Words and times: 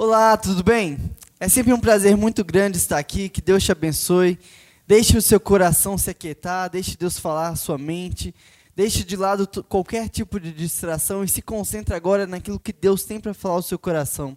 Olá, 0.00 0.36
tudo 0.36 0.62
bem? 0.62 0.96
É 1.40 1.48
sempre 1.48 1.72
um 1.72 1.80
prazer 1.80 2.16
muito 2.16 2.44
grande 2.44 2.78
estar 2.78 2.98
aqui. 2.98 3.28
Que 3.28 3.40
Deus 3.40 3.64
te 3.64 3.72
abençoe. 3.72 4.38
Deixe 4.86 5.18
o 5.18 5.20
seu 5.20 5.40
coração 5.40 5.98
se 5.98 6.08
aquietar, 6.08 6.70
deixe 6.70 6.96
Deus 6.96 7.18
falar 7.18 7.48
a 7.48 7.56
sua 7.56 7.76
mente. 7.76 8.32
Deixe 8.76 9.02
de 9.02 9.16
lado 9.16 9.48
qualquer 9.64 10.08
tipo 10.08 10.38
de 10.38 10.52
distração 10.52 11.24
e 11.24 11.28
se 11.28 11.42
concentre 11.42 11.96
agora 11.96 12.28
naquilo 12.28 12.60
que 12.60 12.72
Deus 12.72 13.02
tem 13.02 13.18
para 13.18 13.34
falar 13.34 13.56
ao 13.56 13.62
seu 13.62 13.76
coração. 13.76 14.36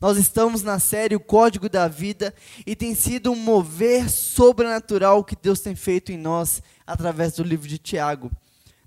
Nós 0.00 0.16
estamos 0.16 0.62
na 0.62 0.78
série 0.78 1.14
O 1.14 1.20
Código 1.20 1.68
da 1.68 1.86
Vida 1.88 2.34
e 2.66 2.74
tem 2.74 2.94
sido 2.94 3.30
um 3.30 3.36
mover 3.36 4.08
sobrenatural 4.08 5.22
que 5.22 5.36
Deus 5.36 5.60
tem 5.60 5.74
feito 5.74 6.10
em 6.10 6.16
nós 6.16 6.62
através 6.86 7.34
do 7.34 7.42
livro 7.42 7.68
de 7.68 7.76
Tiago. 7.76 8.30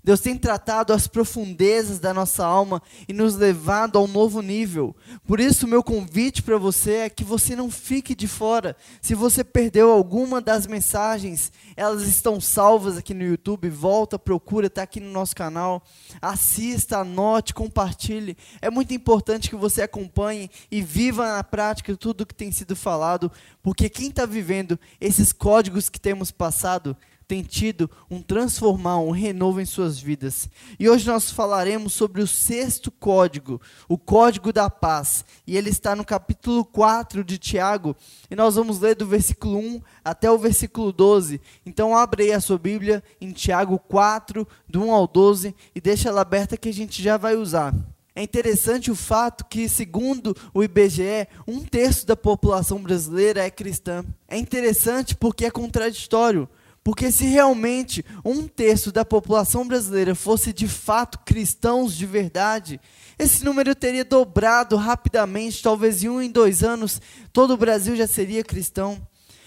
Deus 0.02 0.20
tem 0.20 0.36
tratado 0.36 0.92
as 0.92 1.06
profundezas 1.06 1.98
da 1.98 2.14
nossa 2.14 2.44
alma 2.44 2.82
e 3.06 3.12
nos 3.12 3.36
levado 3.36 3.98
a 3.98 4.02
um 4.02 4.06
novo 4.06 4.40
nível. 4.40 4.96
Por 5.26 5.40
isso, 5.40 5.68
meu 5.68 5.82
convite 5.82 6.42
para 6.42 6.56
você 6.56 6.92
é 6.92 7.10
que 7.10 7.22
você 7.22 7.54
não 7.54 7.70
fique 7.70 8.14
de 8.14 8.26
fora. 8.26 8.76
Se 9.02 9.14
você 9.14 9.44
perdeu 9.44 9.90
alguma 9.90 10.40
das 10.40 10.66
mensagens, 10.66 11.52
elas 11.76 12.02
estão 12.02 12.40
salvas 12.40 12.96
aqui 12.96 13.12
no 13.12 13.22
YouTube. 13.22 13.68
Volta, 13.68 14.18
procura, 14.18 14.68
está 14.68 14.82
aqui 14.82 15.00
no 15.00 15.10
nosso 15.10 15.36
canal. 15.36 15.82
Assista, 16.20 16.98
anote, 16.98 17.52
compartilhe. 17.52 18.36
É 18.62 18.70
muito 18.70 18.94
importante 18.94 19.50
que 19.50 19.56
você 19.56 19.82
acompanhe 19.82 20.50
e 20.70 20.80
viva 20.80 21.36
na 21.36 21.44
prática 21.44 21.96
tudo 21.96 22.22
o 22.22 22.26
que 22.26 22.34
tem 22.34 22.50
sido 22.50 22.74
falado, 22.74 23.30
porque 23.62 23.88
quem 23.88 24.08
está 24.08 24.24
vivendo 24.24 24.78
esses 25.00 25.32
códigos 25.32 25.88
que 25.88 26.00
temos 26.00 26.30
passado 26.30 26.96
tem 27.30 27.44
tido 27.44 27.88
um 28.10 28.20
transformar, 28.20 28.98
um 28.98 29.12
renovo 29.12 29.60
em 29.60 29.64
suas 29.64 30.00
vidas. 30.00 30.50
E 30.80 30.88
hoje 30.88 31.06
nós 31.06 31.30
falaremos 31.30 31.92
sobre 31.92 32.20
o 32.20 32.26
sexto 32.26 32.90
código, 32.90 33.60
o 33.88 33.96
código 33.96 34.52
da 34.52 34.68
paz. 34.68 35.24
E 35.46 35.56
ele 35.56 35.70
está 35.70 35.94
no 35.94 36.04
capítulo 36.04 36.64
4 36.64 37.22
de 37.22 37.38
Tiago, 37.38 37.94
e 38.28 38.34
nós 38.34 38.56
vamos 38.56 38.80
ler 38.80 38.96
do 38.96 39.06
versículo 39.06 39.58
1 39.58 39.80
até 40.04 40.28
o 40.28 40.38
versículo 40.38 40.90
12. 40.90 41.40
Então 41.64 41.96
abre 41.96 42.24
aí 42.24 42.32
a 42.32 42.40
sua 42.40 42.58
Bíblia 42.58 43.00
em 43.20 43.30
Tiago 43.30 43.78
4, 43.78 44.44
do 44.68 44.82
1 44.82 44.90
ao 44.90 45.06
12, 45.06 45.54
e 45.72 45.80
deixa 45.80 46.08
ela 46.08 46.22
aberta 46.22 46.56
que 46.56 46.68
a 46.68 46.74
gente 46.74 47.00
já 47.00 47.16
vai 47.16 47.36
usar. 47.36 47.72
É 48.12 48.24
interessante 48.24 48.90
o 48.90 48.96
fato 48.96 49.44
que, 49.44 49.68
segundo 49.68 50.36
o 50.52 50.64
IBGE, 50.64 51.28
um 51.46 51.60
terço 51.60 52.04
da 52.04 52.16
população 52.16 52.82
brasileira 52.82 53.44
é 53.44 53.50
cristã. 53.50 54.04
É 54.26 54.36
interessante 54.36 55.14
porque 55.14 55.44
é 55.44 55.50
contraditório. 55.50 56.48
Porque 56.90 57.12
se 57.12 57.24
realmente 57.24 58.04
um 58.24 58.48
terço 58.48 58.90
da 58.90 59.04
população 59.04 59.64
brasileira 59.64 60.12
fosse 60.12 60.52
de 60.52 60.66
fato 60.66 61.20
cristãos 61.20 61.96
de 61.96 62.04
verdade, 62.04 62.80
esse 63.16 63.44
número 63.44 63.76
teria 63.76 64.04
dobrado 64.04 64.74
rapidamente, 64.74 65.62
talvez 65.62 66.02
em 66.02 66.08
um 66.08 66.20
em 66.20 66.28
dois 66.28 66.64
anos, 66.64 67.00
todo 67.32 67.54
o 67.54 67.56
Brasil 67.56 67.94
já 67.94 68.08
seria 68.08 68.42
cristão. 68.42 69.00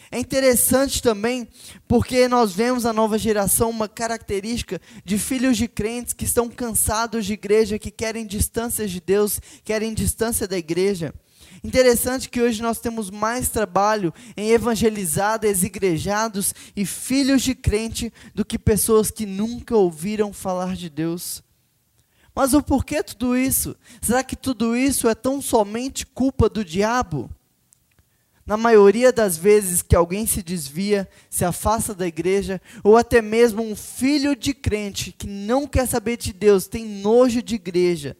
É 0.10 0.18
interessante 0.18 1.02
também 1.02 1.46
porque 1.86 2.30
nós 2.30 2.54
vemos 2.54 2.86
a 2.86 2.94
nova 2.94 3.18
geração 3.18 3.70
uma 3.70 3.90
característica 3.90 4.80
de 5.04 5.18
filhos 5.18 5.58
de 5.58 5.68
crentes 5.68 6.14
que 6.14 6.24
estão 6.24 6.48
cansados 6.48 7.26
de 7.26 7.34
igreja, 7.34 7.78
que 7.78 7.92
querem 7.92 8.26
distância 8.26 8.88
de 8.88 9.02
Deus, 9.02 9.42
querem 9.66 9.94
distância 9.94 10.48
da 10.48 10.58
igreja. 10.58 11.14
Interessante 11.64 12.28
que 12.28 12.42
hoje 12.42 12.62
nós 12.62 12.80
temos 12.80 13.10
mais 13.10 13.48
trabalho 13.48 14.14
em 14.36 14.52
evangelizar 14.52 15.40
desigrejados 15.40 16.54
e 16.76 16.86
filhos 16.86 17.42
de 17.42 17.56
crente 17.56 18.12
do 18.36 18.44
que 18.44 18.60
pessoas 18.60 19.10
que 19.10 19.26
nunca 19.26 19.74
ouviram 19.78 20.34
falar 20.34 20.76
de 20.76 20.90
Deus. 20.90 21.42
Mas 22.36 22.54
o 22.54 22.62
porquê 22.62 23.02
tudo 23.02 23.38
isso? 23.38 23.78
Será 24.02 24.24
que 24.24 24.36
tudo 24.36 24.76
isso 24.76 25.08
é 25.08 25.16
tão 25.16 25.42
somente 25.42 26.06
culpa 26.06 26.50
do 26.50 26.66
diabo? 26.66 27.30
Na 28.46 28.58
maioria 28.58 29.14
das 29.14 29.38
vezes 29.38 29.82
que 29.82 29.96
alguém 29.96 30.28
se 30.28 30.44
desvia, 30.44 31.08
se 31.30 31.46
afasta 31.46 31.96
da 31.96 32.06
igreja, 32.06 32.62
ou 32.84 32.98
até 32.98 33.22
mesmo 33.22 33.64
um 33.64 33.74
filho 33.74 34.36
de 34.36 34.54
crente 34.54 35.14
que 35.14 35.28
não 35.28 35.66
quer 35.66 35.88
saber 35.88 36.18
de 36.18 36.34
Deus, 36.34 36.68
tem 36.68 36.84
nojo 36.84 37.42
de 37.42 37.56
igreja, 37.56 38.18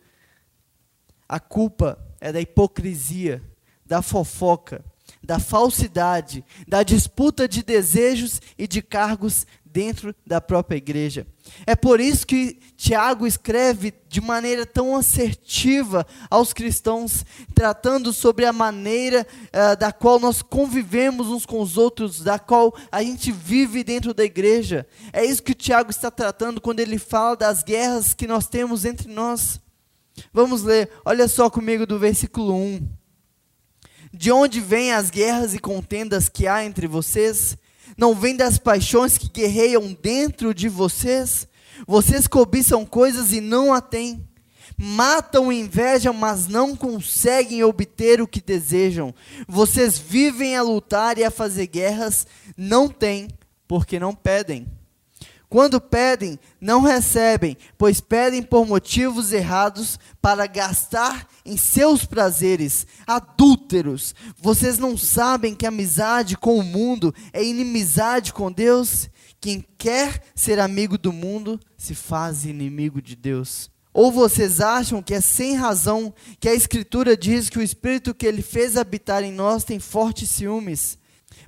a 1.28 1.42
culpa 1.42 2.00
é 2.24 2.32
da 2.32 2.40
hipocrisia, 2.40 3.44
da 3.86 4.02
fofoca, 4.02 4.82
da 5.22 5.40
falsidade, 5.40 6.44
da 6.66 6.82
disputa 6.82 7.50
de 7.50 7.62
desejos 7.62 8.42
e 8.58 8.66
de 8.66 8.82
cargos 8.82 9.46
dentro 9.66 10.16
da 10.26 10.40
própria 10.40 10.78
igreja. 10.78 11.28
É 11.66 11.76
por 11.76 12.00
isso 12.00 12.26
que 12.26 12.60
Tiago 12.78 13.28
escreve 13.28 13.94
de 14.08 14.22
maneira 14.22 14.66
tão 14.66 14.96
assertiva 14.96 16.08
aos 16.30 16.54
cristãos, 16.54 17.26
tratando 17.54 18.14
sobre 18.14 18.46
a 18.46 18.54
maneira 18.54 19.28
uh, 19.48 19.76
da 19.78 19.92
qual 19.92 20.18
nós 20.18 20.42
convivemos 20.42 21.28
uns 21.28 21.46
com 21.46 21.60
os 21.60 21.78
outros, 21.78 22.22
da 22.22 22.40
qual 22.40 22.74
a 22.90 23.04
gente 23.04 23.34
vive 23.34 23.84
dentro 23.84 24.14
da 24.14 24.24
igreja. 24.24 24.88
É 25.12 25.26
isso 25.26 25.44
que 25.44 25.54
Tiago 25.54 25.92
está 25.92 26.10
tratando 26.10 26.62
quando 26.62 26.80
ele 26.80 26.98
fala 26.98 27.36
das 27.36 27.64
guerras 27.64 28.14
que 28.14 28.28
nós 28.28 28.48
temos 28.48 28.86
entre 28.86 29.12
nós. 29.12 29.62
Vamos 30.32 30.64
ler, 30.64 30.90
olha 31.06 31.28
só 31.28 31.50
comigo 31.50 31.86
do 31.86 32.00
versículo 32.00 32.56
1. 32.56 32.88
De 34.14 34.32
onde 34.32 34.60
vêm 34.60 34.94
as 34.94 35.10
guerras 35.10 35.54
e 35.54 35.60
contendas 35.60 36.30
que 36.30 36.48
há 36.48 36.64
entre 36.64 36.88
vocês? 36.88 37.58
Não 37.98 38.14
vêm 38.14 38.36
das 38.36 38.58
paixões 38.58 39.18
que 39.18 39.30
guerreiam 39.30 39.98
dentro 40.02 40.54
de 40.54 40.70
vocês? 40.70 41.48
Vocês 41.88 42.28
cobiçam 42.28 42.86
coisas 42.86 43.34
e 43.34 43.42
não 43.42 43.74
a 43.74 43.82
têm. 43.82 44.28
Matam 44.78 45.52
invejam, 45.52 46.14
mas 46.14 46.48
não 46.48 46.76
conseguem 46.76 47.64
obter 47.64 48.22
o 48.22 48.28
que 48.28 48.42
desejam. 48.42 49.14
Vocês 49.48 49.98
vivem 49.98 50.56
a 50.56 50.62
lutar 50.62 51.18
e 51.18 51.24
a 51.24 51.32
fazer 51.32 51.68
guerras, 51.68 52.26
não 52.58 52.90
têm, 52.90 53.28
porque 53.68 54.00
não 54.00 54.16
pedem. 54.16 54.68
Quando 55.54 55.80
pedem, 55.80 56.40
não 56.60 56.82
recebem, 56.82 57.56
pois 57.78 58.02
pedem 58.02 58.42
por 58.42 58.66
motivos 58.66 59.32
errados 59.32 60.00
para 60.20 60.48
gastar 60.48 61.28
em 61.46 61.58
seus 61.58 62.06
prazeres. 62.06 62.88
Adúlteros, 63.06 64.16
vocês 64.36 64.80
não 64.80 64.98
sabem 64.98 65.54
que 65.54 65.68
amizade 65.68 66.36
com 66.36 66.58
o 66.58 66.64
mundo 66.64 67.14
é 67.32 67.44
inimizade 67.44 68.34
com 68.34 68.52
Deus? 68.52 69.08
Quem 69.40 69.64
quer 69.78 70.24
ser 70.34 70.60
amigo 70.60 70.98
do 70.98 71.14
mundo 71.14 71.60
se 71.78 71.94
faz 71.94 72.46
inimigo 72.46 73.00
de 73.00 73.16
Deus. 73.16 73.70
Ou 73.94 74.12
vocês 74.12 74.60
acham 74.60 75.04
que 75.04 75.14
é 75.14 75.22
sem 75.22 75.54
razão 75.54 76.12
que 76.40 76.50
a 76.50 76.56
Escritura 76.56 77.16
diz 77.16 77.48
que 77.48 77.60
o 77.60 77.64
Espírito 77.64 78.16
que 78.16 78.26
Ele 78.26 78.42
fez 78.42 78.76
habitar 78.76 79.24
em 79.24 79.32
nós 79.32 79.64
tem 79.64 79.80
fortes 79.80 80.32
ciúmes? 80.32 80.98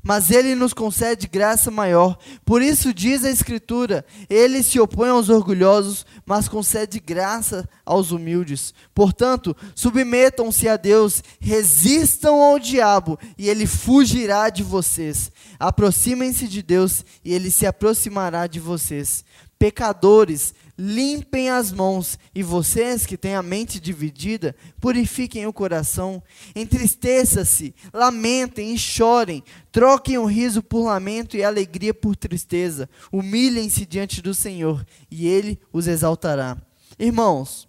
Mas 0.05 0.29
ele 0.29 0.53
nos 0.53 0.71
concede 0.71 1.25
graça 1.25 1.71
maior. 1.71 2.15
Por 2.45 2.61
isso 2.61 2.93
diz 2.93 3.25
a 3.25 3.31
Escritura: 3.31 4.05
ele 4.29 4.61
se 4.61 4.79
opõe 4.79 5.09
aos 5.09 5.29
orgulhosos, 5.29 6.05
mas 6.27 6.47
concede 6.47 6.99
graça 6.99 7.67
aos 7.83 8.11
humildes. 8.11 8.71
Portanto, 8.93 9.57
submetam-se 9.73 10.69
a 10.69 10.77
Deus, 10.77 11.23
resistam 11.39 12.39
ao 12.39 12.59
diabo, 12.59 13.17
e 13.35 13.49
ele 13.49 13.65
fugirá 13.65 14.51
de 14.51 14.61
vocês. 14.61 15.31
Aproximem-se 15.59 16.47
de 16.47 16.61
Deus, 16.61 17.03
e 17.23 17.33
ele 17.33 17.49
se 17.49 17.65
aproximará 17.65 18.45
de 18.45 18.59
vocês. 18.59 19.25
Pecadores, 19.57 20.53
limpem 20.77 21.49
as 21.49 21.71
mãos, 21.71 22.19
e 22.33 22.43
vocês 22.43 23.05
que 23.05 23.17
têm 23.17 23.35
a 23.35 23.43
mente 23.43 23.79
dividida, 23.79 24.55
purifiquem 24.79 25.45
o 25.47 25.53
coração, 25.53 26.21
entristeça-se, 26.55 27.73
lamentem 27.93 28.73
e 28.73 28.77
chorem, 28.77 29.43
troquem 29.71 30.17
o 30.17 30.25
riso 30.25 30.61
por 30.61 30.85
lamento 30.85 31.37
e 31.37 31.43
a 31.43 31.47
alegria 31.47 31.93
por 31.93 32.15
tristeza, 32.15 32.89
humilhem-se 33.11 33.85
diante 33.85 34.21
do 34.21 34.33
Senhor, 34.33 34.85
e 35.09 35.27
Ele 35.27 35.59
os 35.71 35.87
exaltará. 35.87 36.57
Irmãos, 36.99 37.67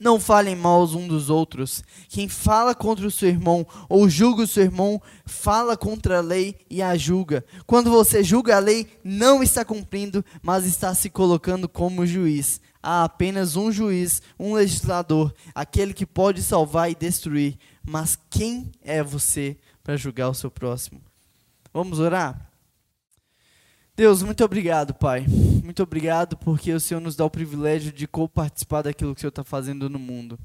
não 0.00 0.18
falem 0.18 0.56
mal 0.56 0.82
uns 0.82 1.06
dos 1.06 1.28
outros. 1.28 1.84
Quem 2.08 2.26
fala 2.26 2.74
contra 2.74 3.06
o 3.06 3.10
seu 3.10 3.28
irmão 3.28 3.66
ou 3.88 4.08
julga 4.08 4.42
o 4.42 4.46
seu 4.46 4.64
irmão, 4.64 5.00
fala 5.26 5.76
contra 5.76 6.18
a 6.18 6.22
lei 6.22 6.56
e 6.70 6.80
a 6.80 6.96
julga. 6.96 7.44
Quando 7.66 7.90
você 7.90 8.24
julga 8.24 8.56
a 8.56 8.58
lei, 8.58 8.88
não 9.04 9.42
está 9.42 9.64
cumprindo, 9.64 10.24
mas 10.42 10.64
está 10.64 10.94
se 10.94 11.10
colocando 11.10 11.68
como 11.68 12.06
juiz. 12.06 12.60
Há 12.82 13.04
apenas 13.04 13.56
um 13.56 13.70
juiz, 13.70 14.22
um 14.38 14.54
legislador, 14.54 15.34
aquele 15.54 15.92
que 15.92 16.06
pode 16.06 16.42
salvar 16.42 16.90
e 16.90 16.94
destruir. 16.94 17.58
Mas 17.86 18.18
quem 18.30 18.72
é 18.82 19.02
você 19.02 19.58
para 19.84 19.98
julgar 19.98 20.30
o 20.30 20.34
seu 20.34 20.50
próximo? 20.50 21.02
Vamos 21.72 22.00
orar? 22.00 22.49
Deus, 24.00 24.22
muito 24.22 24.42
obrigado, 24.42 24.94
Pai. 24.94 25.26
Muito 25.62 25.82
obrigado 25.82 26.34
porque 26.34 26.72
o 26.72 26.80
Senhor 26.80 27.00
nos 27.00 27.14
dá 27.14 27.22
o 27.26 27.28
privilégio 27.28 27.92
de 27.92 28.06
co-participar 28.06 28.80
daquilo 28.80 29.14
que 29.14 29.18
o 29.18 29.20
Senhor 29.20 29.28
está 29.28 29.44
fazendo 29.44 29.90
no 29.90 29.98
mundo. 29.98 30.38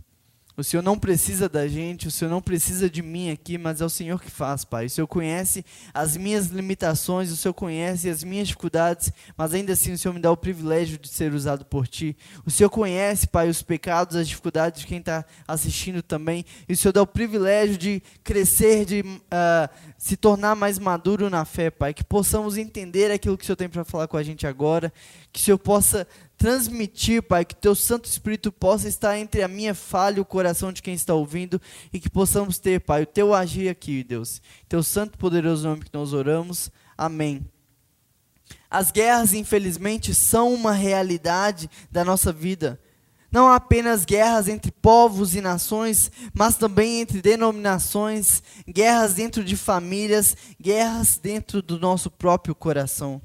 O 0.57 0.63
Senhor 0.63 0.81
não 0.81 0.98
precisa 0.98 1.50
da 1.50 1.68
gente, 1.68 2.07
o 2.07 2.12
Senhor 2.12 2.31
não 2.31 2.42
precisa 2.42 2.90
de 2.90 3.02
mim 3.02 3.30
aqui, 3.30 3.57
mas 3.57 3.81
é 3.81 3.86
o 3.86 3.90
Senhor 3.90 4.22
que 4.22 4.31
faz, 4.31 4.63
Pai. 4.63 4.86
O 4.86 4.90
Senhor 4.90 5.07
conhece 5.07 5.66
as 5.94 6.16
minhas 6.16 6.48
limitações, 6.48 7.30
o 7.30 7.36
Senhor 7.36 7.54
conhece 7.54 8.10
as 8.10 8.24
minhas 8.24 8.48
dificuldades, 8.48 9.12
mas 9.36 9.54
ainda 9.54 9.74
assim 9.74 9.92
o 9.92 9.98
Senhor 9.98 10.13
me 10.13 10.22
dá 10.22 10.31
o 10.31 10.38
privilégio 10.38 10.98
de 10.98 11.10
ser 11.10 11.34
usado 11.34 11.66
por 11.66 11.88
Ti. 11.88 12.16
O 12.46 12.52
Senhor 12.52 12.69
conhece, 12.69 13.28
Pai, 13.28 13.50
os 13.50 13.62
pecados, 13.62 14.16
as 14.16 14.30
dificuldades 14.30 14.80
de 14.80 14.88
quem 14.88 15.00
está 15.00 15.25
assistindo 15.46 16.02
também, 16.02 16.46
e 16.69 16.74
o 16.74 16.78
Senhor 16.78 16.94
dá 16.94 17.02
o 17.02 17.07
privilégio 17.07 17.78
de 17.78 18.02
crescer, 18.24 18.86
de 18.86 19.02
uh, 19.02 19.69
se 19.98 20.16
tornar 20.16 20.56
mais 20.56 20.80
maduro 20.80 21.30
na 21.30 21.44
fé, 21.44 21.69
Pai. 21.69 21.94
Que 21.94 22.04
possamos 22.04 22.57
entender 22.57 23.12
aquilo 23.12 23.38
que 23.38 23.44
o 23.44 23.46
Senhor 23.46 23.57
tem 23.57 23.68
para 23.68 23.84
falar 23.84 24.07
com 24.07 24.16
a 24.16 24.24
gente 24.24 24.48
agora, 24.48 24.94
que 25.34 25.42
o 25.42 25.44
Senhor 25.44 25.57
possa 25.57 26.07
transmitir, 26.38 27.24
Pai, 27.24 27.46
que 27.46 27.56
Teu 27.56 27.76
Santo 27.76 28.06
Espírito 28.06 28.52
possa 28.52 28.88
estar 28.88 29.18
entre 29.18 29.42
a 29.42 29.48
minha 29.48 29.74
falha 29.74 30.18
e 30.18 30.22
o 30.22 30.26
coração 30.26 30.72
de 30.72 30.82
quem 30.82 30.94
está 30.94 31.14
ouvindo 31.14 31.62
e 31.92 32.00
que 32.00 32.10
possamos 32.10 32.58
ter, 32.58 32.82
Pai, 32.82 33.04
o 33.04 33.08
Teu 33.08 33.34
agir 33.34 33.70
aqui, 33.70 34.04
Deus. 34.04 34.42
Teu 34.68 34.84
santo 34.84 35.18
poderoso 35.18 35.68
nome 35.68 35.86
que 35.86 35.94
nós 35.94 36.14
oramos. 36.14 36.72
Amém. 36.98 37.46
As 38.70 38.92
guerras, 38.92 39.34
infelizmente, 39.34 40.14
são 40.14 40.54
uma 40.54 40.72
realidade 40.72 41.70
da 41.92 42.04
nossa 42.04 42.32
vida. 42.32 42.80
Não 43.31 43.52
apenas 43.52 44.06
guerras 44.06 44.48
entre 44.48 44.72
povos 44.72 45.36
e 45.36 45.42
nações, 45.42 46.12
mas 46.34 46.56
também 46.56 47.02
entre 47.02 47.22
denominações, 47.22 48.42
guerras 48.68 49.14
dentro 49.14 49.44
de 49.44 49.58
famílias, 49.58 50.38
guerras 50.62 51.18
dentro 51.18 51.62
do 51.62 51.78
nosso 51.78 52.10
próprio 52.10 52.56
coração. 52.56 53.22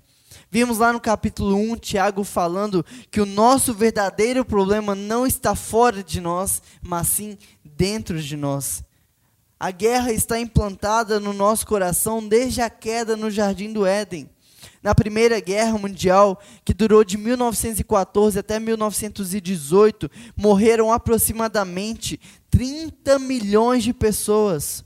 Vimos 0.52 0.78
lá 0.78 0.92
no 0.92 0.98
capítulo 0.98 1.54
1, 1.54 1.76
Tiago 1.76 2.24
falando 2.24 2.84
que 3.08 3.20
o 3.20 3.26
nosso 3.26 3.72
verdadeiro 3.72 4.44
problema 4.44 4.96
não 4.96 5.24
está 5.24 5.54
fora 5.54 6.02
de 6.02 6.20
nós, 6.20 6.60
mas 6.82 7.06
sim 7.06 7.38
dentro 7.64 8.20
de 8.20 8.36
nós. 8.36 8.82
A 9.60 9.70
guerra 9.70 10.12
está 10.12 10.40
implantada 10.40 11.20
no 11.20 11.32
nosso 11.32 11.64
coração 11.64 12.26
desde 12.26 12.60
a 12.60 12.68
queda 12.68 13.16
no 13.16 13.30
jardim 13.30 13.72
do 13.72 13.86
Éden. 13.86 14.28
Na 14.82 14.92
Primeira 14.92 15.38
Guerra 15.38 15.78
Mundial, 15.78 16.40
que 16.64 16.74
durou 16.74 17.04
de 17.04 17.16
1914 17.16 18.36
até 18.36 18.58
1918, 18.58 20.10
morreram 20.34 20.92
aproximadamente 20.92 22.18
30 22.50 23.20
milhões 23.20 23.84
de 23.84 23.92
pessoas. 23.92 24.84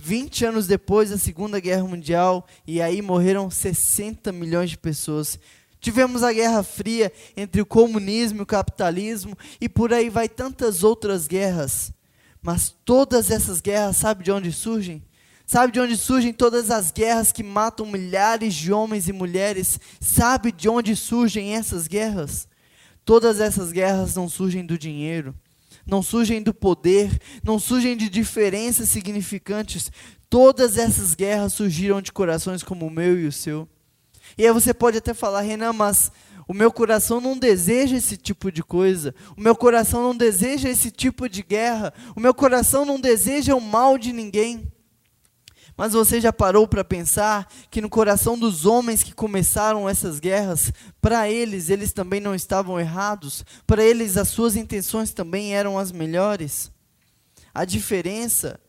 20 0.00 0.46
anos 0.46 0.66
depois 0.66 1.10
da 1.10 1.18
Segunda 1.18 1.60
Guerra 1.60 1.84
Mundial, 1.84 2.46
e 2.66 2.80
aí 2.80 3.02
morreram 3.02 3.50
60 3.50 4.32
milhões 4.32 4.70
de 4.70 4.78
pessoas. 4.78 5.38
Tivemos 5.78 6.22
a 6.22 6.32
Guerra 6.32 6.62
Fria 6.62 7.12
entre 7.36 7.60
o 7.60 7.66
comunismo 7.66 8.40
e 8.40 8.42
o 8.42 8.46
capitalismo, 8.46 9.36
e 9.60 9.68
por 9.68 9.92
aí 9.92 10.08
vai 10.08 10.26
tantas 10.26 10.82
outras 10.82 11.26
guerras. 11.26 11.92
Mas 12.40 12.74
todas 12.84 13.30
essas 13.30 13.60
guerras, 13.60 13.98
sabe 13.98 14.24
de 14.24 14.32
onde 14.32 14.50
surgem? 14.50 15.02
Sabe 15.44 15.72
de 15.72 15.80
onde 15.80 15.96
surgem 15.98 16.32
todas 16.32 16.70
as 16.70 16.90
guerras 16.90 17.30
que 17.30 17.42
matam 17.42 17.84
milhares 17.84 18.54
de 18.54 18.72
homens 18.72 19.06
e 19.06 19.12
mulheres? 19.12 19.78
Sabe 20.00 20.50
de 20.50 20.66
onde 20.66 20.96
surgem 20.96 21.54
essas 21.54 21.86
guerras? 21.86 22.48
Todas 23.04 23.38
essas 23.38 23.70
guerras 23.70 24.14
não 24.14 24.30
surgem 24.30 24.64
do 24.64 24.78
dinheiro 24.78 25.34
não 25.86 26.02
surgem 26.02 26.42
do 26.42 26.54
poder, 26.54 27.10
não 27.42 27.58
surgem 27.58 27.96
de 27.96 28.08
diferenças 28.08 28.88
significantes. 28.88 29.90
Todas 30.28 30.78
essas 30.78 31.14
guerras 31.14 31.52
surgiram 31.52 32.00
de 32.00 32.12
corações 32.12 32.62
como 32.62 32.86
o 32.86 32.90
meu 32.90 33.18
e 33.18 33.26
o 33.26 33.32
seu. 33.32 33.68
E 34.38 34.46
aí 34.46 34.52
você 34.52 34.72
pode 34.72 34.98
até 34.98 35.12
falar, 35.12 35.40
Renan, 35.40 35.72
mas 35.72 36.12
o 36.46 36.54
meu 36.54 36.72
coração 36.72 37.20
não 37.20 37.38
deseja 37.38 37.96
esse 37.96 38.16
tipo 38.16 38.50
de 38.50 38.62
coisa. 38.62 39.14
O 39.36 39.40
meu 39.40 39.54
coração 39.54 40.02
não 40.02 40.16
deseja 40.16 40.68
esse 40.68 40.90
tipo 40.90 41.28
de 41.28 41.42
guerra. 41.42 41.92
O 42.16 42.20
meu 42.20 42.34
coração 42.34 42.84
não 42.84 42.98
deseja 42.98 43.54
o 43.54 43.60
mal 43.60 43.96
de 43.96 44.12
ninguém. 44.12 44.69
Mas 45.80 45.94
você 45.94 46.20
já 46.20 46.30
parou 46.30 46.68
para 46.68 46.84
pensar 46.84 47.50
que 47.70 47.80
no 47.80 47.88
coração 47.88 48.38
dos 48.38 48.66
homens 48.66 49.02
que 49.02 49.14
começaram 49.14 49.88
essas 49.88 50.20
guerras, 50.20 50.70
para 51.00 51.30
eles, 51.30 51.70
eles 51.70 51.90
também 51.90 52.20
não 52.20 52.34
estavam 52.34 52.78
errados? 52.78 53.42
Para 53.66 53.82
eles, 53.82 54.18
as 54.18 54.28
suas 54.28 54.56
intenções 54.56 55.14
também 55.14 55.54
eram 55.54 55.78
as 55.78 55.90
melhores? 55.90 56.70
A 57.54 57.64
diferença 57.64 58.60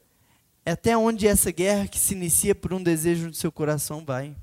é 0.65 0.71
até 0.71 0.95
onde 0.95 1.27
essa 1.27 1.51
guerra 1.51 1.85
que 1.85 1.99
se 1.99 2.13
inicia 2.13 2.55
por 2.55 2.73
um 2.73 2.81
desejo 2.81 3.29
do 3.29 3.35
seu 3.35 3.51
coração 3.51 4.05
vai. 4.05 4.33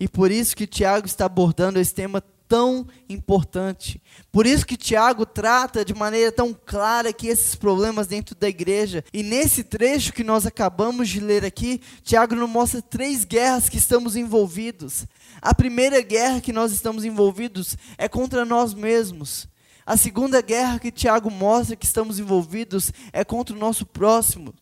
E 0.00 0.08
por 0.08 0.30
isso 0.30 0.56
que 0.56 0.66
Tiago 0.66 1.04
está 1.04 1.26
abordando 1.26 1.78
esse 1.78 1.92
tema 1.92 2.24
tão 2.50 2.84
importante. 3.08 4.02
Por 4.32 4.44
isso 4.44 4.66
que 4.66 4.76
Tiago 4.76 5.24
trata 5.24 5.84
de 5.84 5.94
maneira 5.94 6.32
tão 6.32 6.52
clara 6.52 7.12
que 7.12 7.28
esses 7.28 7.54
problemas 7.54 8.08
dentro 8.08 8.34
da 8.34 8.48
igreja. 8.48 9.04
E 9.12 9.22
nesse 9.22 9.62
trecho 9.62 10.12
que 10.12 10.24
nós 10.24 10.44
acabamos 10.44 11.08
de 11.08 11.20
ler 11.20 11.44
aqui, 11.44 11.80
Tiago 12.02 12.34
nos 12.34 12.50
mostra 12.50 12.82
três 12.82 13.24
guerras 13.24 13.68
que 13.68 13.78
estamos 13.78 14.16
envolvidos. 14.16 15.06
A 15.40 15.54
primeira 15.54 16.02
guerra 16.02 16.40
que 16.40 16.52
nós 16.52 16.72
estamos 16.72 17.04
envolvidos 17.04 17.76
é 17.96 18.08
contra 18.08 18.44
nós 18.44 18.74
mesmos. 18.74 19.48
A 19.86 19.96
segunda 19.96 20.42
guerra 20.42 20.80
que 20.80 20.90
Tiago 20.90 21.30
mostra 21.30 21.76
que 21.76 21.86
estamos 21.86 22.18
envolvidos 22.18 22.92
é 23.12 23.24
contra 23.24 23.54
o 23.54 23.58
nosso 23.58 23.86
próximo. 23.86 24.52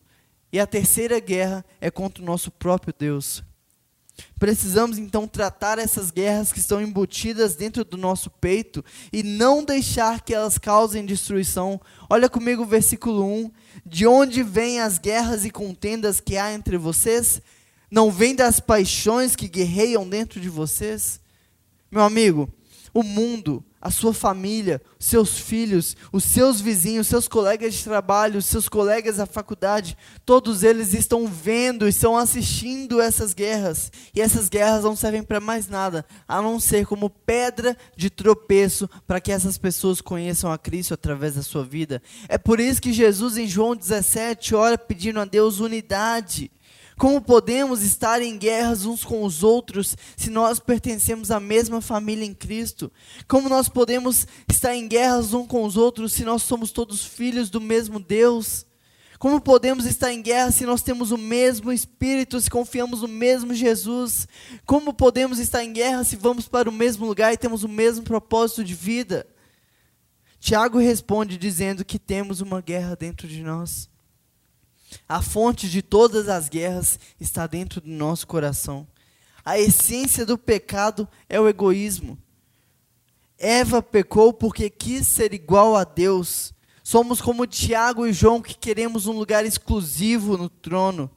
E 0.53 0.59
a 0.59 0.67
terceira 0.67 1.19
guerra 1.19 1.65
é 1.81 1.89
contra 1.89 2.21
o 2.21 2.25
nosso 2.25 2.51
próprio 2.51 2.93
Deus. 2.95 3.43
Precisamos 4.37 4.97
então 4.97 5.27
tratar 5.27 5.79
essas 5.79 6.11
guerras 6.11 6.51
que 6.53 6.59
estão 6.59 6.81
embutidas 6.81 7.55
dentro 7.55 7.83
do 7.83 7.97
nosso 7.97 8.29
peito 8.29 8.83
e 9.11 9.23
não 9.23 9.63
deixar 9.63 10.21
que 10.21 10.33
elas 10.33 10.57
causem 10.57 11.05
destruição. 11.05 11.79
Olha 12.09 12.29
comigo 12.29 12.63
o 12.63 12.65
versículo 12.65 13.23
1: 13.23 13.51
De 13.85 14.07
onde 14.07 14.43
vêm 14.43 14.79
as 14.79 14.97
guerras 14.97 15.45
e 15.45 15.49
contendas 15.49 16.19
que 16.19 16.37
há 16.37 16.53
entre 16.53 16.77
vocês? 16.77 17.41
Não 17.91 18.11
vem 18.11 18.35
das 18.35 18.59
paixões 18.59 19.35
que 19.35 19.47
guerreiam 19.47 20.07
dentro 20.07 20.39
de 20.39 20.49
vocês? 20.49 21.19
Meu 21.91 22.03
amigo, 22.03 22.47
o 22.93 23.01
mundo, 23.01 23.63
a 23.81 23.89
sua 23.89 24.13
família, 24.13 24.81
seus 24.99 25.37
filhos, 25.37 25.95
os 26.11 26.23
seus 26.23 26.59
vizinhos, 26.59 27.07
seus 27.07 27.27
colegas 27.27 27.73
de 27.73 27.83
trabalho, 27.83 28.41
seus 28.41 28.67
colegas 28.67 29.17
da 29.17 29.25
faculdade, 29.25 29.97
todos 30.25 30.63
eles 30.63 30.93
estão 30.93 31.27
vendo 31.27 31.85
e 31.85 31.89
estão 31.89 32.17
assistindo 32.17 32.99
essas 32.99 33.33
guerras. 33.33 33.91
E 34.13 34.21
essas 34.21 34.49
guerras 34.49 34.83
não 34.83 34.95
servem 34.95 35.23
para 35.23 35.39
mais 35.39 35.67
nada, 35.67 36.05
a 36.27 36.41
não 36.41 36.59
ser 36.59 36.85
como 36.85 37.09
pedra 37.09 37.77
de 37.95 38.09
tropeço 38.09 38.89
para 39.07 39.21
que 39.21 39.31
essas 39.31 39.57
pessoas 39.57 40.01
conheçam 40.01 40.51
a 40.51 40.57
Cristo 40.57 40.93
através 40.93 41.35
da 41.35 41.41
sua 41.41 41.63
vida. 41.63 42.01
É 42.27 42.37
por 42.37 42.59
isso 42.59 42.81
que 42.81 42.91
Jesus, 42.91 43.37
em 43.37 43.47
João 43.47 43.75
17, 43.75 44.55
ora 44.55 44.77
pedindo 44.77 45.19
a 45.19 45.25
Deus 45.25 45.59
unidade. 45.59 46.51
Como 46.99 47.21
podemos 47.21 47.81
estar 47.81 48.21
em 48.21 48.37
guerras 48.37 48.83
uns 48.83 49.05
com 49.05 49.23
os 49.23 49.41
outros 49.41 49.95
se 50.17 50.29
nós 50.29 50.59
pertencemos 50.59 51.31
à 51.31 51.39
mesma 51.39 51.79
família 51.79 52.25
em 52.25 52.33
Cristo? 52.33 52.91
Como 53.25 53.47
nós 53.47 53.69
podemos 53.69 54.27
estar 54.51 54.75
em 54.75 54.85
guerras 54.85 55.33
uns 55.33 55.47
com 55.47 55.63
os 55.63 55.77
outros 55.77 56.11
se 56.11 56.25
nós 56.25 56.43
somos 56.43 56.71
todos 56.71 57.05
filhos 57.05 57.49
do 57.49 57.61
mesmo 57.61 58.01
Deus? 58.01 58.65
Como 59.17 59.39
podemos 59.39 59.85
estar 59.85 60.11
em 60.11 60.21
guerra 60.21 60.51
se 60.51 60.65
nós 60.65 60.81
temos 60.81 61.11
o 61.11 61.17
mesmo 61.17 61.71
Espírito, 61.71 62.37
se 62.41 62.49
confiamos 62.49 63.01
no 63.01 63.07
mesmo 63.07 63.53
Jesus? 63.53 64.27
Como 64.65 64.93
podemos 64.93 65.39
estar 65.39 65.63
em 65.63 65.71
guerra 65.71 66.03
se 66.03 66.17
vamos 66.17 66.49
para 66.49 66.69
o 66.69 66.73
mesmo 66.73 67.05
lugar 67.05 67.31
e 67.33 67.37
temos 67.37 67.63
o 67.63 67.69
mesmo 67.69 68.03
propósito 68.03 68.61
de 68.61 68.75
vida? 68.75 69.25
Tiago 70.37 70.77
responde 70.77 71.37
dizendo 71.37 71.85
que 71.85 71.97
temos 71.97 72.41
uma 72.41 72.59
guerra 72.59 72.93
dentro 72.93 73.25
de 73.25 73.41
nós. 73.41 73.89
A 75.07 75.21
fonte 75.21 75.69
de 75.69 75.81
todas 75.81 76.27
as 76.29 76.49
guerras 76.49 76.99
está 77.19 77.47
dentro 77.47 77.81
do 77.81 77.89
nosso 77.89 78.27
coração. 78.27 78.87
A 79.43 79.57
essência 79.59 80.25
do 80.25 80.37
pecado 80.37 81.07
é 81.27 81.39
o 81.39 81.47
egoísmo. 81.47 82.17
Eva 83.37 83.81
pecou 83.81 84.33
porque 84.33 84.69
quis 84.69 85.07
ser 85.07 85.33
igual 85.33 85.75
a 85.75 85.83
Deus. 85.83 86.53
Somos 86.83 87.21
como 87.21 87.47
Tiago 87.47 88.05
e 88.05 88.13
João 88.13 88.41
que 88.41 88.53
queremos 88.53 89.07
um 89.07 89.13
lugar 89.13 89.45
exclusivo 89.45 90.37
no 90.37 90.49
trono. 90.49 91.09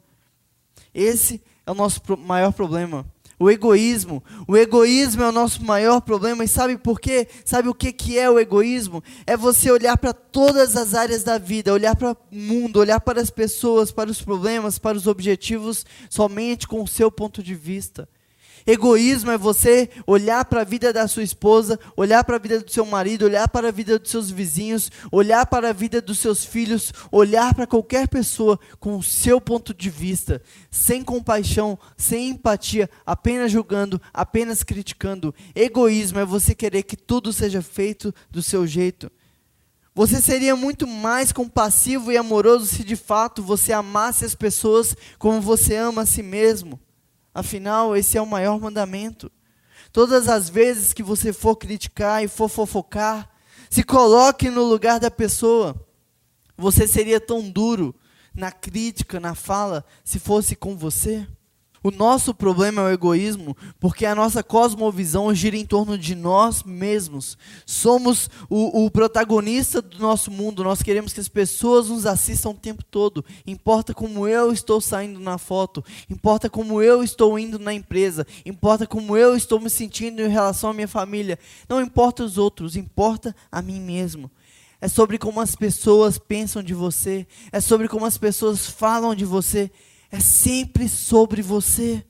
Esse 0.94 1.42
é 1.66 1.70
o 1.70 1.74
nosso 1.74 2.00
maior 2.18 2.52
problema. 2.52 3.06
O 3.42 3.50
egoísmo. 3.50 4.22
O 4.46 4.56
egoísmo 4.56 5.24
é 5.24 5.28
o 5.28 5.32
nosso 5.32 5.64
maior 5.64 6.00
problema. 6.00 6.44
E 6.44 6.48
sabe 6.48 6.78
por 6.78 7.00
quê? 7.00 7.26
Sabe 7.44 7.68
o 7.68 7.74
que, 7.74 7.92
que 7.92 8.16
é 8.16 8.30
o 8.30 8.38
egoísmo? 8.38 9.02
É 9.26 9.36
você 9.36 9.68
olhar 9.68 9.96
para 9.96 10.12
todas 10.12 10.76
as 10.76 10.94
áreas 10.94 11.24
da 11.24 11.38
vida, 11.38 11.72
olhar 11.72 11.96
para 11.96 12.12
o 12.12 12.16
mundo, 12.30 12.78
olhar 12.78 13.00
para 13.00 13.20
as 13.20 13.30
pessoas, 13.30 13.90
para 13.90 14.08
os 14.08 14.22
problemas, 14.22 14.78
para 14.78 14.96
os 14.96 15.08
objetivos, 15.08 15.84
somente 16.08 16.68
com 16.68 16.84
o 16.84 16.86
seu 16.86 17.10
ponto 17.10 17.42
de 17.42 17.52
vista. 17.52 18.08
Egoísmo 18.66 19.30
é 19.30 19.38
você 19.38 19.90
olhar 20.06 20.44
para 20.44 20.60
a 20.60 20.64
vida 20.64 20.92
da 20.92 21.08
sua 21.08 21.22
esposa, 21.22 21.78
olhar 21.96 22.22
para 22.24 22.36
a 22.36 22.38
vida 22.38 22.60
do 22.60 22.70
seu 22.70 22.86
marido, 22.86 23.24
olhar 23.24 23.48
para 23.48 23.68
a 23.68 23.72
vida 23.72 23.98
dos 23.98 24.10
seus 24.10 24.30
vizinhos, 24.30 24.90
olhar 25.10 25.46
para 25.46 25.70
a 25.70 25.72
vida 25.72 26.00
dos 26.00 26.18
seus 26.18 26.44
filhos, 26.44 26.92
olhar 27.10 27.54
para 27.54 27.66
qualquer 27.66 28.08
pessoa 28.08 28.58
com 28.78 28.96
o 28.96 29.02
seu 29.02 29.40
ponto 29.40 29.74
de 29.74 29.90
vista, 29.90 30.40
sem 30.70 31.02
compaixão, 31.02 31.78
sem 31.96 32.30
empatia, 32.30 32.88
apenas 33.04 33.50
julgando, 33.50 34.00
apenas 34.12 34.62
criticando. 34.62 35.34
Egoísmo 35.54 36.20
é 36.20 36.24
você 36.24 36.54
querer 36.54 36.84
que 36.84 36.96
tudo 36.96 37.32
seja 37.32 37.62
feito 37.62 38.14
do 38.30 38.42
seu 38.42 38.66
jeito. 38.66 39.10
Você 39.94 40.22
seria 40.22 40.56
muito 40.56 40.86
mais 40.86 41.32
compassivo 41.32 42.10
e 42.10 42.16
amoroso 42.16 42.66
se 42.66 42.82
de 42.82 42.96
fato 42.96 43.42
você 43.42 43.72
amasse 43.72 44.24
as 44.24 44.34
pessoas 44.34 44.96
como 45.18 45.40
você 45.40 45.76
ama 45.76 46.02
a 46.02 46.06
si 46.06 46.22
mesmo. 46.22 46.80
Afinal, 47.34 47.96
esse 47.96 48.18
é 48.18 48.22
o 48.22 48.26
maior 48.26 48.60
mandamento. 48.60 49.30
Todas 49.92 50.28
as 50.28 50.48
vezes 50.48 50.92
que 50.92 51.02
você 51.02 51.32
for 51.32 51.56
criticar 51.56 52.22
e 52.22 52.28
for 52.28 52.48
fofocar, 52.48 53.30
se 53.70 53.82
coloque 53.82 54.50
no 54.50 54.62
lugar 54.62 55.00
da 55.00 55.10
pessoa. 55.10 55.86
Você 56.56 56.86
seria 56.86 57.20
tão 57.20 57.48
duro 57.48 57.94
na 58.34 58.52
crítica, 58.52 59.18
na 59.18 59.34
fala, 59.34 59.84
se 60.04 60.18
fosse 60.18 60.54
com 60.54 60.76
você? 60.76 61.26
O 61.82 61.90
nosso 61.90 62.32
problema 62.32 62.82
é 62.82 62.84
o 62.84 62.90
egoísmo, 62.90 63.56
porque 63.80 64.06
a 64.06 64.14
nossa 64.14 64.42
cosmovisão 64.42 65.34
gira 65.34 65.56
em 65.56 65.66
torno 65.66 65.98
de 65.98 66.14
nós 66.14 66.62
mesmos. 66.62 67.36
Somos 67.66 68.30
o, 68.48 68.84
o, 68.84 68.90
protagonista 68.90 69.82
do 69.82 69.98
nosso 69.98 70.30
mundo, 70.30 70.62
nós 70.62 70.80
queremos 70.80 71.12
que 71.12 71.18
as 71.18 71.28
pessoas 71.28 71.88
nos 71.88 72.06
assistam 72.06 72.50
o 72.50 72.54
tempo 72.54 72.84
todo. 72.84 73.24
Importa 73.44 73.92
como 73.92 74.28
eu 74.28 74.52
estou 74.52 74.80
saindo 74.80 75.18
na 75.18 75.38
foto, 75.38 75.84
importa 76.08 76.48
como 76.48 76.80
eu 76.80 77.02
estou 77.02 77.36
indo 77.36 77.58
na 77.58 77.74
empresa, 77.74 78.24
importa 78.46 78.86
como 78.86 79.16
eu 79.16 79.34
estou 79.34 79.58
me 79.58 79.68
sentindo 79.68 80.22
em 80.22 80.28
relação 80.28 80.70
à 80.70 80.74
minha 80.74 80.88
família. 80.88 81.36
Não 81.68 81.80
importa 81.80 82.22
os 82.22 82.38
outros, 82.38 82.76
importa 82.76 83.34
a 83.50 83.60
mim 83.60 83.80
mesmo 83.80 84.30
é 84.82 84.88
sobre 84.88 85.16
como 85.16 85.40
as 85.40 85.54
pessoas 85.54 86.18
pensam 86.18 86.60
de 86.60 86.74
você, 86.74 87.24
é 87.52 87.60
sobre 87.60 87.86
como 87.86 88.04
as 88.04 88.18
pessoas 88.18 88.66
falam 88.66 89.14
de 89.14 89.24
você, 89.24 89.70
é 90.12 90.20
sempre 90.20 90.88
sobre 90.88 91.40
você. 91.40 92.04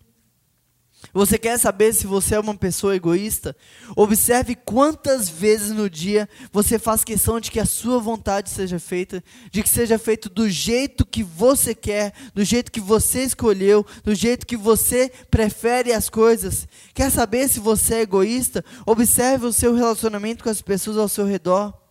Você 1.12 1.36
quer 1.36 1.58
saber 1.58 1.92
se 1.92 2.06
você 2.06 2.36
é 2.36 2.40
uma 2.40 2.54
pessoa 2.54 2.96
egoísta? 2.96 3.54
Observe 3.94 4.54
quantas 4.54 5.28
vezes 5.28 5.70
no 5.70 5.90
dia 5.90 6.28
você 6.52 6.78
faz 6.78 7.04
questão 7.04 7.38
de 7.38 7.50
que 7.50 7.60
a 7.60 7.66
sua 7.66 7.98
vontade 7.98 8.48
seja 8.48 8.78
feita, 8.78 9.22
de 9.50 9.62
que 9.62 9.68
seja 9.68 9.98
feito 9.98 10.28
do 10.28 10.48
jeito 10.48 11.04
que 11.04 11.22
você 11.22 11.74
quer, 11.74 12.12
do 12.34 12.44
jeito 12.44 12.72
que 12.72 12.80
você 12.80 13.24
escolheu, 13.24 13.84
do 14.02 14.14
jeito 14.14 14.46
que 14.46 14.56
você 14.56 15.10
prefere 15.30 15.92
as 15.92 16.08
coisas. 16.08 16.66
Quer 16.94 17.10
saber 17.10 17.48
se 17.48 17.60
você 17.60 17.96
é 17.96 18.00
egoísta? 18.02 18.64
Observe 18.86 19.46
o 19.46 19.52
seu 19.52 19.74
relacionamento 19.74 20.42
com 20.42 20.50
as 20.50 20.62
pessoas 20.62 20.96
ao 20.96 21.08
seu 21.08 21.26
redor. 21.26 21.81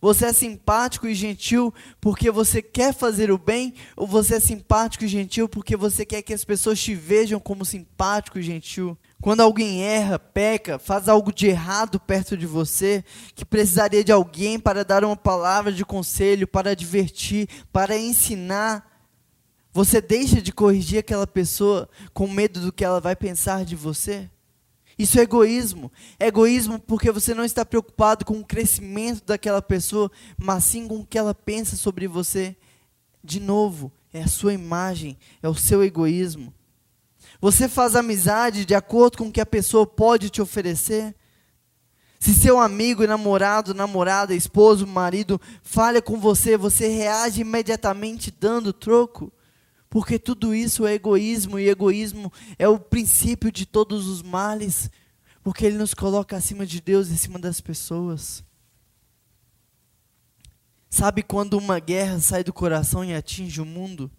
Você 0.00 0.26
é 0.26 0.32
simpático 0.32 1.06
e 1.06 1.14
gentil 1.14 1.72
porque 2.00 2.30
você 2.30 2.60
quer 2.60 2.94
fazer 2.94 3.30
o 3.30 3.38
bem? 3.38 3.74
Ou 3.96 4.06
você 4.06 4.36
é 4.36 4.40
simpático 4.40 5.04
e 5.04 5.08
gentil 5.08 5.48
porque 5.48 5.76
você 5.76 6.04
quer 6.04 6.22
que 6.22 6.34
as 6.34 6.44
pessoas 6.44 6.80
te 6.80 6.94
vejam 6.94 7.40
como 7.40 7.64
simpático 7.64 8.38
e 8.38 8.42
gentil? 8.42 8.96
Quando 9.20 9.40
alguém 9.40 9.84
erra, 9.84 10.18
peca, 10.18 10.78
faz 10.78 11.08
algo 11.08 11.32
de 11.32 11.46
errado 11.46 12.00
perto 12.00 12.36
de 12.36 12.44
você, 12.44 13.04
que 13.36 13.44
precisaria 13.44 14.02
de 14.02 14.10
alguém 14.10 14.58
para 14.58 14.84
dar 14.84 15.04
uma 15.04 15.16
palavra 15.16 15.72
de 15.72 15.84
conselho, 15.84 16.48
para 16.48 16.72
advertir, 16.72 17.48
para 17.72 17.96
ensinar, 17.96 18.84
você 19.72 20.00
deixa 20.00 20.42
de 20.42 20.52
corrigir 20.52 20.98
aquela 20.98 21.26
pessoa 21.26 21.88
com 22.12 22.28
medo 22.28 22.60
do 22.60 22.72
que 22.72 22.84
ela 22.84 23.00
vai 23.00 23.16
pensar 23.16 23.64
de 23.64 23.74
você? 23.74 24.28
Isso 24.98 25.18
é 25.18 25.22
egoísmo. 25.22 25.90
É 26.18 26.26
egoísmo 26.26 26.78
porque 26.78 27.10
você 27.10 27.34
não 27.34 27.44
está 27.44 27.64
preocupado 27.64 28.24
com 28.24 28.38
o 28.38 28.44
crescimento 28.44 29.24
daquela 29.24 29.62
pessoa, 29.62 30.10
mas 30.36 30.64
sim 30.64 30.86
com 30.86 31.00
o 31.00 31.06
que 31.06 31.18
ela 31.18 31.34
pensa 31.34 31.76
sobre 31.76 32.06
você. 32.06 32.56
De 33.24 33.40
novo, 33.40 33.92
é 34.12 34.22
a 34.22 34.28
sua 34.28 34.52
imagem, 34.52 35.16
é 35.42 35.48
o 35.48 35.54
seu 35.54 35.82
egoísmo. 35.82 36.52
Você 37.40 37.68
faz 37.68 37.96
amizade 37.96 38.64
de 38.64 38.74
acordo 38.74 39.18
com 39.18 39.28
o 39.28 39.32
que 39.32 39.40
a 39.40 39.46
pessoa 39.46 39.86
pode 39.86 40.30
te 40.30 40.40
oferecer. 40.40 41.14
Se 42.20 42.32
seu 42.34 42.60
amigo, 42.60 43.04
namorado, 43.04 43.74
namorada, 43.74 44.32
esposo, 44.32 44.86
marido 44.86 45.40
falha 45.60 46.00
com 46.00 46.20
você, 46.20 46.56
você 46.56 46.86
reage 46.86 47.40
imediatamente 47.40 48.30
dando 48.30 48.72
troco. 48.72 49.32
Porque 49.92 50.18
tudo 50.18 50.54
isso 50.54 50.86
é 50.86 50.94
egoísmo, 50.94 51.58
e 51.58 51.68
egoísmo 51.68 52.32
é 52.58 52.66
o 52.66 52.80
princípio 52.80 53.52
de 53.52 53.66
todos 53.66 54.06
os 54.06 54.22
males, 54.22 54.90
porque 55.42 55.66
ele 55.66 55.76
nos 55.76 55.92
coloca 55.92 56.34
acima 56.34 56.64
de 56.64 56.80
Deus 56.80 57.10
e 57.10 57.12
acima 57.12 57.38
das 57.38 57.60
pessoas. 57.60 58.42
Sabe 60.88 61.22
quando 61.22 61.58
uma 61.58 61.78
guerra 61.78 62.18
sai 62.20 62.42
do 62.42 62.54
coração 62.54 63.04
e 63.04 63.12
atinge 63.12 63.60
o 63.60 63.66
mundo? 63.66 64.10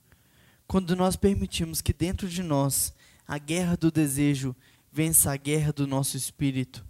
Quando 0.68 0.96
nós 0.96 1.16
permitimos 1.16 1.82
que 1.82 1.92
dentro 1.92 2.30
de 2.30 2.44
nós 2.44 2.94
a 3.28 3.40
guerra 3.40 3.76
do 3.76 3.92
desejo 3.92 4.56
vença 4.92 5.32
a 5.32 5.38
guerra 5.38 5.74
do 5.74 5.88
nosso 5.88 6.16
espírito. 6.16 6.86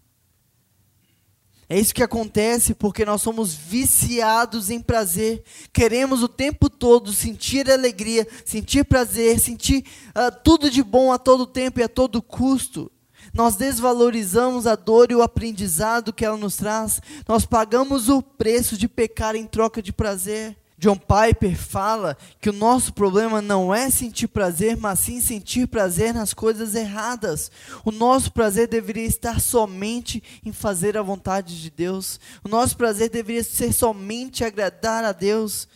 É 1.74 1.80
isso 1.80 1.96
que 1.96 2.04
acontece 2.04 2.76
porque 2.76 3.04
nós 3.04 3.24
somos 3.24 3.56
viciados 3.56 4.70
em 4.70 4.80
prazer. 4.80 5.42
Queremos 5.74 6.22
o 6.22 6.28
tempo 6.28 6.70
todo 6.70 7.12
sentir 7.12 7.68
alegria, 7.68 8.28
sentir 8.46 8.86
prazer, 8.86 9.40
sentir 9.40 9.84
uh, 10.10 10.32
tudo 10.44 10.70
de 10.70 10.84
bom 10.84 11.12
a 11.12 11.18
todo 11.18 11.48
tempo 11.48 11.80
e 11.80 11.84
a 11.84 11.90
todo 11.90 12.22
custo. 12.22 12.92
Nós 13.34 13.56
desvalorizamos 13.56 14.68
a 14.68 14.76
dor 14.76 15.10
e 15.10 15.16
o 15.16 15.24
aprendizado 15.24 16.14
que 16.14 16.24
ela 16.24 16.38
nos 16.38 16.58
traz. 16.58 17.02
Nós 17.28 17.44
pagamos 17.44 18.08
o 18.08 18.22
preço 18.22 18.78
de 18.78 18.88
pecar 18.88 19.36
em 19.36 19.48
troca 19.48 19.82
de 19.82 19.92
prazer. 19.92 20.56
John 20.84 20.98
Piper 20.98 21.56
fala 21.56 22.18
que 22.42 22.50
o 22.50 22.54
nosso 22.54 22.92
problema 22.92 23.42
não 23.42 23.74
é 23.74 23.90
sentir 23.90 24.28
prazer, 24.28 24.76
mas 24.76 25.00
sim 25.00 25.22
sentir 25.22 25.66
prazer 25.66 26.14
nas 26.14 26.34
coisas 26.34 26.76
erradas. 26.76 27.50
O 27.86 27.92
nosso 27.92 28.34
prazer 28.34 28.68
deveria 28.68 29.06
estar 29.06 29.40
somente 29.40 30.22
em 30.44 30.52
fazer 30.52 30.98
a 30.98 31.02
vontade 31.02 31.62
de 31.62 31.70
Deus. 31.70 32.20
O 32.44 32.50
nosso 32.50 32.76
prazer 32.76 33.10
deveria 33.10 33.46
ser 33.46 33.72
somente 33.72 34.44
agradar 34.44 35.06
a 35.06 35.14
Deus. 35.14 35.70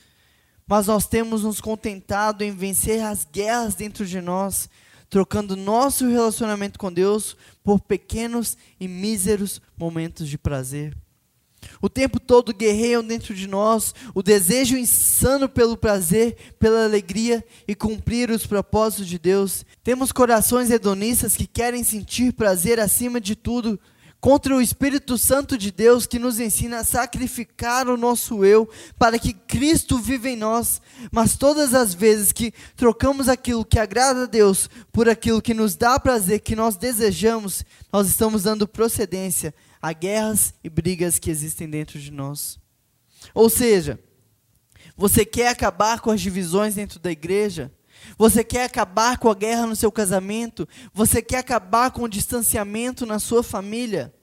Mas 0.67 0.87
nós 0.87 1.07
temos 1.07 1.43
nos 1.43 1.61
contentado 1.61 2.43
em 2.43 2.51
vencer 2.51 3.01
as 3.01 3.23
guerras 3.23 3.75
dentro 3.75 4.05
de 4.05 4.19
nós, 4.19 4.69
trocando 5.09 5.55
nosso 5.55 6.05
relacionamento 6.05 6.77
com 6.77 6.91
Deus 6.91 7.37
por 7.63 7.79
pequenos 7.79 8.57
e 8.77 8.89
míseros 8.89 9.61
momentos 9.77 10.27
de 10.27 10.37
prazer. 10.37 10.97
O 11.81 11.89
tempo 11.89 12.19
todo 12.19 12.53
guerreiam 12.53 13.03
dentro 13.03 13.33
de 13.33 13.47
nós 13.47 13.93
o 14.15 14.23
desejo 14.23 14.77
insano 14.77 15.47
pelo 15.47 15.77
prazer, 15.77 16.35
pela 16.59 16.85
alegria 16.85 17.43
e 17.67 17.75
cumprir 17.75 18.31
os 18.31 18.45
propósitos 18.45 19.07
de 19.07 19.19
Deus. 19.19 19.65
Temos 19.83 20.11
corações 20.11 20.71
hedonistas 20.71 21.35
que 21.35 21.45
querem 21.45 21.83
sentir 21.83 22.33
prazer 22.33 22.79
acima 22.79 23.21
de 23.21 23.35
tudo, 23.35 23.79
contra 24.19 24.55
o 24.55 24.61
Espírito 24.61 25.17
Santo 25.17 25.57
de 25.57 25.71
Deus 25.71 26.05
que 26.05 26.17
nos 26.17 26.39
ensina 26.39 26.79
a 26.79 26.83
sacrificar 26.83 27.87
o 27.87 27.97
nosso 27.97 28.43
eu 28.43 28.67
para 28.97 29.19
que 29.19 29.33
Cristo 29.33 29.99
viva 29.99 30.29
em 30.29 30.35
nós. 30.35 30.81
Mas 31.11 31.37
todas 31.37 31.73
as 31.73 31.93
vezes 31.93 32.31
que 32.31 32.53
trocamos 32.75 33.29
aquilo 33.29 33.63
que 33.63 33.79
agrada 33.79 34.23
a 34.23 34.27
Deus 34.27 34.69
por 34.91 35.07
aquilo 35.07 35.41
que 35.41 35.53
nos 35.53 35.75
dá 35.75 35.99
prazer, 35.99 36.39
que 36.39 36.55
nós 36.55 36.75
desejamos, 36.75 37.63
nós 37.93 38.07
estamos 38.07 38.43
dando 38.43 38.67
procedência 38.67 39.53
a 39.81 39.93
guerras 39.93 40.53
e 40.63 40.69
brigas 40.69 41.19
que 41.19 41.29
existem 41.29 41.69
dentro 41.69 41.99
de 41.99 42.11
nós. 42.11 42.59
Ou 43.33 43.49
seja, 43.49 43.99
você 44.95 45.25
quer 45.25 45.49
acabar 45.49 45.99
com 45.99 46.11
as 46.11 46.21
divisões 46.21 46.75
dentro 46.75 46.99
da 46.99 47.11
igreja? 47.11 47.71
Você 48.17 48.43
quer 48.43 48.65
acabar 48.65 49.17
com 49.17 49.29
a 49.29 49.35
guerra 49.35 49.67
no 49.67 49.75
seu 49.75 49.91
casamento? 49.91 50.67
Você 50.93 51.21
quer 51.21 51.39
acabar 51.39 51.91
com 51.91 52.03
o 52.03 52.09
distanciamento 52.09 53.05
na 53.05 53.19
sua 53.19 53.43
família? 53.43 54.13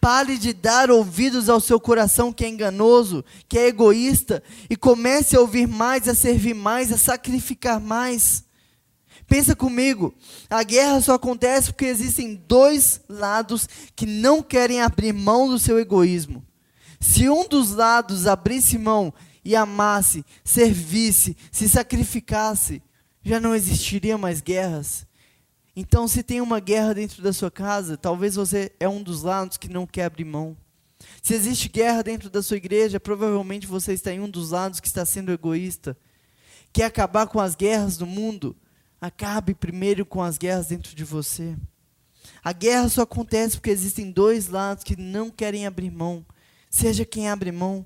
Pare 0.00 0.36
de 0.36 0.52
dar 0.52 0.90
ouvidos 0.90 1.48
ao 1.48 1.60
seu 1.60 1.78
coração 1.78 2.32
que 2.32 2.44
é 2.44 2.48
enganoso, 2.48 3.24
que 3.48 3.56
é 3.56 3.68
egoísta, 3.68 4.42
e 4.68 4.74
comece 4.74 5.36
a 5.36 5.40
ouvir 5.40 5.68
mais, 5.68 6.08
a 6.08 6.14
servir 6.14 6.54
mais, 6.54 6.90
a 6.90 6.98
sacrificar 6.98 7.80
mais. 7.80 8.44
Pensa 9.32 9.56
comigo, 9.56 10.14
a 10.50 10.62
guerra 10.62 11.00
só 11.00 11.14
acontece 11.14 11.72
porque 11.72 11.86
existem 11.86 12.34
dois 12.34 13.00
lados 13.08 13.66
que 13.96 14.04
não 14.04 14.42
querem 14.42 14.82
abrir 14.82 15.14
mão 15.14 15.48
do 15.48 15.58
seu 15.58 15.78
egoísmo. 15.78 16.44
Se 17.00 17.30
um 17.30 17.48
dos 17.48 17.70
lados 17.70 18.26
abrisse 18.26 18.76
mão 18.76 19.10
e 19.42 19.56
amasse, 19.56 20.22
servisse, 20.44 21.34
se 21.50 21.66
sacrificasse, 21.66 22.82
já 23.24 23.40
não 23.40 23.54
existiria 23.54 24.18
mais 24.18 24.42
guerras. 24.42 25.06
Então, 25.74 26.06
se 26.06 26.22
tem 26.22 26.42
uma 26.42 26.60
guerra 26.60 26.92
dentro 26.92 27.22
da 27.22 27.32
sua 27.32 27.50
casa, 27.50 27.96
talvez 27.96 28.34
você 28.34 28.70
é 28.78 28.86
um 28.86 29.02
dos 29.02 29.22
lados 29.22 29.56
que 29.56 29.66
não 29.66 29.86
quer 29.86 30.04
abrir 30.04 30.26
mão. 30.26 30.54
Se 31.22 31.32
existe 31.32 31.70
guerra 31.70 32.02
dentro 32.02 32.28
da 32.28 32.42
sua 32.42 32.58
igreja, 32.58 33.00
provavelmente 33.00 33.66
você 33.66 33.94
está 33.94 34.12
em 34.12 34.20
um 34.20 34.28
dos 34.28 34.50
lados 34.50 34.78
que 34.78 34.88
está 34.88 35.06
sendo 35.06 35.32
egoísta. 35.32 35.96
Quer 36.70 36.84
acabar 36.84 37.26
com 37.26 37.40
as 37.40 37.54
guerras 37.54 37.96
do 37.96 38.04
mundo? 38.04 38.54
Acabe 39.02 39.52
primeiro 39.52 40.06
com 40.06 40.22
as 40.22 40.38
guerras 40.38 40.68
dentro 40.68 40.94
de 40.94 41.02
você. 41.02 41.56
A 42.40 42.52
guerra 42.52 42.88
só 42.88 43.02
acontece 43.02 43.56
porque 43.56 43.70
existem 43.70 44.12
dois 44.12 44.46
lados 44.46 44.84
que 44.84 44.94
não 44.96 45.28
querem 45.28 45.66
abrir 45.66 45.90
mão. 45.90 46.24
Seja 46.70 47.04
quem 47.04 47.28
abre 47.28 47.50
mão. 47.50 47.84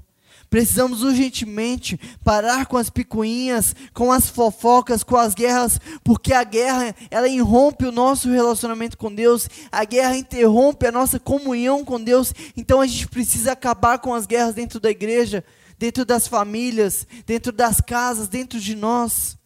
Precisamos 0.51 1.03
urgentemente 1.03 1.99
parar 2.23 2.67
com 2.67 2.77
as 2.77 2.91
picuinhas, 2.91 3.75
com 3.95 4.13
as 4.13 4.29
fofocas, 4.29 5.03
com 5.03 5.17
as 5.17 5.33
guerras, 5.33 5.81
porque 6.05 6.35
a 6.35 6.45
guerra, 6.45 6.95
ela 7.11 7.27
irrompe 7.27 7.87
o 7.87 7.93
nosso 7.93 8.29
relacionamento 8.31 8.99
com 8.99 9.11
Deus, 9.11 9.49
a 9.73 9.87
guerra 9.87 10.19
interrompe 10.19 10.87
a 10.87 10.93
nossa 10.93 11.19
comunhão 11.19 11.83
com 11.83 11.99
Deus. 11.99 12.35
Então 12.55 12.79
a 12.79 12.87
gente 12.87 13.09
precisa 13.09 13.53
acabar 13.53 14.01
com 14.01 14.13
as 14.13 14.27
guerras 14.27 14.55
dentro 14.55 14.79
da 14.79 14.91
igreja, 14.91 15.43
dentro 15.79 16.05
das 16.05 16.29
famílias, 16.29 17.07
dentro 17.25 17.53
das 17.53 17.81
casas, 17.81 18.29
dentro 18.29 18.61
de 18.61 18.77
nós. 18.77 19.39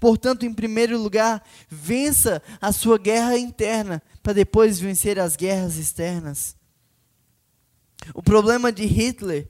Portanto, 0.00 0.44
em 0.44 0.52
primeiro 0.52 0.98
lugar, 0.98 1.42
vença 1.68 2.42
a 2.60 2.72
sua 2.72 2.98
guerra 2.98 3.36
interna, 3.38 4.02
para 4.22 4.32
depois 4.32 4.78
vencer 4.78 5.18
as 5.18 5.36
guerras 5.36 5.76
externas. 5.76 6.56
O 8.14 8.22
problema 8.22 8.72
de 8.72 8.84
Hitler 8.84 9.48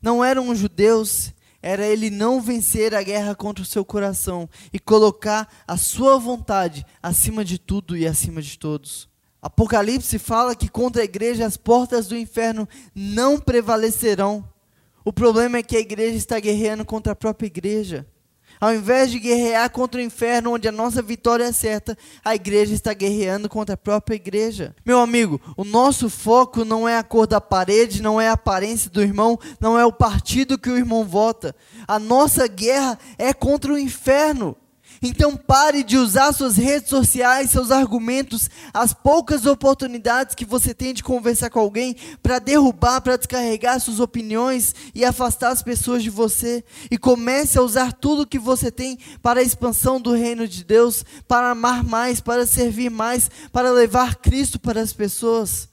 não 0.00 0.24
eram 0.24 0.48
os 0.48 0.58
judeus, 0.58 1.32
era 1.62 1.86
ele 1.86 2.08
não 2.08 2.40
vencer 2.40 2.94
a 2.94 3.02
guerra 3.02 3.34
contra 3.34 3.62
o 3.62 3.66
seu 3.66 3.84
coração 3.84 4.48
e 4.72 4.78
colocar 4.78 5.48
a 5.66 5.76
sua 5.76 6.18
vontade 6.18 6.84
acima 7.02 7.44
de 7.44 7.58
tudo 7.58 7.96
e 7.96 8.06
acima 8.06 8.40
de 8.40 8.58
todos. 8.58 9.08
Apocalipse 9.42 10.18
fala 10.18 10.54
que 10.54 10.68
contra 10.68 11.02
a 11.02 11.04
igreja 11.04 11.46
as 11.46 11.56
portas 11.56 12.06
do 12.06 12.16
inferno 12.16 12.68
não 12.94 13.38
prevalecerão. 13.38 14.46
O 15.04 15.12
problema 15.12 15.58
é 15.58 15.62
que 15.62 15.76
a 15.76 15.80
igreja 15.80 16.16
está 16.16 16.38
guerreando 16.38 16.84
contra 16.84 17.12
a 17.12 17.16
própria 17.16 17.46
igreja. 17.46 18.06
Ao 18.60 18.74
invés 18.74 19.10
de 19.10 19.18
guerrear 19.18 19.70
contra 19.70 20.00
o 20.00 20.04
inferno, 20.04 20.52
onde 20.52 20.68
a 20.68 20.72
nossa 20.72 21.00
vitória 21.00 21.44
é 21.44 21.52
certa, 21.52 21.96
a 22.22 22.34
igreja 22.34 22.74
está 22.74 22.92
guerreando 22.92 23.48
contra 23.48 23.74
a 23.74 23.78
própria 23.78 24.16
igreja. 24.16 24.76
Meu 24.84 25.00
amigo, 25.00 25.40
o 25.56 25.64
nosso 25.64 26.10
foco 26.10 26.62
não 26.64 26.86
é 26.86 26.98
a 26.98 27.02
cor 27.02 27.26
da 27.26 27.40
parede, 27.40 28.02
não 28.02 28.20
é 28.20 28.28
a 28.28 28.32
aparência 28.32 28.90
do 28.90 29.00
irmão, 29.00 29.38
não 29.58 29.78
é 29.78 29.86
o 29.86 29.92
partido 29.92 30.58
que 30.58 30.68
o 30.68 30.76
irmão 30.76 31.04
vota. 31.04 31.56
A 31.88 31.98
nossa 31.98 32.46
guerra 32.46 32.98
é 33.16 33.32
contra 33.32 33.72
o 33.72 33.78
inferno. 33.78 34.54
Então 35.02 35.34
pare 35.34 35.82
de 35.82 35.96
usar 35.96 36.30
suas 36.32 36.56
redes 36.56 36.90
sociais, 36.90 37.50
seus 37.50 37.70
argumentos, 37.70 38.50
as 38.72 38.92
poucas 38.92 39.46
oportunidades 39.46 40.34
que 40.34 40.44
você 40.44 40.74
tem 40.74 40.92
de 40.92 41.02
conversar 41.02 41.48
com 41.48 41.58
alguém 41.58 41.96
para 42.22 42.38
derrubar, 42.38 43.00
para 43.00 43.16
descarregar 43.16 43.80
suas 43.80 43.98
opiniões 43.98 44.74
e 44.94 45.02
afastar 45.02 45.52
as 45.52 45.62
pessoas 45.62 46.02
de 46.02 46.10
você. 46.10 46.62
E 46.90 46.98
comece 46.98 47.58
a 47.58 47.62
usar 47.62 47.94
tudo 47.94 48.26
que 48.26 48.38
você 48.38 48.70
tem 48.70 48.98
para 49.22 49.40
a 49.40 49.42
expansão 49.42 49.98
do 49.98 50.12
reino 50.12 50.46
de 50.46 50.62
Deus, 50.62 51.02
para 51.26 51.50
amar 51.50 51.82
mais, 51.82 52.20
para 52.20 52.44
servir 52.44 52.90
mais, 52.90 53.30
para 53.50 53.70
levar 53.70 54.16
Cristo 54.16 54.60
para 54.60 54.82
as 54.82 54.92
pessoas. 54.92 55.70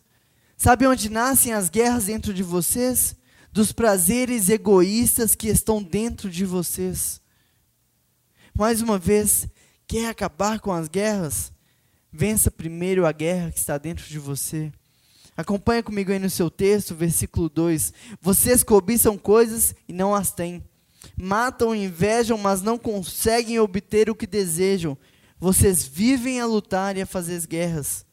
Sabe 0.56 0.88
onde 0.88 1.10
nascem 1.10 1.52
as 1.52 1.68
guerras 1.68 2.06
dentro 2.06 2.34
de 2.34 2.44
vocês? 2.44 3.14
Dos 3.52 3.74
prazeres 3.74 4.48
egoístas 4.48 5.36
que 5.36 5.50
estão 5.50 5.84
dentro 5.84 6.30
de 6.30 6.46
vocês 6.46 7.27
mais 8.58 8.82
uma 8.82 8.98
vez, 8.98 9.48
quer 9.86 10.10
acabar 10.10 10.60
com 10.60 10.72
as 10.72 10.88
guerras? 10.88 11.54
Vença 12.12 12.50
primeiro 12.50 13.06
a 13.06 13.12
guerra 13.12 13.52
que 13.52 13.60
está 13.60 13.78
dentro 13.78 14.04
de 14.08 14.18
você. 14.18 14.72
Acompanha 15.36 15.84
comigo 15.84 16.12
aí 16.12 16.18
no 16.18 16.30
seu 16.30 16.50
texto, 16.50 16.96
versículo 16.96 17.50
2. 17.50 17.94
Vocês 18.20 18.64
cobiçam 18.64 19.16
coisas 19.16 19.76
e 19.88 19.94
não 19.94 20.16
as 20.16 20.32
têm. 20.32 20.64
Matam 21.16 21.76
e 21.76 21.86
invejam, 21.86 22.36
mas 22.36 22.64
não 22.64 22.80
conseguem 22.80 23.60
obter 23.60 24.10
o 24.10 24.16
que 24.16 24.26
desejam. 24.26 24.98
Vocês 25.40 25.86
vivem 25.86 26.42
a 26.42 26.48
lutar 26.48 26.98
e 26.98 27.02
a 27.02 27.06
fazer 27.06 27.40
guerras. 27.46 28.08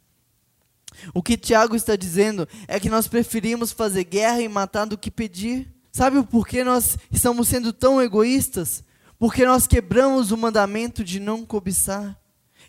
O 1.14 1.22
que 1.22 1.38
Tiago 1.38 1.74
está 1.74 1.96
dizendo 1.96 2.46
é 2.68 2.78
que 2.78 2.90
nós 2.90 3.08
preferimos 3.08 3.72
fazer 3.72 4.04
guerra 4.04 4.42
e 4.42 4.48
matar 4.48 4.84
do 4.84 4.98
que 4.98 5.10
pedir. 5.10 5.72
Sabe 5.90 6.18
o 6.18 6.24
porquê 6.24 6.62
nós 6.62 6.98
estamos 7.10 7.48
sendo 7.48 7.72
tão 7.72 8.02
egoístas? 8.02 8.84
Porque 9.24 9.46
nós 9.46 9.66
quebramos 9.66 10.32
o 10.32 10.36
mandamento 10.36 11.02
de 11.02 11.18
não 11.18 11.46
cobiçar. 11.46 12.14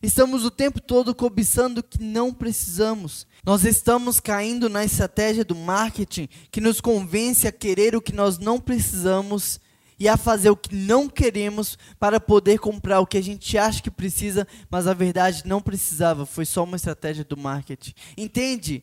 Estamos 0.02 0.46
o 0.46 0.50
tempo 0.50 0.80
todo 0.80 1.14
cobiçando 1.14 1.82
o 1.82 1.84
que 1.84 2.02
não 2.02 2.34
precisamos. 2.34 3.28
Nós 3.44 3.66
estamos 3.66 4.22
caindo 4.22 4.70
na 4.70 4.86
estratégia 4.86 5.44
do 5.44 5.54
marketing 5.54 6.30
que 6.50 6.62
nos 6.62 6.80
convence 6.80 7.46
a 7.46 7.52
querer 7.52 7.94
o 7.94 8.02
que 8.02 8.14
nós 8.14 8.38
não 8.38 8.58
precisamos 8.58 9.60
e 10.00 10.08
a 10.08 10.16
fazer 10.16 10.50
o 10.50 10.56
que 10.56 10.74
não 10.74 11.10
queremos 11.10 11.78
para 12.00 12.22
poder 12.22 12.58
comprar 12.58 13.02
o 13.02 13.06
que 13.06 13.18
a 13.18 13.22
gente 13.22 13.58
acha 13.58 13.84
que 13.84 13.92
precisa, 13.92 14.48
mas 14.70 14.88
a 14.88 14.94
verdade 14.94 15.44
não 15.46 15.60
precisava, 15.60 16.26
foi 16.26 16.46
só 16.46 16.64
uma 16.64 16.78
estratégia 16.78 17.26
do 17.26 17.36
marketing. 17.36 17.94
Entende? 18.16 18.82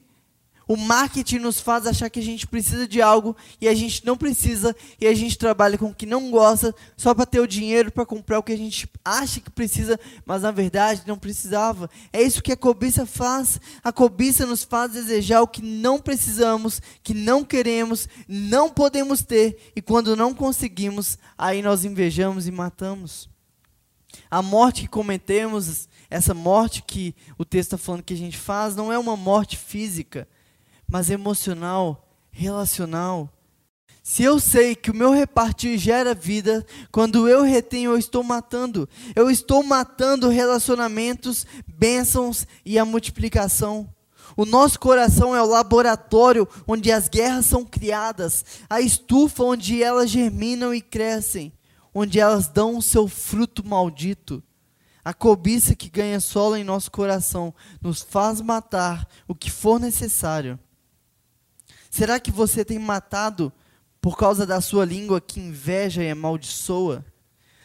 O 0.73 0.77
marketing 0.79 1.37
nos 1.37 1.61
faz 1.61 1.87
achar 1.87 2.09
que 2.09 2.19
a 2.19 2.23
gente 2.23 2.47
precisa 2.47 2.89
de 2.89 3.03
algo 3.03 3.37
e 3.61 3.69
a 3.69 3.75
gente 3.75 4.07
não 4.07 4.17
precisa 4.17 4.75
e 4.99 5.07
a 5.07 5.13
gente 5.13 5.37
trabalha 5.37 5.77
com 5.77 5.91
o 5.91 5.95
que 5.95 6.07
não 6.07 6.31
gosta 6.31 6.75
só 6.97 7.15
para 7.15 7.27
ter 7.27 7.41
o 7.41 7.47
dinheiro 7.47 7.93
para 7.93 8.07
comprar 8.07 8.39
o 8.39 8.43
que 8.43 8.53
a 8.53 8.57
gente 8.57 8.89
acha 9.05 9.39
que 9.39 9.51
precisa, 9.51 10.01
mas 10.25 10.41
na 10.41 10.51
verdade 10.51 11.03
não 11.07 11.19
precisava. 11.19 11.91
É 12.11 12.23
isso 12.23 12.43
que 12.43 12.53
a 12.53 12.57
cobiça 12.57 13.05
faz. 13.05 13.61
A 13.85 13.93
cobiça 13.93 14.47
nos 14.47 14.65
faz 14.65 14.93
desejar 14.93 15.43
o 15.43 15.47
que 15.47 15.61
não 15.61 15.99
precisamos, 15.99 16.81
que 17.03 17.13
não 17.13 17.45
queremos, 17.45 18.09
não 18.27 18.71
podemos 18.71 19.21
ter 19.21 19.73
e 19.77 19.83
quando 19.83 20.17
não 20.17 20.33
conseguimos, 20.33 21.19
aí 21.37 21.61
nós 21.61 21.85
invejamos 21.85 22.49
e 22.49 22.51
matamos. 22.51 23.29
A 24.31 24.41
morte 24.41 24.81
que 24.81 24.89
cometemos, 24.89 25.87
essa 26.09 26.33
morte 26.33 26.83
que 26.83 27.15
o 27.37 27.45
texto 27.45 27.75
está 27.75 27.77
falando 27.77 28.05
que 28.05 28.15
a 28.15 28.17
gente 28.17 28.39
faz, 28.39 28.75
não 28.75 28.91
é 28.91 28.99
uma 28.99 29.19
morte 29.19 29.59
física 29.59 30.27
mas 30.93 31.09
emocional, 31.09 32.07
relacional. 32.31 33.33
Se 34.03 34.23
eu 34.23 34.39
sei 34.39 34.75
que 34.77 34.91
o 34.91 34.95
meu 34.95 35.11
repartir 35.11 35.79
gera 35.79 36.13
vida, 36.13 36.67
quando 36.91 37.27
eu 37.27 37.43
retenho, 37.43 37.93
eu 37.93 37.97
estou 37.97 38.23
matando. 38.23 38.87
Eu 39.17 39.31
estou 39.31 39.63
matando 39.63 40.29
relacionamentos, 40.29 41.47
bênçãos 41.67 42.47
e 42.63 42.79
a 42.79 42.85
multiplicação. 42.85 43.89
O 44.37 44.45
nosso 44.45 44.79
coração 44.79 45.35
é 45.35 45.43
o 45.43 45.47
laboratório 45.47 46.47
onde 46.69 46.93
as 46.93 47.09
guerras 47.09 47.47
são 47.47 47.65
criadas, 47.65 48.45
a 48.69 48.79
estufa 48.83 49.45
onde 49.45 49.83
elas 49.83 50.11
germinam 50.11 50.75
e 50.75 50.83
crescem, 50.83 51.55
onde 51.95 52.21
elas 52.21 52.49
dão 52.49 52.77
o 52.77 52.83
seu 52.83 53.09
fruto 53.09 53.67
maldito. 53.67 54.43
A 55.03 55.15
cobiça 55.15 55.75
que 55.75 55.89
ganha 55.89 56.21
solo 56.21 56.55
em 56.55 56.63
nosso 56.65 56.91
coração 56.91 57.55
nos 57.81 58.03
faz 58.03 58.43
matar 58.43 59.09
o 59.27 59.35
que 59.35 59.51
for 59.51 59.81
necessário 59.81 60.59
Será 61.93 62.19
que 62.19 62.31
você 62.31 62.65
tem 62.65 62.79
matado 62.79 63.53
por 64.01 64.17
causa 64.17 64.47
da 64.47 64.63
sua 64.63 64.83
língua 64.83 65.21
que 65.21 65.39
inveja 65.39 66.03
e 66.03 66.11
amaldiçoa? 66.11 67.05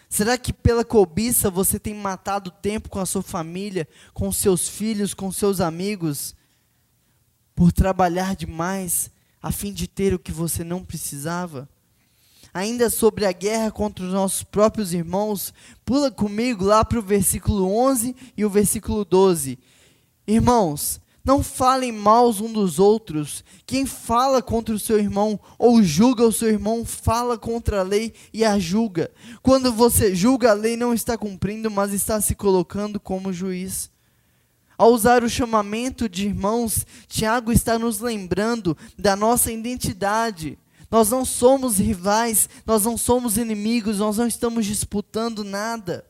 Será 0.10 0.38
que 0.38 0.52
pela 0.52 0.84
cobiça 0.84 1.50
você 1.50 1.80
tem 1.80 1.94
matado 1.94 2.52
tempo 2.52 2.90
com 2.90 3.00
a 3.00 3.06
sua 3.06 3.24
família, 3.24 3.88
com 4.14 4.30
seus 4.30 4.68
filhos, 4.68 5.14
com 5.14 5.32
seus 5.32 5.62
amigos, 5.62 6.36
por 7.56 7.72
trabalhar 7.72 8.36
demais 8.36 9.10
a 9.42 9.50
fim 9.50 9.72
de 9.72 9.88
ter 9.88 10.14
o 10.14 10.20
que 10.20 10.34
você 10.34 10.62
não 10.62 10.84
precisava? 10.84 11.70
Ainda 12.54 12.90
sobre 12.90 13.26
a 13.26 13.32
guerra 13.32 13.72
contra 13.72 14.04
os 14.04 14.12
nossos 14.12 14.44
próprios 14.44 14.92
irmãos, 14.94 15.54
pula 15.86 16.12
comigo 16.12 16.66
lá 16.66 16.84
para 16.84 17.00
o 17.00 17.02
versículo 17.02 17.74
11 17.74 18.14
e 18.36 18.44
o 18.44 18.50
versículo 18.50 19.06
12. 19.06 19.58
Irmãos, 20.28 21.00
não 21.28 21.44
falem 21.44 21.92
mal 21.92 22.30
uns 22.30 22.54
dos 22.54 22.80
outros. 22.80 23.44
Quem 23.66 23.86
fala 23.86 24.42
contra 24.42 24.74
o 24.74 24.80
seu 24.80 24.98
irmão 24.98 25.38
ou 25.60 25.84
julga 25.84 26.26
o 26.26 26.32
seu 26.32 26.48
irmão, 26.48 26.86
fala 26.86 27.38
contra 27.38 27.82
a 27.82 27.84
lei 27.84 28.14
e 28.34 28.46
a 28.46 28.58
julga. 28.58 29.12
Quando 29.44 29.74
você 29.74 30.16
julga, 30.16 30.52
a 30.52 30.54
lei 30.54 30.78
não 30.78 30.94
está 30.94 31.18
cumprindo, 31.18 31.70
mas 31.70 31.92
está 31.92 32.22
se 32.22 32.34
colocando 32.34 32.98
como 32.98 33.34
juiz. 33.34 33.92
Ao 34.78 34.90
usar 34.94 35.22
o 35.22 35.30
chamamento 35.30 36.08
de 36.08 36.28
irmãos, 36.28 36.86
Tiago 37.10 37.52
está 37.52 37.78
nos 37.78 38.00
lembrando 38.00 38.78
da 38.98 39.14
nossa 39.14 39.52
identidade. 39.52 40.58
Nós 40.90 41.10
não 41.10 41.26
somos 41.26 41.78
rivais, 41.78 42.48
nós 42.66 42.86
não 42.86 42.98
somos 42.98 43.36
inimigos, 43.36 43.98
nós 43.98 44.16
não 44.16 44.28
estamos 44.28 44.66
disputando 44.66 45.44
nada. 45.44 46.06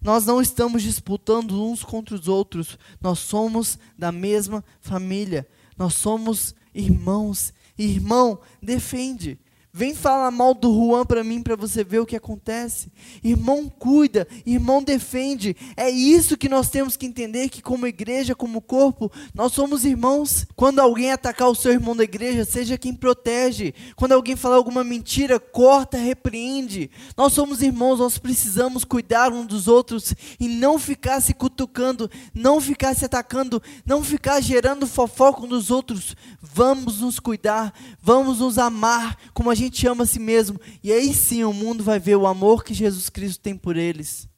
Nós 0.00 0.24
não 0.24 0.40
estamos 0.40 0.82
disputando 0.82 1.62
uns 1.62 1.84
contra 1.84 2.14
os 2.14 2.26
outros. 2.26 2.78
Nós 3.00 3.18
somos 3.18 3.78
da 3.98 4.10
mesma 4.10 4.64
família. 4.80 5.46
Nós 5.76 5.94
somos 5.94 6.54
irmãos. 6.74 7.52
Irmão, 7.78 8.40
defende. 8.62 9.38
Vem 9.72 9.94
falar 9.94 10.32
mal 10.32 10.52
do 10.52 10.72
Juan 10.72 11.06
para 11.06 11.22
mim 11.22 11.40
para 11.40 11.54
você 11.54 11.84
ver 11.84 12.00
o 12.00 12.06
que 12.06 12.16
acontece. 12.16 12.90
Irmão 13.22 13.68
cuida, 13.68 14.26
irmão 14.44 14.82
defende. 14.82 15.56
É 15.76 15.88
isso 15.88 16.36
que 16.36 16.48
nós 16.48 16.68
temos 16.68 16.96
que 16.96 17.06
entender 17.06 17.48
que 17.48 17.62
como 17.62 17.86
igreja, 17.86 18.34
como 18.34 18.60
corpo, 18.60 19.12
nós 19.32 19.52
somos 19.52 19.84
irmãos. 19.84 20.44
Quando 20.56 20.80
alguém 20.80 21.12
atacar 21.12 21.48
o 21.48 21.54
seu 21.54 21.70
irmão 21.70 21.94
da 21.94 22.02
igreja, 22.02 22.44
seja 22.44 22.76
quem 22.76 22.92
protege. 22.92 23.72
Quando 23.94 24.10
alguém 24.10 24.34
falar 24.34 24.56
alguma 24.56 24.82
mentira, 24.82 25.38
corta, 25.38 25.96
repreende. 25.96 26.90
Nós 27.16 27.32
somos 27.32 27.62
irmãos, 27.62 28.00
nós 28.00 28.18
precisamos 28.18 28.84
cuidar 28.84 29.32
uns 29.32 29.46
dos 29.46 29.68
outros 29.68 30.12
e 30.40 30.48
não 30.48 30.80
ficar 30.80 31.20
se 31.20 31.32
cutucando, 31.32 32.10
não 32.34 32.60
ficar 32.60 32.92
se 32.96 33.04
atacando, 33.04 33.62
não 33.86 34.02
ficar 34.02 34.40
gerando 34.40 34.84
fofoca 34.84 35.42
uns 35.42 35.48
dos 35.48 35.70
outros. 35.70 36.16
Vamos 36.42 37.00
nos 37.00 37.20
cuidar, 37.20 37.72
vamos 38.02 38.40
nos 38.40 38.58
amar 38.58 39.16
como 39.32 39.48
a 39.48 39.59
gente 39.60 39.86
ama 39.86 40.04
a 40.04 40.06
si 40.06 40.18
mesmo, 40.18 40.60
e 40.82 40.92
aí 40.92 41.12
sim 41.14 41.44
o 41.44 41.52
mundo 41.52 41.84
vai 41.84 41.98
ver 41.98 42.16
o 42.16 42.26
amor 42.26 42.64
que 42.64 42.74
Jesus 42.74 43.08
Cristo 43.08 43.40
tem 43.40 43.56
por 43.56 43.76
eles. 43.76 44.28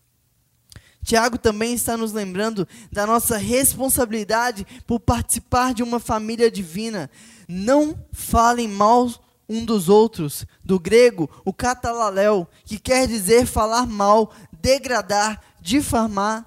Tiago 1.05 1.37
também 1.37 1.75
está 1.75 1.97
nos 1.97 2.13
lembrando 2.13 2.67
da 2.91 3.07
nossa 3.07 3.37
responsabilidade 3.37 4.65
por 4.87 5.01
participar 5.01 5.75
de 5.75 5.83
uma 5.83 5.99
família 5.99 6.51
divina. 6.51 7.11
Não 7.49 7.99
falem 8.13 8.69
mal 8.69 9.11
um 9.49 9.65
dos 9.65 9.89
outros, 9.89 10.47
do 10.65 10.79
grego, 10.79 11.29
o 11.45 11.53
catalalel, 11.53 12.49
que 12.65 12.79
quer 12.79 13.09
dizer 13.09 13.47
falar 13.47 13.87
mal, 13.87 14.33
degradar, 14.53 15.41
difamar. 15.61 16.47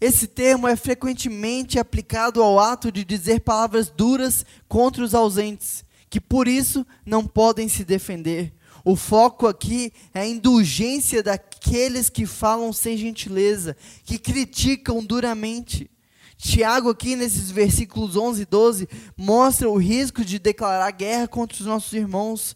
Esse 0.00 0.26
termo 0.26 0.68
é 0.68 0.76
frequentemente 0.76 1.78
aplicado 1.78 2.42
ao 2.42 2.60
ato 2.60 2.92
de 2.92 3.04
dizer 3.04 3.40
palavras 3.40 3.90
duras 3.90 4.46
contra 4.68 5.02
os 5.02 5.14
ausentes, 5.14 5.84
que 6.08 6.20
por 6.20 6.48
isso 6.48 6.86
não 7.04 7.26
podem 7.26 7.68
se 7.68 7.84
defender. 7.84 8.52
O 8.84 8.94
foco 8.94 9.48
aqui 9.48 9.92
é 10.14 10.20
a 10.20 10.26
indulgência 10.26 11.22
daqueles 11.22 12.08
que 12.08 12.24
falam 12.24 12.72
sem 12.72 12.96
gentileza, 12.96 13.76
que 14.04 14.16
criticam 14.16 15.04
duramente. 15.04 15.90
Tiago, 16.36 16.90
aqui 16.90 17.16
nesses 17.16 17.50
versículos 17.50 18.14
11 18.14 18.42
e 18.42 18.46
12, 18.46 18.88
mostra 19.16 19.68
o 19.68 19.76
risco 19.76 20.24
de 20.24 20.38
declarar 20.38 20.90
guerra 20.92 21.26
contra 21.26 21.58
os 21.58 21.66
nossos 21.66 21.92
irmãos, 21.94 22.54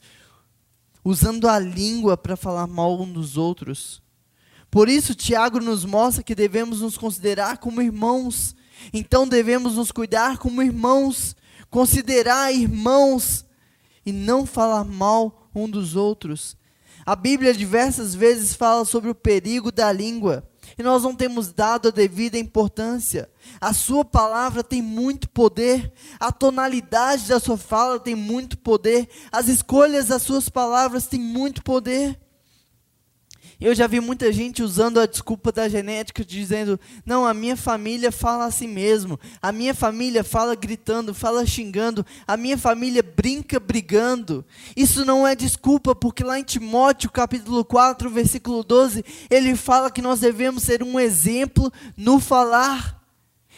usando 1.02 1.48
a 1.48 1.58
língua 1.58 2.16
para 2.16 2.36
falar 2.36 2.66
mal 2.66 3.00
um 3.00 3.10
dos 3.10 3.36
outros. 3.36 4.02
Por 4.70 4.88
isso, 4.88 5.16
Tiago 5.16 5.58
nos 5.58 5.84
mostra 5.84 6.22
que 6.22 6.34
devemos 6.34 6.80
nos 6.80 6.96
considerar 6.96 7.58
como 7.58 7.82
irmãos. 7.82 8.54
Então, 8.92 9.26
devemos 9.26 9.74
nos 9.74 9.90
cuidar 9.90 10.38
como 10.38 10.62
irmãos, 10.62 11.34
considerar 11.70 12.52
irmãos 12.52 13.44
e 14.04 14.12
não 14.12 14.44
falar 14.44 14.84
mal 14.84 15.48
um 15.54 15.68
dos 15.68 15.96
outros. 15.96 16.56
A 17.06 17.16
Bíblia 17.16 17.54
diversas 17.54 18.14
vezes 18.14 18.54
fala 18.54 18.84
sobre 18.84 19.10
o 19.10 19.14
perigo 19.14 19.72
da 19.72 19.90
língua 19.90 20.46
e 20.78 20.82
nós 20.82 21.02
não 21.02 21.14
temos 21.14 21.52
dado 21.52 21.88
a 21.88 21.90
devida 21.90 22.38
importância. 22.38 23.30
A 23.60 23.72
sua 23.72 24.04
palavra 24.04 24.62
tem 24.62 24.82
muito 24.82 25.28
poder, 25.28 25.92
a 26.18 26.30
tonalidade 26.30 27.28
da 27.28 27.40
sua 27.40 27.56
fala 27.56 27.98
tem 27.98 28.14
muito 28.14 28.58
poder, 28.58 29.08
as 29.32 29.48
escolhas 29.48 30.08
das 30.08 30.22
suas 30.22 30.48
palavras 30.48 31.06
têm 31.06 31.20
muito 31.20 31.62
poder. 31.62 32.18
Eu 33.60 33.74
já 33.74 33.86
vi 33.86 34.00
muita 34.00 34.32
gente 34.32 34.62
usando 34.62 34.98
a 34.98 35.04
desculpa 35.04 35.52
da 35.52 35.68
genética, 35.68 36.24
dizendo: 36.24 36.80
não, 37.04 37.26
a 37.26 37.34
minha 37.34 37.56
família 37.56 38.10
fala 38.10 38.46
assim 38.46 38.66
mesmo, 38.66 39.20
a 39.42 39.52
minha 39.52 39.74
família 39.74 40.24
fala 40.24 40.54
gritando, 40.54 41.12
fala 41.12 41.44
xingando, 41.44 42.04
a 42.26 42.38
minha 42.38 42.56
família 42.56 43.02
brinca 43.02 43.60
brigando. 43.60 44.42
Isso 44.74 45.04
não 45.04 45.26
é 45.26 45.34
desculpa, 45.34 45.94
porque 45.94 46.24
lá 46.24 46.40
em 46.40 46.42
Timóteo, 46.42 47.10
capítulo 47.10 47.62
4, 47.62 48.08
versículo 48.08 48.64
12, 48.64 49.04
ele 49.28 49.54
fala 49.54 49.90
que 49.90 50.00
nós 50.00 50.20
devemos 50.20 50.62
ser 50.62 50.82
um 50.82 50.98
exemplo 50.98 51.70
no 51.94 52.18
falar. 52.18 52.98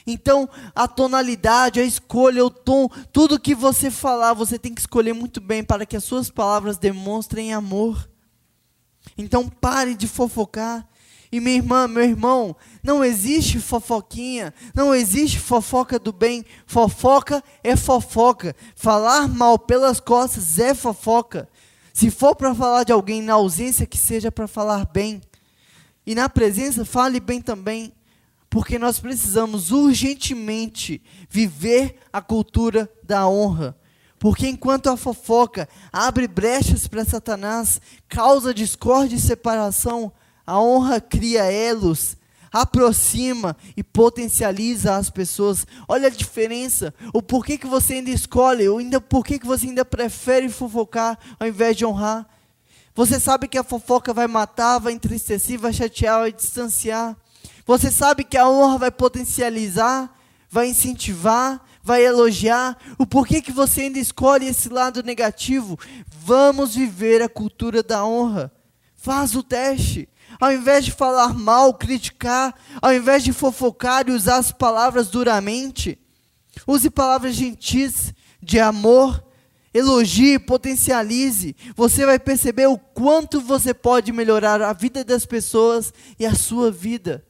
Então, 0.05 0.49
a 0.75 0.89
tonalidade, 0.89 1.79
a 1.79 1.85
escolha, 1.85 2.45
o 2.45 2.51
tom, 2.51 2.89
tudo 3.13 3.39
que 3.39 3.55
você 3.55 3.89
falar, 3.89 4.35
você 4.35 4.59
tem 4.59 4.75
que 4.75 4.81
escolher 4.81 5.13
muito 5.13 5.41
bem 5.41 5.63
para 5.63 5.87
que 5.87 5.97
as 5.97 6.03
suas 6.03 6.29
palavras 6.29 6.77
demonstrem 6.77 7.55
amor. 7.55 8.11
Então 9.17 9.49
pare 9.49 9.95
de 9.95 10.07
fofocar. 10.09 10.87
E 11.31 11.41
minha 11.41 11.57
irmã, 11.57 11.89
meu 11.89 12.03
irmão, 12.03 12.55
não 12.83 13.03
existe 13.03 13.59
fofoquinha, 13.59 14.53
não 14.75 14.95
existe 14.95 15.39
fofoca 15.39 15.99
do 15.99 16.13
bem. 16.13 16.45
Fofoca 16.67 17.43
é 17.65 17.75
fofoca. 17.75 18.55
Falar 18.77 19.27
mal 19.29 19.59
pelas 19.59 19.99
costas 19.99 20.59
é 20.59 20.75
fofoca. 20.75 21.49
Se 21.95 22.11
for 22.11 22.37
para 22.37 22.55
falar 22.55 22.85
de 22.85 22.93
alguém 22.93 23.23
na 23.23 23.33
ausência, 23.33 23.87
que 23.87 23.97
seja 23.97 24.31
para 24.31 24.47
falar 24.47 24.85
bem. 24.85 25.23
E 26.07 26.15
na 26.15 26.29
presença, 26.29 26.85
fale 26.85 27.19
bem 27.19 27.41
também. 27.41 27.95
Porque 28.51 28.79
nós 28.79 28.99
precisamos 28.99 29.71
urgentemente 29.71 31.03
viver 31.31 31.97
a 32.13 32.21
cultura 32.21 32.91
da 33.03 33.27
honra. 33.27 33.75
Porque 34.23 34.47
enquanto 34.47 34.89
a 34.89 34.97
fofoca 34.97 35.69
abre 35.93 36.29
brechas 36.29 36.87
para 36.87 37.05
Satanás, 37.05 37.81
causa 38.09 38.55
discórdia 38.55 39.17
e 39.17 39.21
separação, 39.21 40.13
a 40.47 40.61
honra 40.61 41.01
cria 41.01 41.51
elos, 41.51 42.17
aproxima 42.53 43.57
e 43.77 43.83
potencializa 43.83 44.95
as 44.95 45.11
pessoas. 45.11 45.67
Olha 45.89 46.07
a 46.07 46.09
diferença. 46.09 46.95
O 47.13 47.21
porquê 47.21 47.59
que 47.59 47.67
você 47.67 47.95
ainda 47.95 48.11
escolhe, 48.11 48.69
ou 48.69 48.79
ainda 48.79 49.01
porquê 49.01 49.41
que 49.41 49.47
você 49.47 49.67
ainda 49.67 49.85
prefere 49.85 50.49
fofocar 50.49 51.19
ao 51.41 51.49
invés 51.49 51.77
de 51.77 51.85
honrar. 51.85 52.25
Você 52.95 53.19
sabe 53.19 53.49
que 53.49 53.59
a 53.59 53.65
fofoca 53.65 54.15
vai 54.15 54.29
matar, 54.29 54.79
vai 54.79 54.93
entristecer, 54.93 55.59
vai 55.59 55.73
chatear, 55.73 56.21
vai 56.21 56.33
distanciar. 56.33 57.17
Você 57.67 57.91
sabe 57.91 58.23
que 58.23 58.39
a 58.39 58.49
honra 58.49 58.79
vai 58.79 58.93
potencializar, 58.93 60.17
vai 60.49 60.69
incentivar, 60.69 61.61
vai 61.83 62.05
elogiar, 62.05 62.79
o 62.99 63.07
porquê 63.07 63.43
que 63.43 63.51
você 63.51 63.83
ainda 63.83 63.99
escolhe 63.99 64.47
esse 64.47 64.69
lado 64.69 65.03
negativo. 65.03 65.79
Vamos 66.07 66.75
viver 66.75 67.21
a 67.23 67.29
cultura 67.29 67.83
da 67.83 68.05
honra. 68.05 68.53
Faz 68.95 69.35
o 69.35 69.43
teste. 69.43 70.09
Ao 70.41 70.53
invés 70.53 70.85
de 70.85 70.93
falar 70.93 71.35
mal, 71.35 71.75
criticar, 71.75 72.55
ao 72.81 72.95
invés 72.95 73.25
de 73.25 73.33
fofocar 73.33 74.09
e 74.09 74.13
usar 74.13 74.37
as 74.37 74.53
palavras 74.53 75.09
duramente, 75.09 75.99
use 76.67 76.89
palavras 76.89 77.35
gentis, 77.35 78.15
de 78.41 78.59
amor, 78.59 79.23
elogie, 79.75 80.39
potencialize. 80.39 81.57
Você 81.77 82.07
vai 82.07 82.19
perceber 82.19 82.67
o 82.67 82.79
quanto 82.79 83.41
você 83.41 83.75
pode 83.75 84.13
melhorar 84.13 84.63
a 84.63 84.73
vida 84.73 85.05
das 85.05 85.27
pessoas 85.27 85.93
e 86.19 86.25
a 86.25 86.35
sua 86.35 86.71
vida. 86.71 87.25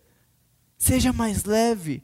Seja 0.79 1.13
mais 1.13 1.45
leve. 1.45 2.03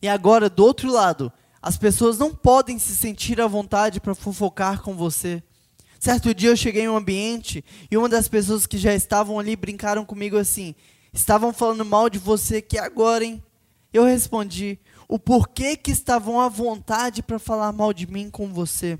E 0.00 0.08
agora, 0.08 0.48
do 0.48 0.64
outro 0.64 0.90
lado, 0.90 1.32
as 1.60 1.76
pessoas 1.76 2.18
não 2.18 2.34
podem 2.34 2.78
se 2.78 2.94
sentir 2.94 3.40
à 3.40 3.46
vontade 3.46 4.00
para 4.00 4.14
fofocar 4.14 4.82
com 4.82 4.94
você. 4.94 5.42
Certo 5.98 6.32
dia 6.32 6.50
eu 6.50 6.56
cheguei 6.56 6.82
em 6.84 6.88
um 6.88 6.96
ambiente 6.96 7.64
e 7.90 7.96
uma 7.96 8.08
das 8.08 8.28
pessoas 8.28 8.66
que 8.66 8.78
já 8.78 8.94
estavam 8.94 9.38
ali 9.38 9.56
brincaram 9.56 10.04
comigo 10.04 10.38
assim: 10.38 10.74
estavam 11.12 11.52
falando 11.52 11.84
mal 11.84 12.08
de 12.08 12.18
você 12.18 12.62
que 12.62 12.78
agora, 12.78 13.24
hein? 13.24 13.42
Eu 13.92 14.04
respondi: 14.04 14.78
o 15.08 15.18
porquê 15.18 15.76
que 15.76 15.90
estavam 15.90 16.40
à 16.40 16.48
vontade 16.48 17.22
para 17.22 17.38
falar 17.38 17.72
mal 17.72 17.92
de 17.92 18.06
mim 18.06 18.30
com 18.30 18.52
você? 18.52 18.98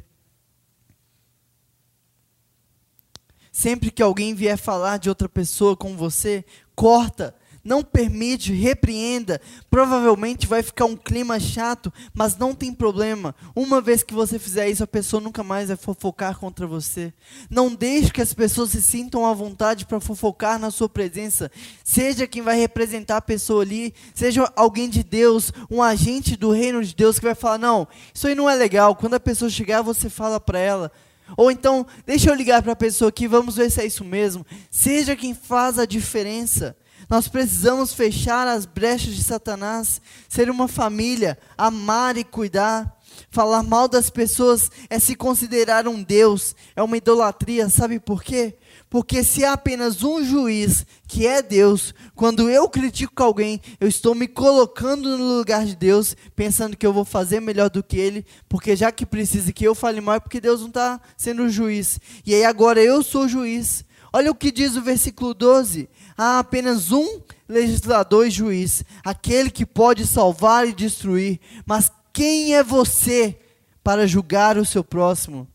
Sempre 3.53 3.91
que 3.91 4.03
alguém 4.03 4.35
vier 4.35 4.57
falar 4.57 4.99
de 4.99 5.09
outra 5.09 5.29
pessoa 5.29 5.77
com 5.77 5.97
você, 5.97 6.45
corta, 6.75 7.35
não 7.65 7.83
permite, 7.83 8.53
repreenda. 8.53 9.41
Provavelmente 9.71 10.47
vai 10.47 10.63
ficar 10.63 10.85
um 10.85 10.97
clima 10.97 11.39
chato, 11.39 11.93
mas 12.15 12.37
não 12.37 12.55
tem 12.55 12.73
problema. 12.73 13.35
Uma 13.55 13.81
vez 13.81 14.03
que 14.03 14.15
você 14.15 14.39
fizer 14.39 14.69
isso, 14.69 14.83
a 14.83 14.87
pessoa 14.87 15.21
nunca 15.21 15.43
mais 15.43 15.69
vai 15.69 15.77
fofocar 15.77 16.39
contra 16.39 16.67
você. 16.67 17.13
Não 17.51 17.75
deixe 17.75 18.13
que 18.13 18.23
as 18.23 18.33
pessoas 18.33 18.71
se 18.71 18.83
sintam 18.83 19.27
à 19.27 19.33
vontade 19.33 19.87
para 19.87 20.01
fofocar 20.01 20.59
na 20.59 20.71
sua 20.71 20.89
presença. 20.89 21.51
Seja 21.85 22.27
quem 22.27 22.43
vai 22.43 22.59
representar 22.59 23.19
a 23.19 23.23
pessoa 23.23 23.63
ali, 23.63 23.95
seja 24.15 24.51
alguém 24.57 24.89
de 24.89 25.03
Deus, 25.03 25.53
um 25.71 25.83
agente 25.83 26.37
do 26.37 26.51
reino 26.51 26.83
de 26.83 26.95
Deus 26.95 27.19
que 27.19 27.25
vai 27.25 27.35
falar: 27.35 27.59
"Não, 27.59 27.87
isso 28.15 28.27
aí 28.27 28.35
não 28.35 28.49
é 28.49 28.55
legal". 28.55 28.97
Quando 28.97 29.15
a 29.15 29.21
pessoa 29.21 29.51
chegar, 29.51 29.83
você 29.83 30.09
fala 30.09 30.41
para 30.41 30.59
ela: 30.59 30.93
ou 31.37 31.51
então, 31.51 31.87
deixa 32.07 32.31
eu 32.31 32.35
ligar 32.35 32.63
para 32.63 32.73
a 32.73 32.77
pessoa 32.77 33.11
aqui, 33.11 33.27
vamos 33.29 33.57
ver 33.57 33.71
se 33.71 33.81
é 33.81 33.87
isso 33.87 34.05
mesmo. 34.05 34.47
Seja 34.71 35.17
quem 35.17 35.35
faz 35.35 35.79
a 35.79 35.85
diferença. 35.85 36.77
Nós 37.09 37.27
precisamos 37.27 37.95
fechar 37.95 38.47
as 38.47 38.67
brechas 38.67 39.15
de 39.15 39.23
Satanás, 39.23 40.01
ser 40.29 40.51
uma 40.51 40.69
família, 40.69 41.39
amar 41.57 42.17
e 42.19 42.25
cuidar. 42.25 42.97
Falar 43.31 43.63
mal 43.63 43.89
das 43.89 44.11
pessoas 44.11 44.71
é 44.89 44.99
se 44.99 45.17
considerar 45.17 45.89
um 45.89 46.03
Deus, 46.03 46.55
é 46.77 46.83
uma 46.83 46.97
idolatria, 46.97 47.69
sabe 47.69 47.99
por 47.99 48.23
quê? 48.23 48.57
Porque 48.89 49.25
se 49.25 49.45
há 49.45 49.55
apenas 49.55 50.03
um 50.05 50.23
juiz, 50.23 50.87
que 51.07 51.27
é 51.27 51.43
Deus, 51.43 51.95
quando 52.15 52.49
eu 52.49 52.69
critico 52.69 53.23
alguém, 53.23 53.61
eu 53.81 53.89
estou 53.89 54.15
me 54.15 54.29
colocando 54.29 55.19
no 55.19 55.39
lugar 55.39 55.65
de 55.67 55.75
Deus, 55.75 56.15
pensando 56.37 56.77
que 56.77 56.87
eu 56.87 56.93
vou 56.93 57.05
fazer 57.05 57.41
melhor 57.41 57.71
do 57.71 57.83
que 57.83 57.99
ele, 57.99 58.25
porque 58.49 58.77
já 58.77 58.93
que 58.93 59.05
precisa 59.05 59.53
que 59.53 59.67
eu 59.67 59.75
fale 59.75 60.01
mal, 60.01 60.17
é 60.17 60.21
porque 60.21 60.41
Deus 60.41 60.61
não 60.61 60.69
está 60.69 61.01
sendo 61.17 61.49
juiz. 61.49 61.99
E 62.25 62.35
aí 62.35 62.45
agora 62.45 62.81
eu 62.83 63.03
sou 63.03 63.27
juiz. 63.27 63.85
Olha 64.13 64.31
o 64.31 64.35
que 64.35 64.51
diz 64.51 64.77
o 64.77 64.83
versículo 64.83 65.35
12: 65.35 65.89
há 66.19 66.41
apenas 66.41 66.91
um 66.91 67.23
legislador 67.49 68.27
e 68.27 68.31
juiz, 68.31 68.85
aquele 69.05 69.51
que 69.51 69.65
pode 69.65 70.05
salvar 70.05 70.67
e 70.67 70.73
destruir. 70.73 71.39
Mas 71.65 71.93
quem 72.13 72.57
é 72.57 72.65
você 72.65 73.39
para 73.85 74.07
julgar 74.07 74.59
o 74.59 74.67
seu 74.67 74.83
próximo? 74.83 75.47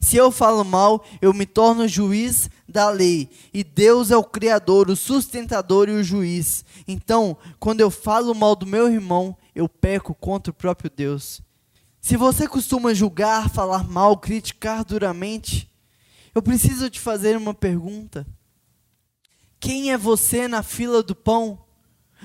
Se 0.00 0.16
eu 0.16 0.30
falo 0.30 0.64
mal, 0.64 1.04
eu 1.20 1.34
me 1.34 1.44
torno 1.44 1.88
juiz 1.88 2.48
da 2.66 2.88
lei, 2.88 3.28
e 3.52 3.62
Deus 3.62 4.10
é 4.10 4.16
o 4.16 4.24
Criador, 4.24 4.88
o 4.88 4.96
sustentador 4.96 5.88
e 5.88 5.92
o 5.92 6.04
juiz. 6.04 6.64
Então, 6.86 7.36
quando 7.58 7.80
eu 7.80 7.90
falo 7.90 8.34
mal 8.34 8.56
do 8.56 8.66
meu 8.66 8.90
irmão, 8.90 9.36
eu 9.54 9.68
peco 9.68 10.14
contra 10.14 10.50
o 10.50 10.54
próprio 10.54 10.90
Deus. 10.94 11.42
Se 12.00 12.16
você 12.16 12.46
costuma 12.46 12.94
julgar, 12.94 13.50
falar 13.50 13.84
mal, 13.84 14.16
criticar 14.16 14.84
duramente, 14.84 15.70
eu 16.34 16.42
preciso 16.42 16.88
te 16.90 17.00
fazer 17.00 17.36
uma 17.36 17.54
pergunta. 17.54 18.26
Quem 19.64 19.92
é 19.92 19.96
você 19.96 20.46
na 20.46 20.62
fila 20.62 21.02
do 21.02 21.14
pão? 21.14 21.58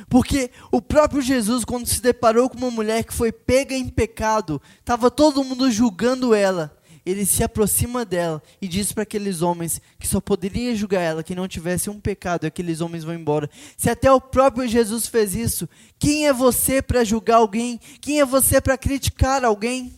Porque 0.09 0.51
o 0.73 0.81
próprio 0.81 1.21
Jesus, 1.21 1.63
quando 1.63 1.87
se 1.87 2.01
deparou 2.01 2.49
com 2.49 2.57
uma 2.57 2.69
mulher 2.69 3.01
que 3.05 3.13
foi 3.13 3.31
pega 3.31 3.73
em 3.73 3.87
pecado, 3.87 4.61
estava 4.77 5.09
todo 5.09 5.41
mundo 5.41 5.71
julgando 5.71 6.35
ela. 6.35 6.77
ele 7.05 7.25
se 7.25 7.41
aproxima 7.41 8.03
dela 8.03 8.43
e 8.61 8.67
diz 8.67 8.91
para 8.91 9.03
aqueles 9.03 9.41
homens 9.41 9.81
que 9.97 10.05
só 10.05 10.19
poderiam 10.19 10.75
julgar 10.75 10.99
ela, 10.99 11.23
que 11.23 11.33
não 11.33 11.47
tivesse 11.47 11.89
um 11.89 11.97
pecado, 11.97 12.43
e 12.43 12.47
aqueles 12.47 12.81
homens 12.81 13.05
vão 13.05 13.15
embora. 13.15 13.49
Se 13.77 13.89
até 13.89 14.11
o 14.11 14.19
próprio 14.19 14.67
Jesus 14.67 15.07
fez 15.07 15.33
isso, 15.33 15.69
quem 15.97 16.27
é 16.27 16.33
você 16.33 16.81
para 16.81 17.05
julgar 17.05 17.37
alguém? 17.37 17.79
Quem 18.01 18.19
é 18.19 18.25
você 18.25 18.59
para 18.59 18.77
criticar 18.77 19.45
alguém? 19.45 19.97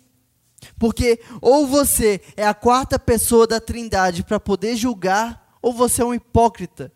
Porque 0.78 1.20
ou 1.42 1.66
você 1.66 2.22
é 2.38 2.46
a 2.46 2.54
quarta 2.54 3.00
pessoa 3.00 3.48
da 3.48 3.60
Trindade 3.60 4.24
para 4.24 4.40
poder 4.40 4.76
julgar, 4.76 5.58
ou 5.60 5.74
você 5.74 6.04
é 6.04 6.06
um 6.06 6.14
hipócrita. 6.14 6.94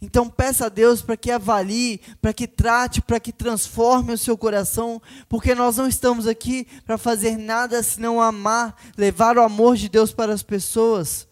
Então 0.00 0.28
peça 0.28 0.66
a 0.66 0.68
Deus 0.68 1.02
para 1.02 1.16
que 1.16 1.30
avalie, 1.30 2.00
para 2.22 2.32
que 2.32 2.46
trate, 2.46 3.02
para 3.02 3.18
que 3.18 3.32
transforme 3.32 4.12
o 4.12 4.18
seu 4.18 4.38
coração, 4.38 5.02
porque 5.28 5.54
nós 5.54 5.76
não 5.76 5.88
estamos 5.88 6.26
aqui 6.26 6.66
para 6.86 6.96
fazer 6.96 7.36
nada 7.36 7.82
senão 7.82 8.22
amar, 8.22 8.76
levar 8.96 9.36
o 9.36 9.42
amor 9.42 9.76
de 9.76 9.88
Deus 9.88 10.12
para 10.12 10.32
as 10.32 10.42
pessoas. 10.42 11.26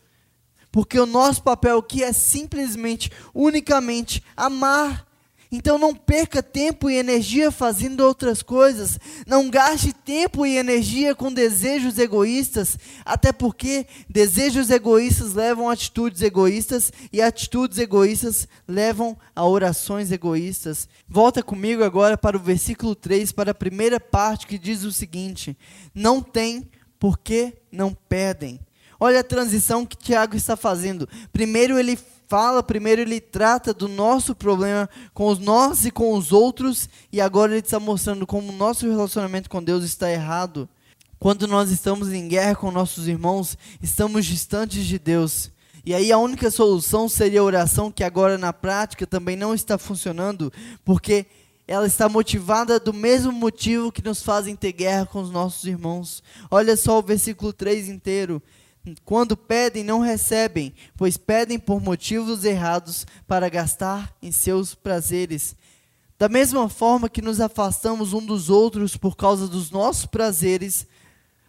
Porque 0.73 0.99
o 0.99 1.07
nosso 1.07 1.43
papel 1.43 1.79
aqui 1.79 2.03
é 2.03 2.13
simplesmente, 2.13 3.11
unicamente 3.33 4.23
amar 4.37 5.06
então 5.51 5.79
não 5.79 5.95
perca 5.95 6.43
tempo 6.43 6.91
e 6.91 6.97
energia 6.97 7.51
fazendo 7.51 8.01
outras 8.01 8.43
coisas. 8.43 8.99
Não 9.27 9.49
gaste 9.49 9.93
tempo 9.93 10.45
e 10.45 10.57
energia 10.57 11.15
com 11.15 11.33
desejos 11.33 11.99
egoístas, 11.99 12.79
até 13.05 13.33
porque 13.33 13.87
desejos 14.09 14.71
egoístas 14.71 15.35
levam 15.35 15.69
a 15.69 15.73
atitudes 15.73 16.23
egoístas 16.23 16.93
e 17.13 17.23
atitudes 17.23 17.79
egoístas 17.79 18.49
levam 18.67 19.17
a 19.35 19.47
orações 19.47 20.11
egoístas. 20.11 20.89
Volta 21.09 21.43
comigo 21.43 21.85
agora 21.85 22.17
para 22.17 22.37
o 22.37 22.41
versículo 22.41 22.95
3, 22.95 23.33
para 23.33 23.53
a 23.53 23.55
primeira 23.55 24.01
parte 24.01 24.47
que 24.47 24.59
diz 24.59 24.83
o 24.83 24.93
seguinte: 24.93 25.57
Não 25.95 26.21
tem 26.23 26.69
porque 26.99 27.59
não 27.71 27.93
pedem. 28.09 28.61
Olha 28.99 29.21
a 29.21 29.25
transição 29.25 29.85
que 29.85 29.97
Tiago 29.97 30.37
está 30.37 30.57
fazendo. 30.57 31.09
Primeiro 31.33 31.79
ele 31.79 31.99
fala, 32.29 32.63
primeiro 32.63 33.01
ele 33.01 33.21
trata 33.21 33.73
do 33.73 33.89
nosso 33.89 34.35
problema 34.35 34.89
com 35.15 35.29
os 35.29 35.39
nós 35.39 35.85
e 35.85 35.91
com 35.91 36.15
os 36.15 36.33
outros, 36.33 36.89
e 37.13 37.21
agora 37.21 37.53
ele 37.53 37.61
está 37.61 37.79
mostrando 37.79 38.27
como 38.27 38.53
o 38.53 38.57
nosso 38.57 38.89
relacionamento 38.89 39.49
com 39.49 39.63
Deus 39.63 39.85
está 39.85 40.11
errado. 40.11 40.69
Quando 41.19 41.47
nós 41.47 41.71
estamos 41.71 42.13
em 42.13 42.29
guerra 42.29 42.57
com 42.57 42.71
nossos 42.71 43.09
irmãos, 43.09 43.57
estamos 43.81 44.27
distantes 44.27 44.85
de 44.85 44.99
Deus. 44.99 45.51
E 45.85 45.95
aí 45.95 46.11
a 46.11 46.19
única 46.19 46.51
solução 46.51 47.09
seria 47.09 47.41
a 47.41 47.45
oração, 47.45 47.93
que 47.93 48.03
agora 48.03 48.37
na 48.37 48.53
prática 48.53 49.07
também 49.07 49.37
não 49.37 49.55
está 49.55 49.79
funcionando, 49.79 50.53
porque 50.85 51.27
ela 51.67 51.87
está 51.87 52.09
motivada 52.09 52.79
do 52.79 52.93
mesmo 52.93 53.33
motivo 53.33 53.91
que 53.91 54.05
nos 54.05 54.23
fazem 54.23 54.55
ter 54.55 54.73
guerra 54.73 55.07
com 55.07 55.21
os 55.21 55.31
nossos 55.31 55.65
irmãos. 55.65 56.23
Olha 56.51 56.77
só 56.77 56.99
o 56.99 57.03
versículo 57.03 57.53
3 57.53 57.89
inteiro. 57.89 58.43
Quando 59.05 59.37
pedem, 59.37 59.83
não 59.83 60.01
recebem, 60.01 60.75
pois 60.97 61.17
pedem 61.17 61.59
por 61.59 61.81
motivos 61.81 62.45
errados 62.45 63.07
para 63.27 63.49
gastar 63.49 64.15
em 64.23 64.31
seus 64.31 64.75
prazeres. 64.75 65.57
Da 66.19 66.29
mesma 66.29 66.69
forma 66.69 67.09
que 67.09 67.21
nos 67.21 67.41
afastamos 67.41 68.13
um 68.13 68.25
dos 68.25 68.49
outros 68.49 68.97
por 68.97 69.17
causa 69.17 69.47
dos 69.47 69.71
nossos 69.71 70.07
prazeres, 70.07 70.87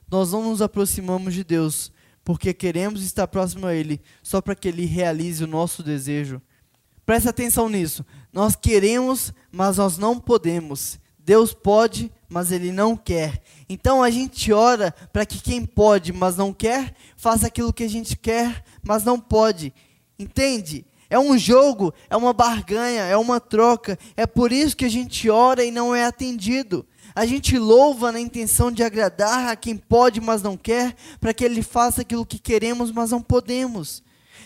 nós 0.10 0.32
não 0.32 0.50
nos 0.50 0.62
aproximamos 0.62 1.34
de 1.34 1.44
Deus, 1.44 1.92
porque 2.24 2.54
queremos 2.54 3.04
estar 3.04 3.28
próximo 3.28 3.68
a 3.68 3.74
Ele, 3.74 4.02
só 4.22 4.42
para 4.42 4.56
que 4.56 4.68
Ele 4.68 4.86
realize 4.86 5.44
o 5.44 5.48
nosso 5.48 5.84
desejo. 5.84 6.42
Preste 7.06 7.30
atenção 7.30 7.70
nisso. 7.70 8.06
Nós 8.34 8.56
queremos, 8.56 9.34
mas 9.52 9.78
nós 9.78 9.98
não 9.98 10.20
podemos. 10.20 11.00
Deus 11.28 11.54
pode, 11.54 12.10
mas 12.30 12.54
Ele 12.54 12.72
não 12.72 12.96
quer. 12.96 13.42
Então 13.68 14.02
a 14.02 14.10
gente 14.10 14.54
ora 14.54 14.96
para 15.12 15.26
que 15.26 15.42
quem 15.42 15.66
pode, 15.66 16.14
mas 16.14 16.38
não 16.38 16.54
quer, 16.54 16.96
faça 17.18 17.48
aquilo 17.48 17.74
que 17.74 17.84
a 17.84 17.90
gente 17.90 18.16
quer, 18.16 18.64
mas 18.82 19.04
não 19.04 19.20
pode. 19.20 19.74
Entende? 20.18 20.86
É 21.10 21.20
um 21.20 21.38
jogo, 21.38 21.94
é 22.10 22.16
uma 22.16 22.32
barganha, 22.32 23.02
é 23.02 23.18
uma 23.18 23.42
troca. 23.42 24.00
É 24.16 24.26
por 24.26 24.54
isso 24.54 24.78
que 24.78 24.86
a 24.86 24.90
gente 24.90 25.30
ora 25.30 25.66
e 25.66 25.70
não 25.70 25.94
é 25.94 26.06
atendido. 26.06 26.86
A 27.14 27.26
gente 27.26 27.60
louva 27.60 28.10
na 28.10 28.22
intenção 28.22 28.72
de 28.72 28.82
agradar 28.82 29.50
a 29.50 29.56
quem 29.58 29.76
pode, 29.76 30.22
mas 30.22 30.42
não 30.42 30.56
quer, 30.56 30.96
para 31.20 31.34
que 31.34 31.44
ele 31.44 31.62
faça 31.62 32.04
aquilo 32.04 32.26
que 32.26 32.40
queremos, 32.40 32.90
mas 32.90 33.12
não 33.12 33.22
podemos. 33.22 34.02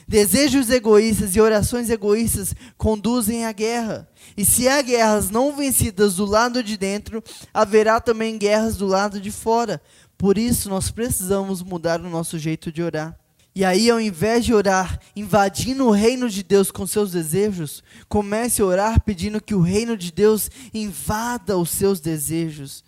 Desejos 0.08 0.70
egoístas 0.70 1.36
e 1.36 1.42
orações 1.42 1.90
egoístas 1.90 2.54
conduzem 2.78 3.46
à 3.46 3.52
guerra. 3.52 4.08
E 4.36 4.44
se 4.44 4.68
há 4.68 4.82
guerras 4.82 5.30
não 5.30 5.56
vencidas 5.56 6.16
do 6.16 6.26
lado 6.26 6.64
de 6.64 6.78
dentro, 6.78 7.24
haverá 7.54 8.00
também 8.00 8.38
guerras 8.38 8.76
do 8.76 8.86
lado 8.86 9.20
de 9.20 9.32
fora. 9.32 9.82
Por 10.18 10.38
isso, 10.38 10.70
nós 10.70 10.92
precisamos 10.92 11.64
mudar 11.64 12.00
o 12.02 12.10
nosso 12.10 12.38
jeito 12.38 12.72
de 12.72 12.84
orar. 12.84 13.18
E 13.54 13.66
aí, 13.66 13.90
ao 13.90 14.00
invés 14.00 14.46
de 14.46 14.54
orar 14.54 14.98
invadindo 15.14 15.86
o 15.86 15.92
reino 15.92 16.30
de 16.30 16.42
Deus 16.42 16.72
com 16.72 16.88
seus 16.88 17.12
desejos, 17.12 17.84
comece 18.08 18.62
a 18.62 18.66
orar 18.66 19.02
pedindo 19.02 19.42
que 19.42 19.54
o 19.54 19.60
reino 19.60 19.98
de 19.98 20.10
Deus 20.10 20.50
invada 20.74 21.58
os 21.58 21.70
seus 21.70 22.00
desejos. 22.00 22.84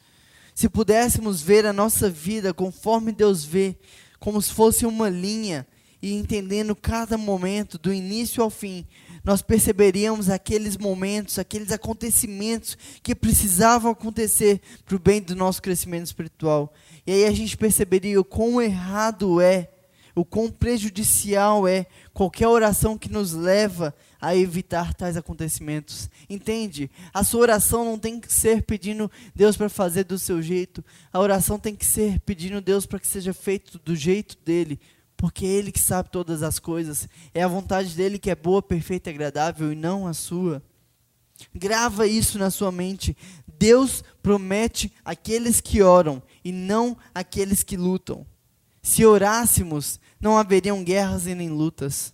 Se 0.55 0.69
pudéssemos 0.69 1.41
ver 1.41 1.65
a 1.65 1.73
nossa 1.73 2.09
vida 2.09 2.53
conforme 2.53 3.11
Deus 3.11 3.43
vê, 3.43 3.75
como 4.19 4.41
se 4.41 4.53
fosse 4.53 4.85
uma 4.85 5.09
linha, 5.09 5.67
e 6.03 6.15
entendendo 6.15 6.75
cada 6.75 7.17
momento, 7.17 7.77
do 7.77 7.93
início 7.93 8.43
ao 8.43 8.49
fim, 8.49 8.85
nós 9.23 9.41
perceberíamos 9.41 10.29
aqueles 10.29 10.75
momentos, 10.75 11.39
aqueles 11.39 11.71
acontecimentos 11.71 12.77
que 13.01 13.15
precisavam 13.15 13.89
acontecer 13.89 14.59
para 14.83 14.97
o 14.97 14.99
bem 14.99 15.21
do 15.21 15.33
nosso 15.33 15.61
crescimento 15.61 16.07
espiritual. 16.07 16.73
E 17.07 17.13
aí 17.13 17.25
a 17.25 17.31
gente 17.31 17.55
perceberia 17.55 18.19
o 18.19 18.25
quão 18.25 18.61
errado 18.61 19.39
é, 19.39 19.69
o 20.13 20.25
quão 20.25 20.51
prejudicial 20.51 21.65
é 21.65 21.85
qualquer 22.13 22.49
oração 22.49 22.97
que 22.97 23.09
nos 23.09 23.31
leva 23.31 23.95
a 24.19 24.35
evitar 24.35 24.93
tais 24.93 25.15
acontecimentos. 25.15 26.09
Entende? 26.29 26.91
A 27.13 27.23
sua 27.23 27.41
oração 27.41 27.85
não 27.85 27.97
tem 27.97 28.19
que 28.19 28.31
ser 28.31 28.63
pedindo 28.63 29.09
Deus 29.33 29.55
para 29.55 29.69
fazer 29.69 30.03
do 30.03 30.19
seu 30.19 30.41
jeito. 30.41 30.83
A 31.11 31.19
oração 31.19 31.57
tem 31.57 31.75
que 31.75 31.85
ser 31.85 32.19
pedindo 32.19 32.59
Deus 32.59 32.85
para 32.85 32.99
que 32.99 33.07
seja 33.07 33.33
feito 33.33 33.79
do 33.79 33.95
jeito 33.95 34.37
dele, 34.45 34.79
porque 35.23 35.45
Ele 35.45 35.71
que 35.71 35.79
sabe 35.79 36.09
todas 36.09 36.43
as 36.43 36.59
coisas. 36.59 37.07
É 37.33 37.41
a 37.41 37.47
vontade 37.47 37.95
dele 37.95 38.19
que 38.19 38.29
é 38.29 38.35
boa, 38.35 38.61
perfeita 38.61 39.09
e 39.09 39.13
agradável 39.13 39.71
e 39.71 39.75
não 39.75 40.05
a 40.05 40.13
sua. 40.13 40.61
Grava 41.55 42.05
isso 42.05 42.37
na 42.37 42.51
sua 42.51 42.73
mente. 42.73 43.15
Deus 43.57 44.03
promete 44.21 44.91
aqueles 45.05 45.61
que 45.61 45.81
oram 45.81 46.21
e 46.43 46.51
não 46.51 46.97
aqueles 47.15 47.63
que 47.63 47.77
lutam. 47.77 48.27
Se 48.81 49.05
orássemos, 49.05 49.97
não 50.19 50.37
haveriam 50.37 50.83
guerras 50.83 51.25
e 51.25 51.33
nem 51.33 51.47
lutas. 51.47 52.13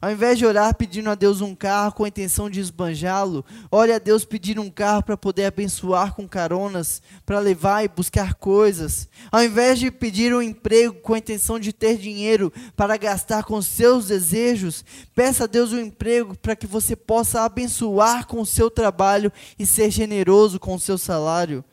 Ao 0.00 0.12
invés 0.12 0.38
de 0.38 0.46
orar 0.46 0.76
pedindo 0.76 1.10
a 1.10 1.16
Deus 1.16 1.40
um 1.40 1.56
carro 1.56 1.92
com 1.92 2.04
a 2.04 2.08
intenção 2.08 2.48
de 2.48 2.60
esbanjá-lo, 2.60 3.44
ore 3.68 3.92
a 3.92 3.98
Deus 3.98 4.24
pedindo 4.24 4.62
um 4.62 4.70
carro 4.70 5.02
para 5.02 5.16
poder 5.16 5.46
abençoar 5.46 6.14
com 6.14 6.28
caronas, 6.28 7.02
para 7.26 7.40
levar 7.40 7.82
e 7.82 7.88
buscar 7.88 8.34
coisas. 8.34 9.08
Ao 9.32 9.42
invés 9.42 9.80
de 9.80 9.90
pedir 9.90 10.32
um 10.32 10.40
emprego 10.40 10.94
com 11.00 11.14
a 11.14 11.18
intenção 11.18 11.58
de 11.58 11.72
ter 11.72 11.98
dinheiro 11.98 12.52
para 12.76 12.96
gastar 12.96 13.42
com 13.42 13.60
seus 13.60 14.06
desejos, 14.06 14.84
peça 15.16 15.44
a 15.44 15.48
Deus 15.48 15.72
um 15.72 15.80
emprego 15.80 16.38
para 16.38 16.54
que 16.54 16.66
você 16.66 16.94
possa 16.94 17.42
abençoar 17.42 18.24
com 18.28 18.40
o 18.40 18.46
seu 18.46 18.70
trabalho 18.70 19.32
e 19.58 19.66
ser 19.66 19.90
generoso 19.90 20.60
com 20.60 20.74
o 20.76 20.80
seu 20.80 20.96
salário. 20.96 21.64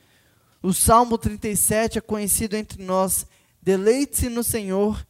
O 0.64 0.74
Salmo 0.74 1.16
37 1.16 2.00
é 2.00 2.02
conhecido 2.02 2.56
entre 2.56 2.84
nós. 2.84 3.28
Deleite-se 3.62 4.30
no 4.30 4.44
Senhor 4.44 5.06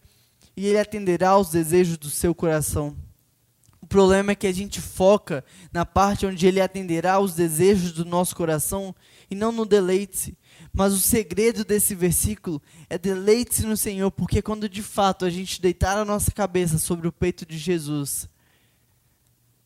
e 0.56 0.66
Ele 0.68 0.80
atenderá 0.80 1.30
aos 1.30 1.50
desejos 1.50 1.98
do 1.98 2.10
seu 2.10 2.36
coração. 2.36 3.05
O 3.86 3.88
problema 3.88 4.32
é 4.32 4.36
que 4.36 4.48
a 4.48 4.52
gente 4.52 4.82
foca 4.82 5.46
na 5.72 5.86
parte 5.86 6.26
onde 6.26 6.48
ele 6.48 6.60
atenderá 6.60 7.20
os 7.20 7.36
desejos 7.36 7.92
do 7.92 8.04
nosso 8.04 8.36
coração 8.36 8.96
e 9.30 9.36
não 9.36 9.52
no 9.52 9.64
deleite-se. 9.64 10.36
Mas 10.74 10.92
o 10.92 10.98
segredo 10.98 11.64
desse 11.64 11.94
versículo 11.94 12.60
é 12.90 12.98
deleite-se 12.98 13.64
no 13.64 13.78
Senhor, 13.78 14.10
porque 14.10 14.42
quando 14.42 14.68
de 14.68 14.82
fato 14.82 15.24
a 15.24 15.30
gente 15.30 15.62
deitar 15.62 16.00
a 16.00 16.04
nossa 16.04 16.32
cabeça 16.32 16.80
sobre 16.80 17.08
o 17.08 17.12
peito 17.12 17.46
de 17.46 17.60
Jesus, 17.60 18.28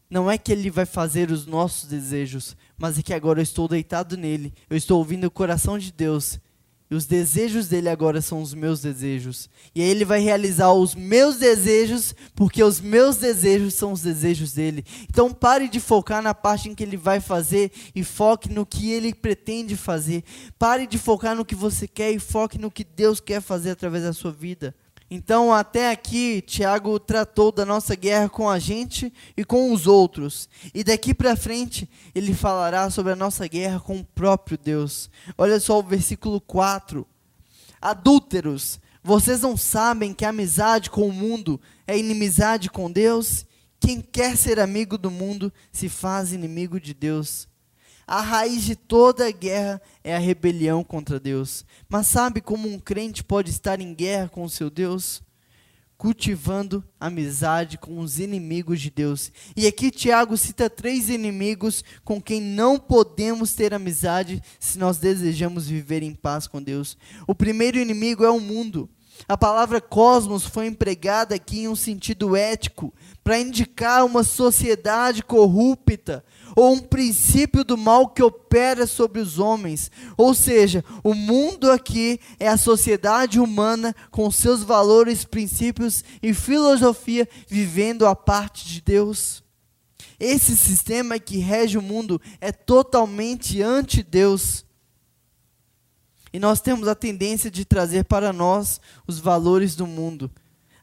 não 0.10 0.30
é 0.30 0.38
que 0.38 0.52
ele 0.52 0.70
vai 0.70 0.86
fazer 0.86 1.32
os 1.32 1.46
nossos 1.46 1.88
desejos, 1.88 2.58
mas 2.78 3.00
é 3.00 3.02
que 3.02 3.14
agora 3.14 3.40
eu 3.40 3.44
estou 3.44 3.70
deitado 3.70 4.18
nele, 4.18 4.54
eu 4.70 4.76
estou 4.76 4.98
ouvindo 4.98 5.28
o 5.28 5.32
coração 5.32 5.80
de 5.80 5.94
Deus 5.94 6.42
e 6.90 6.96
os 6.96 7.06
desejos 7.06 7.68
dele 7.68 7.88
agora 7.88 8.20
são 8.20 8.42
os 8.42 8.54
meus 8.54 8.82
desejos. 8.82 9.48
E 9.76 9.82
aí 9.82 9.88
ele 9.88 10.04
vai 10.04 10.20
realizar 10.20 10.74
os 10.74 10.96
meus 10.96 11.38
desejos, 11.38 12.16
porque 12.34 12.64
os 12.64 12.82
meus 12.82 13.18
desejos 13.18 13.76
são 13.76 13.92
os 13.92 14.02
desejos 14.02 14.54
dele. 14.54 14.84
Então 15.08 15.32
pare 15.32 15.68
de 15.68 15.80
focar 15.80 16.20
na 16.22 16.34
parte 16.34 16.68
em 16.68 16.74
que 16.74 16.82
ele 16.82 16.98
vai 16.98 17.20
fazer 17.20 17.72
e 17.94 18.04
foque 18.04 18.50
no 18.50 18.66
que 18.66 18.92
ele 18.92 19.14
pretende 19.14 19.78
fazer. 19.78 20.24
Pare 20.58 20.88
de 20.88 20.98
focar 20.98 21.36
no 21.36 21.46
que 21.46 21.54
você 21.54 21.88
quer 21.88 22.12
e 22.12 22.18
foque 22.18 22.58
no 22.58 22.72
que 22.72 22.84
Deus 22.84 23.20
quer 23.20 23.40
fazer 23.40 23.70
através 23.70 24.04
da 24.04 24.14
sua 24.14 24.32
vida. 24.32 24.74
Então, 25.12 25.52
até 25.52 25.90
aqui, 25.90 26.40
Tiago 26.42 27.00
tratou 27.00 27.52
da 27.52 27.66
nossa 27.66 27.96
guerra 27.96 28.30
com 28.30 28.48
a 28.48 28.60
gente 28.60 29.12
e 29.36 29.44
com 29.44 29.74
os 29.74 29.88
outros. 29.88 30.48
E 30.72 30.84
daqui 30.84 31.16
para 31.16 31.36
frente, 31.36 31.90
ele 32.14 32.34
falará 32.34 32.92
sobre 32.92 33.14
a 33.14 33.16
nossa 33.16 33.48
guerra 33.48 33.80
com 33.80 33.98
o 33.98 34.06
próprio 34.06 34.56
Deus. 34.58 35.10
Olha 35.36 35.60
só 35.60 35.80
o 35.80 35.84
versículo 35.84 36.40
4. 36.40 37.08
Adúlteros, 37.82 38.80
Vocês 39.02 39.42
não 39.42 39.58
sabem 39.58 40.14
que 40.14 40.26
amizade 40.26 40.90
com 40.90 41.08
o 41.08 41.14
mundo 41.14 41.60
é 41.88 41.98
inimizade 41.98 42.70
com 42.70 42.92
Deus? 42.92 43.46
Quem 43.80 44.02
quer 44.02 44.38
ser 44.38 44.60
amigo 44.60 44.98
do 44.98 45.10
mundo 45.10 45.52
se 45.72 45.90
faz 45.90 46.34
inimigo 46.34 46.80
de 46.80 46.94
Deus. 46.94 47.49
A 48.12 48.22
raiz 48.22 48.64
de 48.64 48.76
toda 48.76 49.30
guerra 49.30 49.80
é 50.04 50.16
a 50.16 50.18
rebelião 50.18 50.84
contra 50.84 51.20
Deus. 51.20 51.64
Mas 51.88 52.08
sabe 52.08 52.42
como 52.42 52.68
um 52.68 52.80
crente 52.80 53.24
pode 53.24 53.52
estar 53.52 53.80
em 53.80 53.94
guerra 53.94 54.28
com 54.30 54.44
o 54.44 54.50
seu 54.50 54.68
Deus? 54.68 55.22
Cultivando 55.96 56.84
amizade 57.00 57.78
com 57.78 58.00
os 58.00 58.18
inimigos 58.18 58.82
de 58.82 58.90
Deus. 58.90 59.32
E 59.56 59.68
aqui 59.68 59.92
Tiago 59.92 60.36
cita 60.38 60.72
três 60.72 61.08
inimigos 61.08 61.84
com 62.04 62.20
quem 62.20 62.42
não 62.42 62.80
podemos 62.80 63.54
ter 63.54 63.76
amizade 63.76 64.42
se 64.60 64.80
nós 64.80 64.98
desejamos 64.98 65.68
viver 65.68 66.02
em 66.02 66.16
paz 66.16 66.48
com 66.48 66.64
Deus. 66.64 66.98
O 67.28 67.36
primeiro 67.36 67.78
inimigo 67.78 68.24
é 68.24 68.32
o 68.32 68.40
mundo. 68.40 68.90
A 69.28 69.38
palavra 69.38 69.80
cosmos 69.82 70.46
foi 70.46 70.68
empregada 70.68 71.36
aqui 71.36 71.62
em 71.62 71.68
um 71.68 71.76
sentido 71.76 72.36
ético, 72.36 72.94
para 73.24 73.40
indicar 73.40 74.06
uma 74.06 74.24
sociedade 74.24 75.22
corrupta, 75.22 76.24
ou 76.56 76.74
um 76.74 76.80
princípio 76.80 77.64
do 77.64 77.78
mal 77.78 78.10
que 78.10 78.24
opera 78.24 78.88
sobre 78.88 79.20
os 79.20 79.38
homens. 79.38 79.92
Ou 80.18 80.34
seja, 80.34 80.84
o 81.04 81.14
mundo 81.14 81.72
aqui 81.72 82.20
é 82.40 82.48
a 82.48 82.58
sociedade 82.58 83.40
humana 83.40 83.96
com 84.10 84.32
seus 84.32 84.64
valores, 84.64 85.26
princípios 85.26 86.04
e 86.24 86.34
filosofia 86.34 87.28
vivendo 87.48 88.08
a 88.08 88.16
parte 88.16 88.68
de 88.68 88.82
Deus. 88.82 89.44
Esse 90.20 90.58
sistema 90.58 91.20
que 91.20 91.38
rege 91.38 91.78
o 91.78 91.82
mundo 91.82 92.20
é 92.42 92.52
totalmente 92.52 93.62
anti-Deus. 93.62 94.66
E 96.32 96.40
nós 96.40 96.62
temos 96.62 96.88
a 96.88 96.96
tendência 96.96 97.50
de 97.50 97.66
trazer 97.66 98.06
para 98.06 98.32
nós 98.32 98.80
os 99.08 99.20
valores 99.20 99.76
do 99.76 99.88
mundo. 99.88 100.30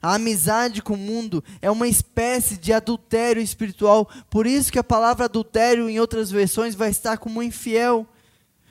A 0.02 0.14
amizade 0.14 0.82
com 0.82 0.94
o 0.94 0.96
mundo 0.96 1.42
é 1.60 1.70
uma 1.70 1.88
espécie 1.88 2.56
de 2.56 2.72
adultério 2.72 3.42
espiritual. 3.42 4.08
Por 4.30 4.46
isso 4.46 4.70
que 4.70 4.78
a 4.78 4.84
palavra 4.84 5.24
adultério 5.24 5.88
em 5.88 5.98
outras 5.98 6.30
versões 6.30 6.74
vai 6.74 6.90
estar 6.90 7.18
como 7.18 7.42
infiel. 7.42 8.06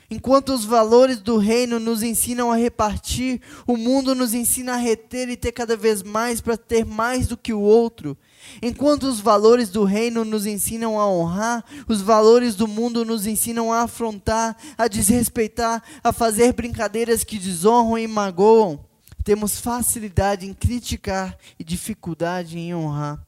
Enquanto 0.10 0.54
os 0.54 0.64
valores 0.64 1.20
do 1.20 1.38
reino 1.38 1.80
nos 1.80 2.04
ensinam 2.04 2.52
a 2.52 2.56
repartir, 2.56 3.42
o 3.66 3.76
mundo 3.76 4.14
nos 4.14 4.34
ensina 4.34 4.74
a 4.74 4.78
reter 4.78 5.30
e 5.30 5.36
ter 5.36 5.52
cada 5.52 5.76
vez 5.76 6.04
mais 6.04 6.40
para 6.40 6.56
ter 6.56 6.86
mais 6.86 7.28
do 7.28 7.36
que 7.36 7.52
o 7.52 7.60
outro. 7.60 8.16
Enquanto 8.62 9.04
os 9.04 9.20
valores 9.20 9.70
do 9.70 9.84
reino 9.84 10.24
nos 10.24 10.46
ensinam 10.46 11.00
a 11.00 11.08
honrar, 11.08 11.64
os 11.88 12.02
valores 12.02 12.56
do 12.56 12.68
mundo 12.68 13.04
nos 13.04 13.26
ensinam 13.28 13.72
a 13.72 13.82
afrontar, 13.82 14.56
a 14.78 14.88
desrespeitar, 14.88 15.84
a 16.04 16.12
fazer 16.14 16.54
brincadeiras 16.54 17.24
que 17.24 17.38
desonram 17.38 17.98
e 17.98 18.08
magoam. 18.08 18.86
Temos 19.24 19.60
facilidade 19.60 20.46
em 20.46 20.54
criticar 20.54 21.38
e 21.60 21.64
dificuldade 21.64 22.58
em 22.58 22.76
honrar. 22.76 23.20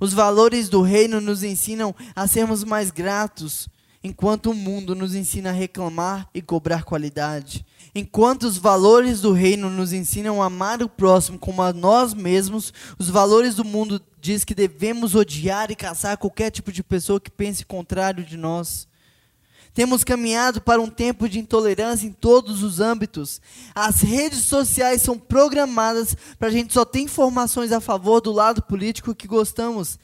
Os 0.00 0.12
valores 0.12 0.68
do 0.68 0.82
reino 0.82 1.20
nos 1.20 1.42
ensinam 1.42 1.94
a 2.14 2.26
sermos 2.26 2.64
mais 2.64 2.90
gratos, 2.90 3.68
enquanto 4.02 4.50
o 4.50 4.54
mundo 4.54 4.94
nos 4.94 5.14
ensina 5.14 5.50
a 5.50 5.52
reclamar 5.52 6.28
e 6.34 6.42
cobrar 6.42 6.84
qualidade. 6.84 7.64
Enquanto 7.98 8.42
os 8.42 8.58
valores 8.58 9.22
do 9.22 9.32
reino 9.32 9.70
nos 9.70 9.90
ensinam 9.90 10.42
a 10.42 10.46
amar 10.48 10.82
o 10.82 10.88
próximo 10.88 11.38
como 11.38 11.62
a 11.62 11.72
nós 11.72 12.12
mesmos, 12.12 12.70
os 12.98 13.08
valores 13.08 13.54
do 13.54 13.64
mundo 13.64 14.02
diz 14.20 14.44
que 14.44 14.54
devemos 14.54 15.14
odiar 15.14 15.70
e 15.70 15.74
caçar 15.74 16.18
qualquer 16.18 16.50
tipo 16.50 16.70
de 16.70 16.82
pessoa 16.82 17.18
que 17.18 17.30
pense 17.30 17.64
contrário 17.64 18.22
de 18.22 18.36
nós. 18.36 18.86
Temos 19.72 20.04
caminhado 20.04 20.60
para 20.60 20.78
um 20.78 20.90
tempo 20.90 21.26
de 21.26 21.38
intolerância 21.38 22.06
em 22.06 22.12
todos 22.12 22.62
os 22.62 22.80
âmbitos. 22.80 23.40
As 23.74 24.02
redes 24.02 24.40
sociais 24.40 25.00
são 25.00 25.18
programadas 25.18 26.14
para 26.38 26.48
a 26.48 26.52
gente 26.52 26.74
só 26.74 26.84
ter 26.84 27.00
informações 27.00 27.72
a 27.72 27.80
favor 27.80 28.20
do 28.20 28.30
lado 28.30 28.60
político 28.60 29.14
que 29.14 29.26
gostamos. 29.26 29.98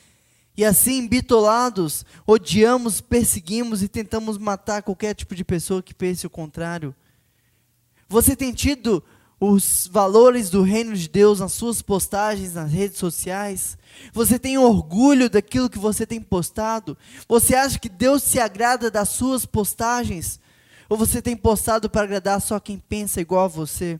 E 0.56 0.64
assim, 0.64 1.06
bitolados, 1.06 2.06
odiamos, 2.26 3.02
perseguimos 3.02 3.82
e 3.82 3.88
tentamos 3.88 4.38
matar 4.38 4.82
qualquer 4.82 5.14
tipo 5.14 5.34
de 5.34 5.44
pessoa 5.44 5.82
que 5.82 5.92
pense 5.92 6.26
o 6.26 6.30
contrário. 6.30 6.94
Você 8.12 8.36
tem 8.36 8.52
tido 8.52 9.02
os 9.40 9.88
valores 9.90 10.50
do 10.50 10.60
reino 10.60 10.94
de 10.94 11.08
Deus 11.08 11.40
nas 11.40 11.54
suas 11.54 11.80
postagens 11.80 12.52
nas 12.52 12.70
redes 12.70 12.98
sociais? 12.98 13.78
Você 14.12 14.38
tem 14.38 14.58
orgulho 14.58 15.30
daquilo 15.30 15.70
que 15.70 15.78
você 15.78 16.04
tem 16.04 16.20
postado? 16.20 16.94
Você 17.26 17.54
acha 17.54 17.78
que 17.78 17.88
Deus 17.88 18.22
se 18.22 18.38
agrada 18.38 18.90
das 18.90 19.08
suas 19.08 19.46
postagens? 19.46 20.38
Ou 20.90 20.96
você 20.98 21.22
tem 21.22 21.34
postado 21.34 21.88
para 21.88 22.02
agradar 22.02 22.38
só 22.42 22.60
quem 22.60 22.76
pensa 22.76 23.18
igual 23.18 23.46
a 23.46 23.48
você? 23.48 23.98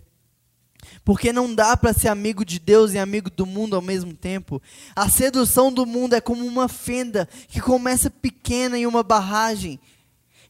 Porque 1.03 1.33
não 1.33 1.55
dá 1.55 1.75
para 1.75 1.95
ser 1.95 2.09
amigo 2.09 2.45
de 2.45 2.59
Deus 2.59 2.93
e 2.93 2.99
amigo 2.99 3.31
do 3.31 3.47
mundo 3.47 3.75
ao 3.75 3.81
mesmo 3.81 4.13
tempo. 4.13 4.61
A 4.95 5.09
sedução 5.09 5.73
do 5.73 5.87
mundo 5.87 6.13
é 6.13 6.21
como 6.21 6.45
uma 6.45 6.69
fenda 6.69 7.27
que 7.49 7.63
começa 7.63 8.11
pequena 8.11 8.77
em 8.77 8.87
uma 8.87 9.03
barragem. 9.03 9.81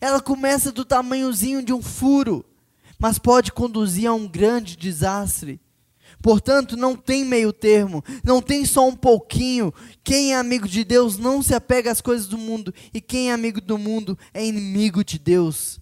Ela 0.01 0.21
começa 0.21 0.73
do 0.73 0.85
tamanhozinho 0.85 1.63
de 1.63 1.73
um 1.73 1.81
furo, 1.81 2.45
mas 3.03 3.19
pode 3.19 3.51
conduzir 3.51 4.09
a 4.09 4.15
um 4.15 4.29
grande 4.29 4.77
desastre. 4.77 5.61
Portanto, 6.23 6.77
não 6.77 6.95
tem 6.95 7.25
meio 7.25 7.53
termo, 7.53 8.01
não 8.23 8.41
tem 8.41 8.65
só 8.65 8.87
um 8.87 8.95
pouquinho. 8.95 9.75
Quem 10.05 10.35
é 10.35 10.37
amigo 10.37 10.69
de 10.69 10.85
Deus 10.85 11.19
não 11.19 11.43
se 11.43 11.53
apega 11.53 11.91
às 11.91 12.01
coisas 12.01 12.29
do 12.29 12.39
mundo, 12.39 12.73
e 12.95 13.01
quem 13.01 13.31
é 13.31 13.35
amigo 13.35 13.61
do 13.61 13.77
mundo 13.77 14.17
é 14.33 14.47
inimigo 14.47 15.05
de 15.05 15.19
Deus. 15.19 15.81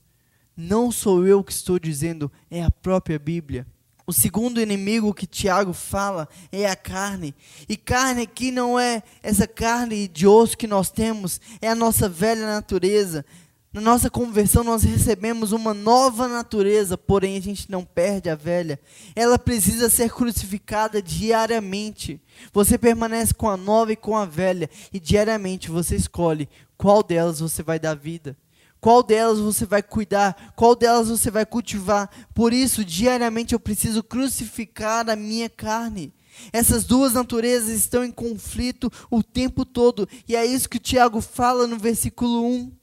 Não 0.56 0.90
sou 0.90 1.26
eu 1.26 1.44
que 1.44 1.52
estou 1.52 1.78
dizendo, 1.78 2.32
é 2.50 2.62
a 2.62 2.70
própria 2.70 3.18
Bíblia. 3.18 3.66
O 4.06 4.14
segundo 4.14 4.58
inimigo 4.58 5.12
que 5.12 5.26
Tiago 5.26 5.74
fala 5.74 6.26
é 6.50 6.70
a 6.70 6.74
carne. 6.74 7.34
E 7.68 7.76
carne 7.76 8.22
aqui 8.22 8.50
não 8.50 8.80
é 8.80 9.02
essa 9.22 9.46
carne 9.46 10.08
de 10.08 10.26
osso 10.26 10.56
que 10.56 10.66
nós 10.66 10.90
temos, 10.90 11.38
é 11.60 11.68
a 11.68 11.74
nossa 11.74 12.08
velha 12.08 12.46
natureza. 12.46 13.26
Na 13.72 13.80
nossa 13.80 14.10
conversão, 14.10 14.64
nós 14.64 14.82
recebemos 14.82 15.52
uma 15.52 15.72
nova 15.72 16.26
natureza, 16.26 16.98
porém 16.98 17.36
a 17.36 17.40
gente 17.40 17.70
não 17.70 17.84
perde 17.84 18.28
a 18.28 18.34
velha. 18.34 18.80
Ela 19.14 19.38
precisa 19.38 19.88
ser 19.88 20.10
crucificada 20.10 21.00
diariamente. 21.00 22.20
Você 22.52 22.76
permanece 22.76 23.32
com 23.32 23.48
a 23.48 23.56
nova 23.56 23.92
e 23.92 23.96
com 23.96 24.16
a 24.16 24.26
velha, 24.26 24.68
e 24.92 24.98
diariamente 24.98 25.70
você 25.70 25.94
escolhe 25.94 26.48
qual 26.76 27.00
delas 27.00 27.38
você 27.38 27.62
vai 27.62 27.78
dar 27.78 27.94
vida. 27.94 28.36
Qual 28.80 29.04
delas 29.04 29.38
você 29.38 29.64
vai 29.64 29.84
cuidar? 29.84 30.52
Qual 30.56 30.74
delas 30.74 31.08
você 31.08 31.30
vai 31.30 31.46
cultivar? 31.46 32.10
Por 32.34 32.52
isso, 32.52 32.84
diariamente 32.84 33.52
eu 33.52 33.60
preciso 33.60 34.02
crucificar 34.02 35.08
a 35.08 35.14
minha 35.14 35.48
carne. 35.48 36.12
Essas 36.52 36.84
duas 36.84 37.12
naturezas 37.12 37.70
estão 37.70 38.02
em 38.02 38.10
conflito 38.10 38.90
o 39.08 39.22
tempo 39.22 39.64
todo, 39.64 40.08
e 40.26 40.34
é 40.34 40.44
isso 40.44 40.68
que 40.68 40.78
o 40.78 40.80
Tiago 40.80 41.20
fala 41.20 41.68
no 41.68 41.78
versículo 41.78 42.44
1. 42.44 42.79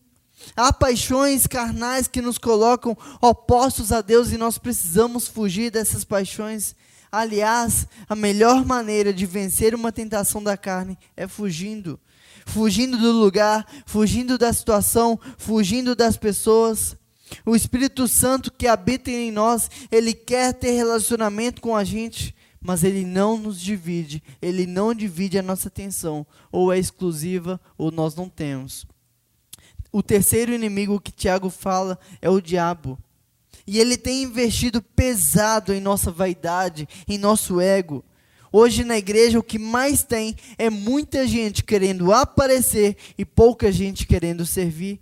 Há 0.56 0.72
paixões 0.72 1.48
carnais 1.48 2.08
que 2.08 2.22
nos 2.22 2.38
colocam 2.38 2.98
opostos 3.22 3.92
a 3.92 4.02
Deus 4.02 4.32
e 4.32 4.38
nós 4.38 4.58
precisamos 4.58 5.28
fugir 5.28 5.72
dessas 5.72 6.04
paixões. 6.04 6.76
Aliás, 7.12 7.88
a 8.08 8.16
melhor 8.16 8.66
maneira 8.66 9.14
de 9.14 9.26
vencer 9.26 9.74
uma 9.74 9.92
tentação 9.92 10.42
da 10.44 10.58
carne 10.58 10.98
é 11.16 11.28
fugindo. 11.28 12.00
Fugindo 12.46 12.98
do 12.98 13.12
lugar, 13.12 13.66
fugindo 13.86 14.38
da 14.38 14.52
situação, 14.54 15.20
fugindo 15.38 15.96
das 15.96 16.18
pessoas. 16.18 16.96
O 17.46 17.56
Espírito 17.56 18.08
Santo 18.08 18.52
que 18.52 18.68
habita 18.68 19.10
em 19.10 19.32
nós, 19.32 19.70
ele 19.92 20.14
quer 20.14 20.54
ter 20.54 20.72
relacionamento 20.72 21.62
com 21.62 21.76
a 21.76 21.84
gente, 21.84 22.34
mas 22.62 22.84
ele 22.84 23.06
não 23.06 23.38
nos 23.38 23.60
divide, 23.60 24.24
ele 24.42 24.66
não 24.66 24.94
divide 24.94 25.38
a 25.38 25.44
nossa 25.44 25.68
atenção, 25.68 26.26
ou 26.52 26.72
é 26.72 26.80
exclusiva 26.80 27.60
ou 27.78 27.92
nós 27.92 28.16
não 28.16 28.30
temos. 28.30 28.86
O 29.98 30.04
terceiro 30.04 30.54
inimigo 30.54 31.02
que 31.02 31.12
Tiago 31.12 31.50
fala 31.50 31.98
é 32.22 32.30
o 32.30 32.40
diabo. 32.40 33.00
E 33.66 33.80
ele 33.80 33.98
tem 33.98 34.22
investido 34.22 34.80
pesado 34.80 35.74
em 35.74 35.82
nossa 35.82 36.12
vaidade, 36.12 36.88
em 37.08 37.18
nosso 37.18 37.60
ego. 37.60 38.06
Hoje 38.52 38.84
na 38.84 38.96
igreja 38.96 39.40
o 39.40 39.44
que 39.44 39.58
mais 39.58 40.04
tem 40.04 40.36
é 40.56 40.70
muita 40.70 41.26
gente 41.26 41.64
querendo 41.64 42.14
aparecer 42.14 42.96
e 43.18 43.26
pouca 43.26 43.72
gente 43.72 44.06
querendo 44.06 44.46
servir. 44.46 45.00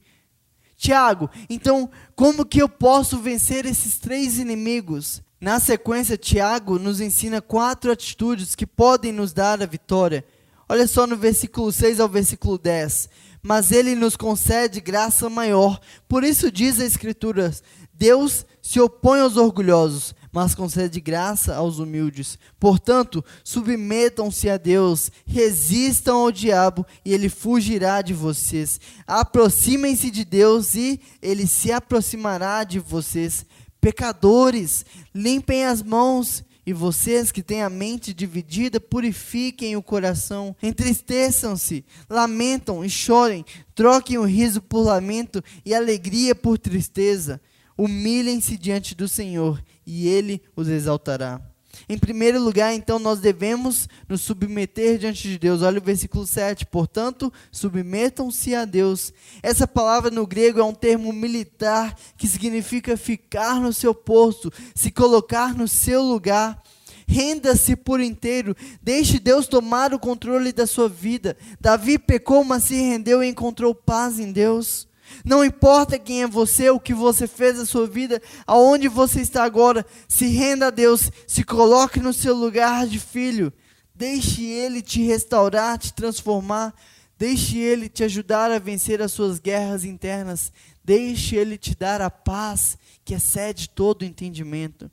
Tiago, 0.78 1.30
então 1.50 1.90
como 2.16 2.46
que 2.46 2.62
eu 2.62 2.70
posso 2.70 3.18
vencer 3.18 3.66
esses 3.66 3.98
três 3.98 4.40
inimigos? 4.40 5.22
Na 5.42 5.60
sequência, 5.60 6.18
Tiago 6.18 6.80
nos 6.80 7.02
ensina 7.02 7.42
quatro 7.42 7.92
atitudes 7.92 8.56
que 8.56 8.66
podem 8.66 9.12
nos 9.12 9.34
dar 9.34 9.62
a 9.62 9.66
vitória. 9.66 10.24
Olha 10.70 10.88
só 10.88 11.06
no 11.06 11.18
versículo 11.18 11.70
6 11.70 12.00
ao 12.00 12.08
versículo 12.08 12.58
10 12.58 13.10
mas 13.46 13.72
ele 13.72 13.94
nos 13.94 14.18
concede 14.18 14.82
graça 14.82 15.30
maior. 15.30 15.80
Por 16.08 16.24
isso 16.24 16.52
diz 16.52 16.80
a 16.80 16.86
Escritura: 16.86 17.54
Deus 17.94 18.44
se 18.60 18.80
opõe 18.80 19.20
aos 19.20 19.38
orgulhosos, 19.38 20.16
mas 20.32 20.56
concede 20.56 21.00
graça 21.00 21.56
aos 21.56 21.78
humildes. 21.78 22.40
Portanto, 22.60 23.24
submetam-se 23.44 24.50
a 24.50 24.58
Deus, 24.58 25.12
resistam 25.28 26.22
ao 26.22 26.32
diabo 26.32 26.84
e 27.06 27.14
ele 27.14 27.30
fugirá 27.30 28.02
de 28.02 28.16
vocês. 28.16 28.82
Aproximem-se 29.06 30.10
de 30.10 30.26
Deus 30.26 30.74
e 30.74 31.00
ele 31.22 31.46
se 31.46 31.72
aproximará 31.72 32.64
de 32.64 32.80
vocês. 32.80 33.46
Pecadores, 33.80 34.84
limpem 35.14 35.66
as 35.66 35.84
mãos 35.84 36.44
E 36.66 36.74
vocês 36.74 37.32
que 37.32 37.44
têm 37.44 37.62
a 37.62 37.70
mente 37.70 38.14
dividida, 38.14 38.80
purifiquem 38.80 39.76
o 39.76 39.84
coração, 39.84 40.56
entristeçam-se, 40.64 41.86
lamentam 42.10 42.84
e 42.84 42.90
chorem, 42.90 43.46
troquem 43.76 44.18
o 44.18 44.24
riso 44.24 44.62
por 44.62 44.82
lamento 44.82 45.44
e 45.64 45.76
alegria 45.76 46.34
por 46.34 46.58
tristeza. 46.58 47.40
Humilhem-se 47.78 48.58
diante 48.58 48.96
do 48.96 49.08
Senhor 49.08 49.64
e 49.86 50.08
ele 50.08 50.42
os 50.56 50.68
exaltará. 50.68 51.55
Em 51.88 51.98
primeiro 51.98 52.42
lugar, 52.42 52.74
então, 52.74 53.00
nós 53.00 53.20
devemos 53.20 53.88
nos 54.08 54.22
submeter 54.22 54.98
diante 54.98 55.28
de 55.28 55.38
Deus. 55.38 55.62
Olha 55.62 55.80
o 55.80 55.84
versículo 55.84 56.26
7. 56.26 56.66
Portanto, 56.66 57.32
submetam-se 57.52 58.56
a 58.56 58.66
Deus. 58.66 59.14
Essa 59.42 59.68
palavra 59.68 60.10
no 60.10 60.26
grego 60.26 60.60
é 60.60 60.64
um 60.64 60.74
termo 60.74 61.12
militar 61.12 61.96
que 62.18 62.28
significa 62.28 62.98
ficar 62.98 63.60
no 63.60 63.74
seu 63.74 63.94
posto, 63.94 64.52
se 64.74 64.92
colocar 64.92 65.56
no 65.56 65.68
seu 65.68 66.02
lugar. 66.02 66.62
Renda-se 67.08 67.76
por 67.76 68.02
inteiro, 68.02 68.56
deixe 68.82 69.20
Deus 69.20 69.48
tomar 69.48 69.94
o 69.94 70.00
controle 70.00 70.52
da 70.52 70.66
sua 70.66 70.90
vida. 70.90 71.38
Davi 71.62 72.00
pecou, 72.00 72.44
mas 72.44 72.64
se 72.64 72.76
rendeu 72.76 73.24
e 73.24 73.28
encontrou 73.28 73.76
paz 73.76 74.20
em 74.20 74.32
Deus. 74.32 74.88
Não 75.24 75.44
importa 75.44 76.00
quem 76.00 76.24
é 76.24 76.28
você, 76.28 76.70
o 76.70 76.80
que 76.80 76.94
você 76.94 77.28
fez 77.28 77.58
na 77.58 77.66
sua 77.66 77.88
vida, 77.88 78.22
aonde 78.46 78.88
você 78.88 79.22
está 79.22 79.44
agora, 79.44 79.86
se 80.08 80.28
renda 80.28 80.68
a 80.68 80.72
Deus, 80.72 81.12
se 81.28 81.44
coloque 81.44 82.00
no 82.00 82.14
seu 82.14 82.36
lugar 82.36 82.88
de 82.88 83.00
filho. 83.00 83.52
Deixe 83.94 84.44
Ele 84.44 84.82
te 84.82 85.02
restaurar, 85.02 85.78
te 85.78 85.94
transformar. 85.94 86.74
Deixe 87.18 87.58
Ele 87.58 87.88
te 87.88 88.04
ajudar 88.04 88.52
a 88.52 88.60
vencer 88.60 89.02
as 89.02 89.14
suas 89.14 89.40
guerras 89.40 89.86
internas. 89.86 90.52
Deixe 90.84 91.36
Ele 91.36 91.58
te 91.58 91.74
dar 91.76 92.02
a 92.02 92.10
paz 92.10 92.78
que 93.06 93.14
excede 93.14 93.70
todo 93.70 94.02
o 94.02 94.06
entendimento. 94.06 94.92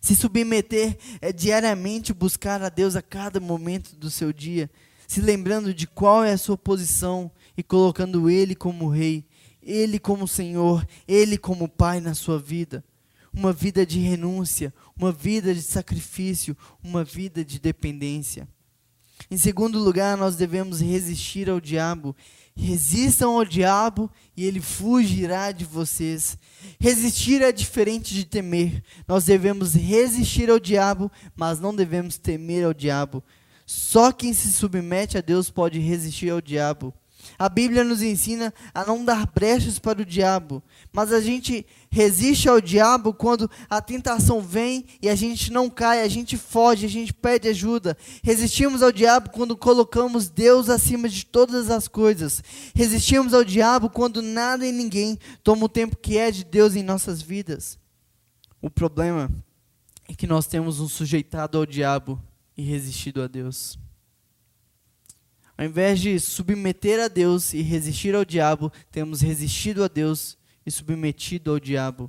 Se 0.00 0.16
submeter 0.16 0.96
é 1.20 1.32
diariamente 1.32 2.12
buscar 2.12 2.62
a 2.62 2.68
Deus 2.68 2.96
a 2.96 3.02
cada 3.02 3.38
momento 3.40 3.94
do 3.96 4.10
seu 4.10 4.32
dia, 4.32 4.70
se 5.06 5.20
lembrando 5.20 5.74
de 5.74 5.86
qual 5.86 6.24
é 6.24 6.32
a 6.32 6.38
sua 6.38 6.56
posição, 6.56 7.30
e 7.58 7.62
colocando 7.64 8.30
Ele 8.30 8.54
como 8.54 8.88
Rei, 8.88 9.26
Ele 9.60 9.98
como 9.98 10.28
Senhor, 10.28 10.86
Ele 11.08 11.36
como 11.36 11.68
Pai 11.68 12.00
na 12.00 12.14
sua 12.14 12.38
vida. 12.38 12.84
Uma 13.34 13.52
vida 13.52 13.84
de 13.84 13.98
renúncia, 13.98 14.72
uma 14.96 15.10
vida 15.10 15.52
de 15.52 15.60
sacrifício, 15.60 16.56
uma 16.82 17.02
vida 17.02 17.44
de 17.44 17.58
dependência. 17.58 18.48
Em 19.28 19.36
segundo 19.36 19.78
lugar, 19.78 20.16
nós 20.16 20.36
devemos 20.36 20.80
resistir 20.80 21.50
ao 21.50 21.60
diabo. 21.60 22.14
Resistam 22.56 23.36
ao 23.36 23.44
diabo 23.44 24.10
e 24.36 24.44
ele 24.44 24.60
fugirá 24.60 25.50
de 25.52 25.64
vocês. 25.64 26.38
Resistir 26.80 27.42
é 27.42 27.50
diferente 27.50 28.14
de 28.14 28.24
temer. 28.24 28.82
Nós 29.06 29.24
devemos 29.24 29.74
resistir 29.74 30.48
ao 30.48 30.60
diabo, 30.60 31.10
mas 31.36 31.58
não 31.58 31.74
devemos 31.74 32.18
temer 32.18 32.64
ao 32.64 32.72
diabo. 32.72 33.22
Só 33.66 34.12
quem 34.12 34.32
se 34.32 34.52
submete 34.52 35.18
a 35.18 35.20
Deus 35.20 35.50
pode 35.50 35.78
resistir 35.78 36.30
ao 36.30 36.40
diabo. 36.40 36.94
A 37.38 37.48
Bíblia 37.48 37.82
nos 37.82 38.02
ensina 38.02 38.54
a 38.72 38.84
não 38.84 39.04
dar 39.04 39.26
brechas 39.26 39.78
para 39.78 40.02
o 40.02 40.04
diabo, 40.04 40.62
mas 40.92 41.12
a 41.12 41.20
gente 41.20 41.66
resiste 41.90 42.48
ao 42.48 42.60
diabo 42.60 43.12
quando 43.12 43.50
a 43.68 43.80
tentação 43.80 44.40
vem 44.40 44.84
e 45.02 45.08
a 45.08 45.14
gente 45.14 45.52
não 45.52 45.68
cai, 45.68 46.02
a 46.02 46.08
gente 46.08 46.36
foge, 46.36 46.86
a 46.86 46.88
gente 46.88 47.12
pede 47.12 47.48
ajuda. 47.48 47.96
Resistimos 48.22 48.82
ao 48.82 48.92
diabo 48.92 49.30
quando 49.30 49.56
colocamos 49.56 50.28
Deus 50.28 50.68
acima 50.68 51.08
de 51.08 51.26
todas 51.26 51.70
as 51.70 51.88
coisas. 51.88 52.42
Resistimos 52.74 53.34
ao 53.34 53.44
diabo 53.44 53.90
quando 53.90 54.22
nada 54.22 54.66
e 54.66 54.72
ninguém 54.72 55.18
toma 55.42 55.64
o 55.64 55.68
tempo 55.68 55.96
que 55.96 56.18
é 56.18 56.30
de 56.30 56.44
Deus 56.44 56.76
em 56.76 56.82
nossas 56.82 57.20
vidas. 57.20 57.78
O 58.60 58.70
problema 58.70 59.30
é 60.08 60.14
que 60.14 60.26
nós 60.26 60.46
temos 60.46 60.80
um 60.80 60.88
sujeitado 60.88 61.58
ao 61.58 61.66
diabo 61.66 62.20
e 62.56 62.62
resistido 62.62 63.22
a 63.22 63.26
Deus. 63.26 63.78
Ao 65.58 65.64
invés 65.64 65.98
de 65.98 66.20
submeter 66.20 67.00
a 67.00 67.08
Deus 67.08 67.52
e 67.52 67.62
resistir 67.62 68.14
ao 68.14 68.24
diabo, 68.24 68.72
temos 68.92 69.20
resistido 69.20 69.82
a 69.82 69.88
Deus 69.88 70.38
e 70.64 70.70
submetido 70.70 71.50
ao 71.50 71.58
diabo. 71.58 72.08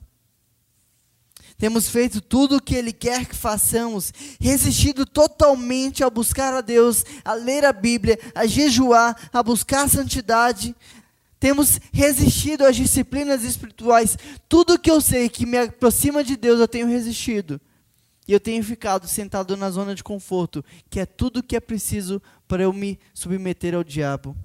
Temos 1.57 1.89
feito 1.89 2.21
tudo 2.21 2.57
o 2.57 2.61
que 2.61 2.75
Ele 2.75 2.93
quer 2.93 3.25
que 3.25 3.35
façamos, 3.35 4.13
resistido 4.39 5.03
totalmente 5.03 6.03
a 6.03 6.11
buscar 6.11 6.53
a 6.53 6.61
Deus, 6.61 7.03
a 7.25 7.33
ler 7.33 7.65
a 7.65 7.73
Bíblia, 7.73 8.19
a 8.35 8.45
jejuar, 8.45 9.17
a 9.33 9.41
buscar 9.41 9.85
a 9.85 9.89
santidade. 9.89 10.75
Temos 11.39 11.79
resistido 11.91 12.63
às 12.67 12.75
disciplinas 12.75 13.43
espirituais. 13.43 14.15
Tudo 14.47 14.77
que 14.77 14.91
eu 14.91 15.01
sei 15.01 15.27
que 15.27 15.47
me 15.47 15.57
aproxima 15.57 16.23
de 16.23 16.37
Deus, 16.37 16.59
eu 16.59 16.67
tenho 16.67 16.87
resistido. 16.87 17.59
E 18.30 18.32
eu 18.32 18.39
tenho 18.39 18.63
ficado 18.63 19.07
sentado 19.07 19.57
na 19.57 19.71
zona 19.71 19.95
de 19.95 20.03
conforto, 20.03 20.63
que 20.88 20.99
é 20.99 21.05
tudo 21.07 21.41
que 21.41 21.55
é 21.55 21.59
preciso 21.59 22.21
para 22.47 22.61
eu 22.61 22.71
me 22.71 22.99
submeter 23.11 23.73
ao 23.73 23.84
diabo. 23.84 24.38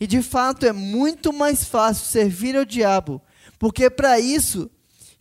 E 0.00 0.06
de 0.08 0.20
fato 0.20 0.66
é 0.66 0.72
muito 0.72 1.32
mais 1.32 1.62
fácil 1.62 2.06
servir 2.06 2.56
ao 2.56 2.64
diabo, 2.64 3.22
porque 3.56 3.88
para 3.88 4.18
isso 4.18 4.68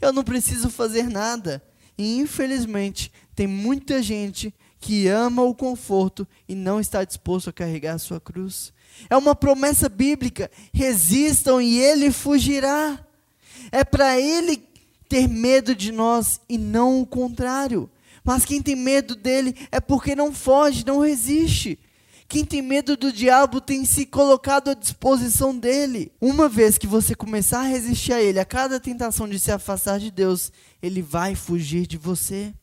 eu 0.02 0.12
não 0.12 0.24
preciso 0.24 0.72
fazer 0.72 1.08
nada. 1.08 1.64
E 1.96 2.18
infelizmente 2.18 3.12
tem 3.36 3.46
muita 3.46 4.02
gente 4.02 4.52
que 4.80 5.08
ama 5.08 5.44
o 5.44 5.54
conforto 5.54 6.28
e 6.48 6.56
não 6.56 6.80
está 6.80 7.04
disposto 7.04 7.52
a 7.52 7.54
carregar 7.54 7.94
a 7.94 8.00
sua 8.00 8.20
cruz. 8.20 8.74
É 9.08 9.16
uma 9.16 9.36
promessa 9.36 9.88
bíblica: 9.88 10.50
resistam 10.74 11.62
e 11.62 11.78
ele 11.78 12.10
fugirá. 12.10 13.06
É 13.72 13.84
para 13.84 14.20
ele 14.20 14.68
ter 15.08 15.28
medo 15.28 15.76
de 15.76 15.92
nós 15.92 16.42
e 16.50 16.58
não 16.58 17.02
o 17.02 17.06
contrário. 17.06 17.88
Mas 18.30 18.46
quem 18.46 18.62
tem 18.62 18.76
medo 18.76 19.16
dele 19.16 19.56
é 19.72 19.80
porque 19.80 20.16
não 20.16 20.32
foge, 20.32 20.86
não 20.86 21.00
resiste. 21.00 21.80
Quem 22.28 22.46
tem 22.46 22.62
medo 22.62 22.96
do 22.96 23.12
diabo 23.12 23.60
tem 23.60 23.84
se 23.84 24.06
colocado 24.06 24.70
à 24.70 24.76
disposição 24.76 25.58
dele. 25.58 26.12
Uma 26.22 26.48
vez 26.48 26.78
que 26.78 26.86
você 26.86 27.16
começar 27.16 27.62
a 27.62 27.68
resistir 27.68 28.14
a 28.14 28.22
ele, 28.22 28.40
a 28.40 28.46
cada 28.46 28.80
tentação 28.80 29.28
de 29.28 29.40
se 29.40 29.52
afastar 29.52 29.98
de 29.98 30.12
Deus, 30.12 30.52
ele 30.80 31.02
vai 31.02 31.34
fugir 31.34 31.88
de 31.88 31.98
você. 31.98 32.54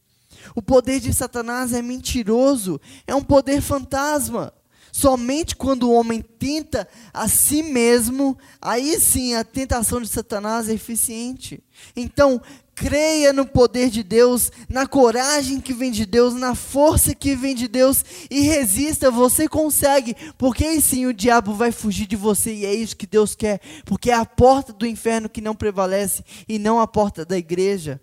O 0.54 0.62
poder 0.62 1.00
de 1.00 1.12
Satanás 1.12 1.72
é 1.72 1.82
mentiroso, 1.82 2.80
é 3.04 3.12
um 3.12 3.24
poder 3.24 3.60
fantasma. 3.60 4.52
Somente 4.92 5.56
quando 5.56 5.90
o 5.90 5.92
homem 5.92 6.22
tenta 6.22 6.86
a 7.12 7.26
si 7.26 7.62
mesmo, 7.62 8.38
aí 8.62 9.00
sim 9.00 9.34
a 9.34 9.42
tentação 9.42 10.00
de 10.00 10.06
Satanás 10.06 10.68
é 10.68 10.74
eficiente. 10.74 11.60
Então, 11.96 12.40
creia 12.77 13.33
no 13.33 13.47
poder 13.47 13.89
de 13.89 14.03
Deus, 14.03 14.53
na 14.68 14.87
coragem 14.87 15.59
que 15.59 15.72
vem 15.72 15.91
de 15.91 16.05
Deus, 16.05 16.35
na 16.35 16.55
força 16.55 17.14
que 17.14 17.35
vem 17.35 17.55
de 17.55 17.66
Deus 17.66 18.05
e 18.31 18.43
resista, 18.43 19.11
você 19.11 19.49
consegue, 19.49 20.14
porque 20.37 20.64
aí 20.64 20.81
sim 20.83 21.07
o 21.07 21.14
diabo 21.14 21.55
vai 21.55 21.72
fugir 21.72 22.07
de 22.07 22.16
você 22.16 22.53
e 22.53 22.66
é 22.66 22.74
isso 22.74 22.95
que 22.95 23.07
Deus 23.07 23.35
quer, 23.35 23.61
porque 23.87 24.11
é 24.11 24.14
a 24.14 24.27
porta 24.27 24.74
do 24.74 24.87
inferno 24.87 25.29
que 25.29 25.41
não 25.41 25.55
prevalece 25.55 26.22
e 26.47 26.59
não 26.59 26.79
a 26.79 26.87
porta 26.87 27.24
da 27.24 27.39
igreja. 27.39 27.99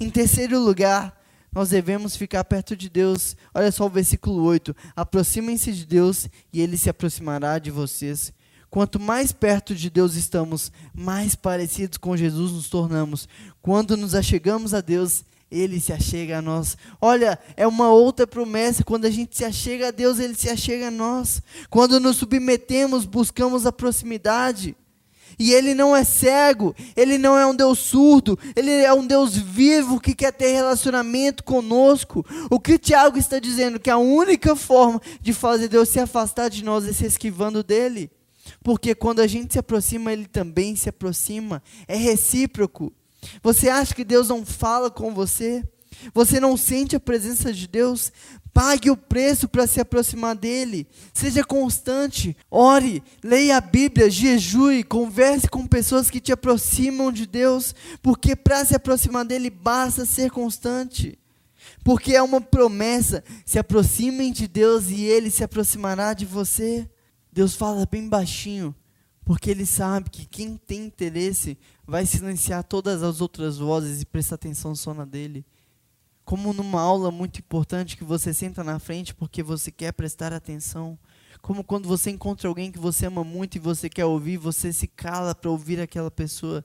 Em 0.00 0.10
terceiro 0.10 0.58
lugar, 0.58 1.16
nós 1.52 1.70
devemos 1.70 2.16
ficar 2.16 2.42
perto 2.42 2.76
de 2.76 2.90
Deus. 2.90 3.36
Olha 3.54 3.70
só 3.70 3.86
o 3.86 3.90
versículo 3.90 4.42
8: 4.42 4.74
aproximem-se 4.96 5.72
de 5.72 5.86
Deus 5.86 6.28
e 6.52 6.60
ele 6.60 6.76
se 6.76 6.90
aproximará 6.90 7.58
de 7.60 7.70
vocês. 7.70 8.32
Quanto 8.70 9.00
mais 9.00 9.32
perto 9.32 9.74
de 9.74 9.88
Deus 9.88 10.14
estamos, 10.14 10.70
mais 10.94 11.34
parecidos 11.34 11.96
com 11.96 12.16
Jesus 12.16 12.52
nos 12.52 12.68
tornamos. 12.68 13.26
Quando 13.62 13.96
nos 13.96 14.14
achegamos 14.14 14.74
a 14.74 14.82
Deus, 14.82 15.24
Ele 15.50 15.80
se 15.80 15.90
achega 15.90 16.38
a 16.38 16.42
nós. 16.42 16.76
Olha, 17.00 17.38
é 17.56 17.66
uma 17.66 17.88
outra 17.88 18.26
promessa. 18.26 18.84
Quando 18.84 19.06
a 19.06 19.10
gente 19.10 19.36
se 19.36 19.44
achega 19.44 19.88
a 19.88 19.90
Deus, 19.90 20.18
Ele 20.18 20.34
se 20.34 20.50
achega 20.50 20.88
a 20.88 20.90
nós. 20.90 21.40
Quando 21.70 21.98
nos 21.98 22.16
submetemos, 22.16 23.06
buscamos 23.06 23.64
a 23.64 23.72
proximidade. 23.72 24.76
E 25.38 25.52
Ele 25.54 25.72
não 25.72 25.96
é 25.96 26.04
cego, 26.04 26.74
Ele 26.94 27.16
não 27.16 27.38
é 27.38 27.46
um 27.46 27.54
Deus 27.54 27.78
surdo, 27.78 28.38
Ele 28.54 28.70
é 28.70 28.92
um 28.92 29.06
Deus 29.06 29.36
vivo 29.36 30.00
que 30.00 30.14
quer 30.14 30.32
ter 30.32 30.52
relacionamento 30.52 31.42
conosco. 31.42 32.26
O 32.50 32.60
que 32.60 32.78
Tiago 32.78 33.16
está 33.16 33.38
dizendo? 33.38 33.80
Que 33.80 33.88
a 33.88 33.98
única 33.98 34.54
forma 34.56 35.00
de 35.22 35.32
fazer 35.32 35.68
Deus 35.68 35.88
se 35.88 36.00
afastar 36.00 36.50
de 36.50 36.62
nós 36.62 36.86
é 36.86 36.92
se 36.92 37.06
esquivando 37.06 37.62
dele. 37.62 38.10
Porque 38.62 38.94
quando 38.94 39.20
a 39.20 39.26
gente 39.26 39.52
se 39.52 39.58
aproxima, 39.58 40.12
ele 40.12 40.26
também 40.26 40.76
se 40.76 40.88
aproxima. 40.88 41.62
É 41.86 41.96
recíproco. 41.96 42.92
Você 43.42 43.68
acha 43.68 43.94
que 43.94 44.04
Deus 44.04 44.28
não 44.28 44.44
fala 44.44 44.90
com 44.90 45.12
você? 45.14 45.64
Você 46.14 46.38
não 46.38 46.56
sente 46.56 46.94
a 46.94 47.00
presença 47.00 47.52
de 47.52 47.66
Deus? 47.66 48.12
Pague 48.52 48.90
o 48.90 48.96
preço 48.96 49.48
para 49.48 49.66
se 49.66 49.80
aproximar 49.80 50.34
dele. 50.34 50.86
Seja 51.12 51.44
constante. 51.44 52.36
Ore, 52.50 53.02
leia 53.22 53.56
a 53.56 53.60
Bíblia, 53.60 54.10
jejue, 54.10 54.82
converse 54.82 55.48
com 55.48 55.66
pessoas 55.66 56.10
que 56.10 56.20
te 56.20 56.32
aproximam 56.32 57.12
de 57.12 57.26
Deus, 57.26 57.74
porque 58.02 58.34
para 58.34 58.64
se 58.64 58.74
aproximar 58.74 59.24
dele 59.24 59.50
basta 59.50 60.04
ser 60.04 60.30
constante. 60.30 61.18
Porque 61.84 62.14
é 62.14 62.22
uma 62.22 62.40
promessa: 62.40 63.22
se 63.44 63.58
aproximem 63.58 64.32
de 64.32 64.48
Deus 64.48 64.88
e 64.88 65.02
ele 65.02 65.30
se 65.30 65.44
aproximará 65.44 66.12
de 66.12 66.24
você. 66.26 66.88
Deus 67.38 67.54
fala 67.54 67.86
bem 67.86 68.08
baixinho, 68.08 68.74
porque 69.24 69.48
Ele 69.48 69.64
sabe 69.64 70.10
que 70.10 70.26
quem 70.26 70.56
tem 70.56 70.86
interesse 70.86 71.56
vai 71.86 72.04
silenciar 72.04 72.64
todas 72.64 73.00
as 73.00 73.20
outras 73.20 73.58
vozes 73.58 74.02
e 74.02 74.06
prestar 74.06 74.34
atenção 74.34 74.74
só 74.74 74.92
na 74.92 75.04
dele. 75.04 75.46
como 76.24 76.52
numa 76.52 76.80
aula 76.80 77.12
muito 77.12 77.38
importante 77.38 77.96
que 77.96 78.02
você 78.02 78.34
senta 78.34 78.64
na 78.64 78.80
frente 78.80 79.14
porque 79.14 79.40
você 79.40 79.70
quer 79.70 79.92
prestar 79.92 80.32
atenção. 80.32 80.98
Como 81.40 81.62
quando 81.62 81.88
você 81.88 82.10
encontra 82.10 82.48
alguém 82.48 82.72
que 82.72 82.78
você 82.78 83.06
ama 83.06 83.22
muito 83.22 83.54
e 83.54 83.60
você 83.60 83.88
quer 83.88 84.04
ouvir, 84.04 84.36
você 84.36 84.72
se 84.72 84.88
cala 84.88 85.32
para 85.32 85.48
ouvir 85.48 85.80
aquela 85.80 86.10
pessoa. 86.10 86.64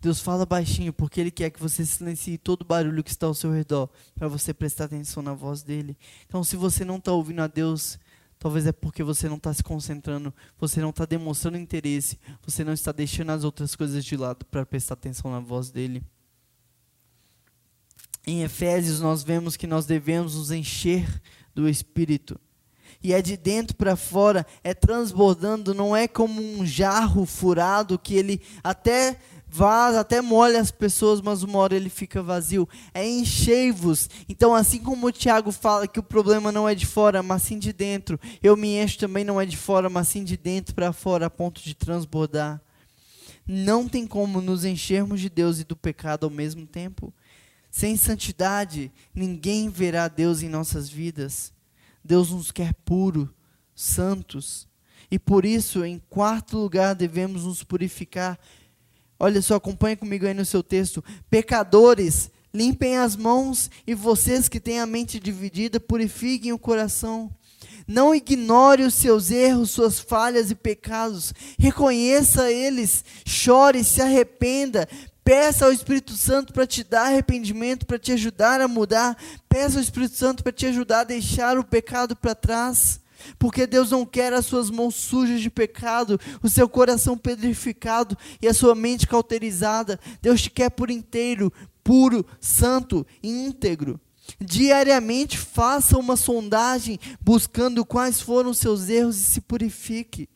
Deus 0.00 0.20
fala 0.20 0.46
baixinho 0.46 0.92
porque 0.92 1.20
Ele 1.20 1.32
quer 1.32 1.50
que 1.50 1.60
você 1.60 1.84
silencie 1.84 2.38
todo 2.38 2.62
o 2.62 2.64
barulho 2.64 3.02
que 3.02 3.10
está 3.10 3.26
ao 3.26 3.34
seu 3.34 3.50
redor 3.50 3.90
para 4.14 4.28
você 4.28 4.54
prestar 4.54 4.84
atenção 4.84 5.24
na 5.24 5.34
voz 5.34 5.64
dele. 5.64 5.98
Então, 6.24 6.44
se 6.44 6.54
você 6.54 6.84
não 6.84 6.98
está 6.98 7.10
ouvindo 7.10 7.42
a 7.42 7.48
Deus, 7.48 7.98
talvez 8.44 8.66
é 8.66 8.72
porque 8.72 9.02
você 9.02 9.26
não 9.26 9.38
está 9.38 9.54
se 9.54 9.62
concentrando, 9.64 10.30
você 10.58 10.78
não 10.78 10.90
está 10.90 11.06
demonstrando 11.06 11.56
interesse, 11.56 12.18
você 12.44 12.62
não 12.62 12.74
está 12.74 12.92
deixando 12.92 13.30
as 13.30 13.42
outras 13.42 13.74
coisas 13.74 14.04
de 14.04 14.18
lado 14.18 14.44
para 14.44 14.66
prestar 14.66 14.92
atenção 14.92 15.30
na 15.30 15.40
voz 15.40 15.70
dele. 15.70 16.02
Em 18.26 18.42
Efésios, 18.42 19.00
nós 19.00 19.22
vemos 19.22 19.56
que 19.56 19.66
nós 19.66 19.86
devemos 19.86 20.34
nos 20.34 20.50
encher 20.50 21.08
do 21.54 21.66
Espírito. 21.66 22.38
E 23.02 23.14
é 23.14 23.22
de 23.22 23.34
dentro 23.34 23.74
para 23.76 23.96
fora, 23.96 24.46
é 24.62 24.74
transbordando, 24.74 25.72
não 25.72 25.96
é 25.96 26.06
como 26.06 26.42
um 26.42 26.66
jarro 26.66 27.24
furado 27.24 27.98
que 27.98 28.14
ele 28.14 28.42
até 28.62 29.18
vaza, 29.56 30.00
até 30.00 30.20
molha 30.20 30.60
as 30.60 30.72
pessoas, 30.72 31.20
mas 31.20 31.44
uma 31.44 31.60
hora 31.60 31.76
ele 31.76 31.88
fica 31.88 32.20
vazio. 32.20 32.68
É 32.92 33.08
enchei-vos. 33.08 34.10
Então, 34.28 34.52
assim 34.52 34.80
como 34.80 35.06
o 35.06 35.12
Tiago 35.12 35.52
fala 35.52 35.86
que 35.86 36.00
o 36.00 36.02
problema 36.02 36.50
não 36.50 36.68
é 36.68 36.74
de 36.74 36.84
fora, 36.84 37.22
mas 37.22 37.42
sim 37.42 37.56
de 37.56 37.72
dentro, 37.72 38.18
eu 38.42 38.56
me 38.56 38.76
encho 38.76 38.98
também 38.98 39.22
não 39.22 39.40
é 39.40 39.46
de 39.46 39.56
fora, 39.56 39.88
mas 39.88 40.08
sim 40.08 40.24
de 40.24 40.36
dentro 40.36 40.74
para 40.74 40.92
fora, 40.92 41.26
a 41.26 41.30
ponto 41.30 41.62
de 41.62 41.72
transbordar. 41.72 42.60
Não 43.46 43.88
tem 43.88 44.08
como 44.08 44.40
nos 44.40 44.64
enchermos 44.64 45.20
de 45.20 45.30
Deus 45.30 45.60
e 45.60 45.64
do 45.64 45.76
pecado 45.76 46.24
ao 46.24 46.30
mesmo 46.30 46.66
tempo. 46.66 47.14
Sem 47.70 47.96
santidade, 47.96 48.90
ninguém 49.14 49.68
verá 49.68 50.08
Deus 50.08 50.42
em 50.42 50.48
nossas 50.48 50.88
vidas. 50.88 51.52
Deus 52.02 52.30
nos 52.30 52.50
quer 52.50 52.74
puro, 52.84 53.32
santos. 53.72 54.66
E 55.08 55.16
por 55.16 55.44
isso, 55.44 55.84
em 55.84 56.02
quarto 56.10 56.58
lugar, 56.58 56.96
devemos 56.96 57.44
nos 57.44 57.62
purificar. 57.62 58.36
Olha 59.18 59.40
só, 59.40 59.56
acompanhe 59.56 59.96
comigo 59.96 60.26
aí 60.26 60.34
no 60.34 60.44
seu 60.44 60.62
texto. 60.62 61.02
Pecadores, 61.30 62.30
limpem 62.52 62.98
as 62.98 63.16
mãos, 63.16 63.70
e 63.86 63.94
vocês 63.94 64.48
que 64.48 64.60
têm 64.60 64.80
a 64.80 64.86
mente 64.86 65.20
dividida, 65.20 65.78
purifiquem 65.80 66.52
o 66.52 66.58
coração. 66.58 67.30
Não 67.86 68.14
ignore 68.14 68.82
os 68.82 68.94
seus 68.94 69.30
erros, 69.30 69.70
suas 69.70 69.98
falhas 69.98 70.50
e 70.50 70.54
pecados. 70.54 71.34
Reconheça 71.58 72.50
eles, 72.50 73.04
chore, 73.26 73.84
se 73.84 74.00
arrependa, 74.00 74.88
Peça 75.24 75.64
ao 75.64 75.72
Espírito 75.72 76.12
Santo 76.12 76.52
para 76.52 76.66
te 76.66 76.84
dar 76.84 77.06
arrependimento, 77.06 77.86
para 77.86 77.98
te 77.98 78.12
ajudar 78.12 78.60
a 78.60 78.68
mudar. 78.68 79.16
Peça 79.48 79.78
ao 79.78 79.82
Espírito 79.82 80.14
Santo 80.14 80.42
para 80.42 80.52
te 80.52 80.66
ajudar 80.66 81.00
a 81.00 81.04
deixar 81.04 81.58
o 81.58 81.64
pecado 81.64 82.14
para 82.14 82.34
trás. 82.34 83.00
Porque 83.38 83.66
Deus 83.66 83.90
não 83.90 84.04
quer 84.04 84.32
as 84.32 84.46
suas 84.46 84.70
mãos 84.70 84.94
sujas 84.94 85.40
de 85.40 85.50
pecado, 85.50 86.18
o 86.42 86.48
seu 86.48 86.68
coração 86.68 87.16
pedrificado 87.16 88.16
e 88.40 88.48
a 88.48 88.54
sua 88.54 88.74
mente 88.74 89.06
cauterizada. 89.06 89.98
Deus 90.20 90.42
te 90.42 90.50
quer 90.50 90.70
por 90.70 90.90
inteiro, 90.90 91.52
puro, 91.82 92.24
santo 92.40 93.06
e 93.22 93.28
íntegro. 93.28 94.00
Diariamente 94.40 95.36
faça 95.36 95.98
uma 95.98 96.16
sondagem 96.16 96.98
buscando 97.20 97.84
quais 97.84 98.20
foram 98.20 98.50
os 98.50 98.58
seus 98.58 98.88
erros 98.88 99.16
e 99.16 99.24
se 99.24 99.40
purifique. 99.40 100.28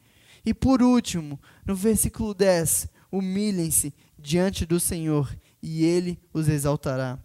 E 0.45 0.53
por 0.53 0.83
último, 0.83 1.41
no 1.65 1.75
versículo 1.75 2.35
10, 2.35 2.89
humilhem-se 3.11 3.93
diante 4.19 4.67
do 4.67 4.79
Senhor 4.79 5.35
e 5.63 5.85
Ele 5.85 6.19
os 6.33 6.49
exaltará. 6.49 7.19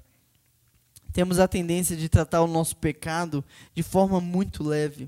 Temos 1.12 1.40
a 1.40 1.48
tendência 1.48 1.96
de 1.96 2.10
tratar 2.10 2.42
o 2.42 2.48
nosso 2.48 2.76
pecado 2.76 3.44
de 3.76 3.84
forma 3.84 4.20
muito 4.20 4.64
leve. 4.64 5.08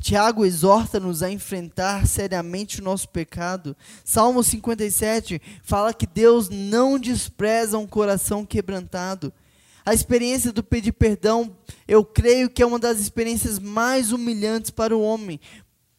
Tiago 0.00 0.44
exorta-nos 0.44 1.22
a 1.22 1.30
enfrentar 1.30 2.06
seriamente 2.06 2.80
o 2.80 2.84
nosso 2.84 3.08
pecado. 3.08 3.76
Salmo 4.04 4.42
57 4.42 5.40
fala 5.62 5.94
que 5.94 6.06
Deus 6.06 6.48
não 6.48 6.98
despreza 6.98 7.78
um 7.78 7.86
coração 7.86 8.44
quebrantado. 8.44 9.32
A 9.86 9.92
experiência 9.92 10.52
do 10.52 10.62
pedir 10.62 10.92
perdão, 10.92 11.54
eu 11.86 12.04
creio 12.04 12.48
que 12.48 12.62
é 12.62 12.66
uma 12.66 12.78
das 12.78 13.00
experiências 13.00 13.58
mais 13.58 14.12
humilhantes 14.12 14.70
para 14.70 14.96
o 14.96 15.02
homem. 15.02 15.38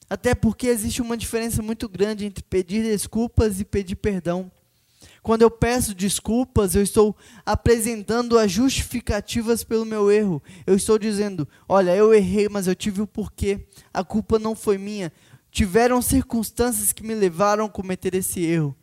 Até 0.09 0.35
porque 0.35 0.67
existe 0.67 1.01
uma 1.01 1.17
diferença 1.17 1.61
muito 1.61 1.89
grande 1.89 2.25
entre 2.25 2.43
pedir 2.43 2.83
desculpas 2.83 3.59
e 3.59 3.65
pedir 3.65 3.95
perdão. 3.95 4.51
Quando 5.25 5.41
eu 5.41 5.49
peço 5.49 5.95
desculpas, 5.95 6.75
eu 6.75 6.83
estou 6.83 7.17
apresentando 7.43 8.37
as 8.37 8.51
justificativas 8.51 9.63
pelo 9.63 9.83
meu 9.83 10.11
erro. 10.11 10.39
Eu 10.67 10.75
estou 10.75 10.99
dizendo: 10.99 11.47
olha, 11.67 11.95
eu 11.95 12.13
errei, 12.13 12.47
mas 12.47 12.67
eu 12.67 12.75
tive 12.75 13.01
o 13.01 13.07
porquê. 13.07 13.65
A 13.91 14.03
culpa 14.03 14.37
não 14.37 14.53
foi 14.53 14.77
minha. 14.77 15.11
Tiveram 15.49 15.99
circunstâncias 15.99 16.93
que 16.93 17.01
me 17.01 17.15
levaram 17.15 17.65
a 17.65 17.69
cometer 17.69 18.13
esse 18.13 18.45
erro. 18.45 18.77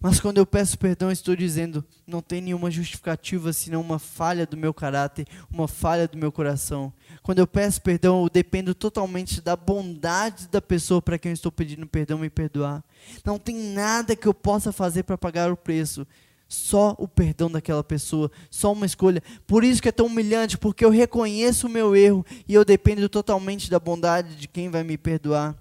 Mas 0.00 0.18
quando 0.20 0.38
eu 0.38 0.46
peço 0.46 0.78
perdão, 0.78 1.10
estou 1.10 1.36
dizendo, 1.36 1.84
não 2.06 2.22
tem 2.22 2.40
nenhuma 2.40 2.70
justificativa 2.70 3.52
senão 3.52 3.82
uma 3.82 3.98
falha 3.98 4.46
do 4.46 4.56
meu 4.56 4.72
caráter, 4.72 5.26
uma 5.52 5.68
falha 5.68 6.08
do 6.08 6.16
meu 6.16 6.32
coração. 6.32 6.94
Quando 7.24 7.38
eu 7.38 7.46
peço 7.46 7.80
perdão, 7.80 8.22
eu 8.22 8.28
dependo 8.28 8.74
totalmente 8.74 9.40
da 9.40 9.56
bondade 9.56 10.46
da 10.48 10.60
pessoa 10.60 11.00
para 11.00 11.18
quem 11.18 11.30
eu 11.30 11.34
estou 11.34 11.50
pedindo 11.50 11.86
perdão 11.86 12.18
me 12.18 12.28
perdoar. 12.28 12.84
Não 13.24 13.38
tem 13.38 13.56
nada 13.56 14.14
que 14.14 14.28
eu 14.28 14.34
possa 14.34 14.70
fazer 14.70 15.04
para 15.04 15.16
pagar 15.16 15.50
o 15.50 15.56
preço. 15.56 16.06
Só 16.46 16.94
o 16.98 17.08
perdão 17.08 17.50
daquela 17.50 17.82
pessoa, 17.82 18.30
só 18.50 18.70
uma 18.74 18.84
escolha. 18.84 19.22
Por 19.46 19.64
isso 19.64 19.80
que 19.80 19.88
é 19.88 19.92
tão 19.92 20.04
humilhante, 20.04 20.58
porque 20.58 20.84
eu 20.84 20.90
reconheço 20.90 21.66
o 21.66 21.70
meu 21.70 21.96
erro 21.96 22.26
e 22.46 22.52
eu 22.52 22.62
dependo 22.62 23.08
totalmente 23.08 23.70
da 23.70 23.80
bondade 23.80 24.36
de 24.36 24.46
quem 24.46 24.68
vai 24.68 24.84
me 24.84 24.98
perdoar. 24.98 25.56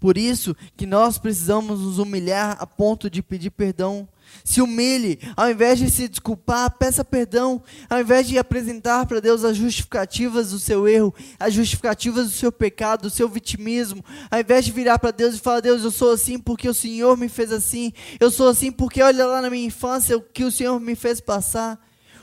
Por 0.00 0.18
isso 0.18 0.56
que 0.76 0.86
nós 0.86 1.18
precisamos 1.18 1.78
nos 1.78 1.98
humilhar 1.98 2.56
a 2.58 2.66
ponto 2.66 3.08
de 3.08 3.22
pedir 3.22 3.50
perdão. 3.50 4.08
Se 4.44 4.60
humilhe, 4.60 5.18
ao 5.36 5.50
invés 5.50 5.78
de 5.78 5.90
se 5.90 6.08
desculpar, 6.08 6.70
peça 6.78 7.04
perdão. 7.04 7.62
Ao 7.88 8.00
invés 8.00 8.26
de 8.26 8.38
apresentar 8.38 9.06
para 9.06 9.20
Deus 9.20 9.44
as 9.44 9.56
justificativas 9.56 10.50
do 10.50 10.58
seu 10.58 10.88
erro, 10.88 11.14
as 11.38 11.54
justificativas 11.54 12.26
do 12.26 12.32
seu 12.32 12.50
pecado, 12.50 13.02
do 13.02 13.10
seu 13.10 13.28
vitimismo, 13.28 14.04
ao 14.30 14.40
invés 14.40 14.64
de 14.64 14.72
virar 14.72 14.98
para 14.98 15.10
Deus 15.10 15.34
e 15.34 15.38
falar: 15.38 15.60
Deus, 15.60 15.84
eu 15.84 15.90
sou 15.90 16.12
assim 16.12 16.38
porque 16.38 16.68
o 16.68 16.74
Senhor 16.74 17.16
me 17.16 17.28
fez 17.28 17.52
assim, 17.52 17.92
eu 18.18 18.30
sou 18.30 18.48
assim 18.48 18.72
porque 18.72 19.02
olha 19.02 19.26
lá 19.26 19.40
na 19.40 19.50
minha 19.50 19.66
infância 19.66 20.16
o 20.16 20.20
que 20.20 20.44
o 20.44 20.50
Senhor 20.50 20.78
me 20.80 20.94
fez 20.94 21.20
passar. 21.20 21.78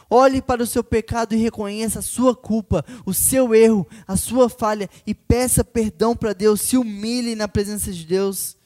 Olhe 0.10 0.42
para 0.42 0.64
o 0.64 0.68
seu 0.68 0.84
pecado 0.84 1.36
e 1.36 1.38
reconheça 1.38 2.00
a 2.00 2.02
sua 2.02 2.34
culpa, 2.34 2.84
o 3.06 3.14
seu 3.14 3.54
erro, 3.54 3.86
a 4.08 4.16
sua 4.16 4.50
falha 4.50 4.90
e 5.06 5.14
peça 5.14 5.64
perdão 5.64 6.16
para 6.16 6.34
Deus. 6.34 6.62
Se 6.62 6.78
humilhe 6.78 7.36
na 7.36 7.48
presença 7.48 7.92
de 7.92 8.06
Deus. 8.06 8.57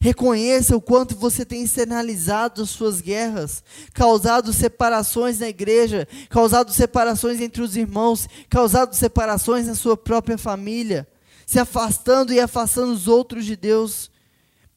Reconheça 0.00 0.76
o 0.76 0.80
quanto 0.80 1.16
você 1.16 1.44
tem 1.44 1.64
externalizado 1.64 2.62
as 2.62 2.70
suas 2.70 3.00
guerras, 3.00 3.64
causado 3.92 4.52
separações 4.52 5.40
na 5.40 5.48
igreja, 5.48 6.06
causado 6.28 6.72
separações 6.72 7.40
entre 7.40 7.62
os 7.62 7.76
irmãos, 7.76 8.28
causado 8.48 8.94
separações 8.94 9.66
na 9.66 9.74
sua 9.74 9.96
própria 9.96 10.38
família, 10.38 11.06
se 11.44 11.58
afastando 11.58 12.32
e 12.32 12.38
afastando 12.38 12.92
os 12.92 13.08
outros 13.08 13.44
de 13.44 13.56
Deus. 13.56 14.08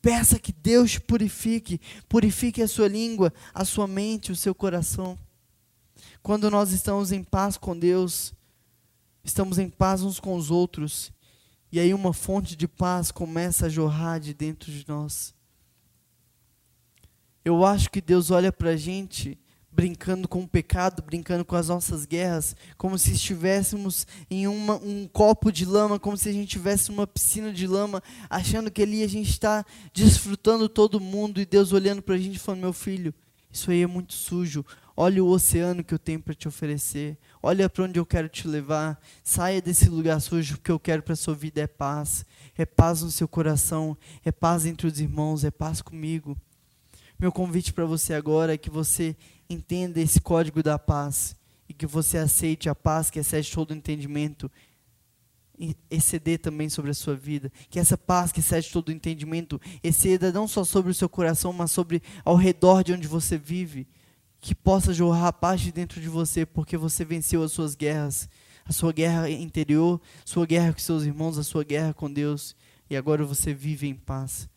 Peça 0.02 0.40
que 0.40 0.52
Deus 0.52 0.94
te 0.94 1.00
purifique, 1.00 1.80
purifique 2.10 2.60
a 2.60 2.68
sua 2.68 2.88
língua, 2.88 3.32
a 3.54 3.64
sua 3.64 3.86
mente, 3.86 4.32
o 4.32 4.36
seu 4.36 4.56
coração. 4.56 5.16
Quando 6.24 6.50
nós 6.50 6.72
estamos 6.72 7.12
em 7.12 7.24
paz 7.24 7.58
com 7.58 7.78
Deus, 7.78 8.34
estamos 9.24 9.60
em 9.60 9.70
paz 9.70 10.02
uns 10.02 10.20
com 10.20 10.36
os 10.36 10.50
outros, 10.50 11.12
e 11.72 11.80
aí 11.80 11.94
uma 11.94 12.14
fonte 12.14 12.56
de 12.56 12.68
paz 12.68 13.12
começa 13.12 13.68
a 13.68 13.70
jorrar 13.70 14.20
de 14.20 14.34
dentro 14.34 14.72
de 14.72 14.86
nós. 14.88 15.34
Eu 17.44 17.66
acho 17.66 17.90
que 17.90 18.02
Deus 18.02 18.30
olha 18.30 18.52
para 18.52 18.72
a 18.72 18.78
gente 18.78 19.40
brincando 19.72 20.28
com 20.28 20.42
o 20.44 20.48
pecado, 20.48 21.02
brincando 21.02 21.46
com 21.46 21.56
as 21.56 21.70
nossas 21.70 22.06
guerras, 22.06 22.56
como 22.78 22.98
se 23.00 23.14
estivéssemos 23.14 24.06
em 24.30 24.46
uma, 24.46 24.76
um 24.76 25.08
copo 25.08 25.50
de 25.50 25.66
lama, 25.66 25.98
como 25.98 26.18
se 26.18 26.28
a 26.28 26.34
gente 26.34 26.50
tivesse 26.50 26.92
uma 26.92 27.08
piscina 27.08 27.54
de 27.54 27.66
lama, 27.66 28.04
achando 28.30 28.70
que 28.70 28.82
ali 28.82 29.02
a 29.02 29.08
gente 29.08 29.30
está 29.30 29.66
desfrutando 29.94 30.68
todo 30.68 31.00
mundo 31.00 31.40
e 31.40 31.46
Deus 31.46 31.72
olhando 31.72 32.02
para 32.02 32.16
a 32.16 32.18
gente 32.18 32.36
e 32.36 32.40
falando: 32.40 32.62
meu 32.62 32.74
filho, 32.74 33.14
isso 33.50 33.72
aí 33.72 33.82
é 33.82 33.88
muito 33.88 34.14
sujo. 34.14 34.66
Olha 34.96 35.24
o 35.24 35.28
oceano 35.28 35.84
que 35.84 35.94
eu 35.94 36.00
tenho 36.00 36.20
para 36.20 36.34
te 36.34 36.48
oferecer. 36.48 37.18
Olha 37.42 37.70
para 37.70 37.86
onde 37.86 38.00
eu 38.00 38.06
quero 38.06 38.28
te 38.28 38.48
levar. 38.48 39.00
Saia 39.24 39.62
desse 39.62 39.90
lugar 39.90 40.20
sujo, 40.20 40.58
porque 40.58 40.72
eu 40.72 40.80
quero 40.80 41.02
para 41.02 41.14
a 41.14 41.18
sua 41.18 41.34
vida 41.34 41.62
é 41.62 41.68
paz. 41.68 42.26
É 42.58 42.66
paz 42.66 43.02
no 43.02 43.10
seu 43.10 43.28
coração, 43.28 43.98
é 44.24 44.32
paz 44.32 44.66
entre 44.66 44.88
os 44.88 45.00
irmãos, 45.00 45.44
é 45.44 45.52
paz 45.52 45.82
comigo. 45.82 46.38
Meu 47.18 47.32
convite 47.32 47.72
para 47.72 47.86
você 47.86 48.14
agora 48.14 48.54
é 48.54 48.58
que 48.58 48.70
você 48.70 49.16
entenda 49.50 50.00
esse 50.00 50.20
código 50.20 50.62
da 50.62 50.78
paz 50.78 51.36
e 51.70 51.74
que 51.74 51.86
você 51.86 52.18
aceite 52.18 52.68
a 52.68 52.76
paz 52.76 53.10
que 53.10 53.20
excede 53.20 53.52
todo 53.52 53.74
entendimento 53.74 54.52
exceder 55.90 56.40
também 56.40 56.70
sobre 56.70 56.92
a 56.92 56.94
sua 56.94 57.16
vida. 57.16 57.52
Que 57.70 57.80
essa 57.80 57.98
paz 57.98 58.32
que 58.32 58.40
excede 58.40 58.72
todo 58.72 58.92
entendimento 58.92 59.62
exceda 59.84 60.32
não 60.32 60.48
só 60.48 60.64
sobre 60.64 60.92
o 60.92 60.96
seu 60.96 61.08
coração, 61.08 61.54
mas 61.54 61.72
sobre 61.72 62.02
ao 62.26 62.36
redor 62.36 62.84
de 62.84 62.94
onde 62.94 63.08
você 63.08 63.38
vive 63.38 63.88
que 64.42 64.56
possa 64.56 64.92
jorrar 64.92 65.32
paz 65.32 65.62
de 65.62 65.72
dentro 65.72 66.02
de 66.02 66.10
você, 66.10 66.46
porque 66.48 66.76
você 66.76 67.06
venceu 67.06 67.44
as 67.44 67.52
suas 67.52 67.76
guerras, 67.76 68.28
a 68.66 68.74
sua 68.74 68.92
guerra 68.92 69.30
interior, 69.30 70.02
sua 70.26 70.48
guerra 70.48 70.74
com 70.74 70.80
seus 70.80 71.04
irmãos, 71.04 71.38
a 71.38 71.44
sua 71.44 71.64
guerra 71.64 71.94
com 71.94 72.12
Deus, 72.12 72.56
e 72.90 72.98
agora 72.98 73.24
você 73.24 73.54
vive 73.54 73.88
em 73.88 73.94
paz. 73.94 74.50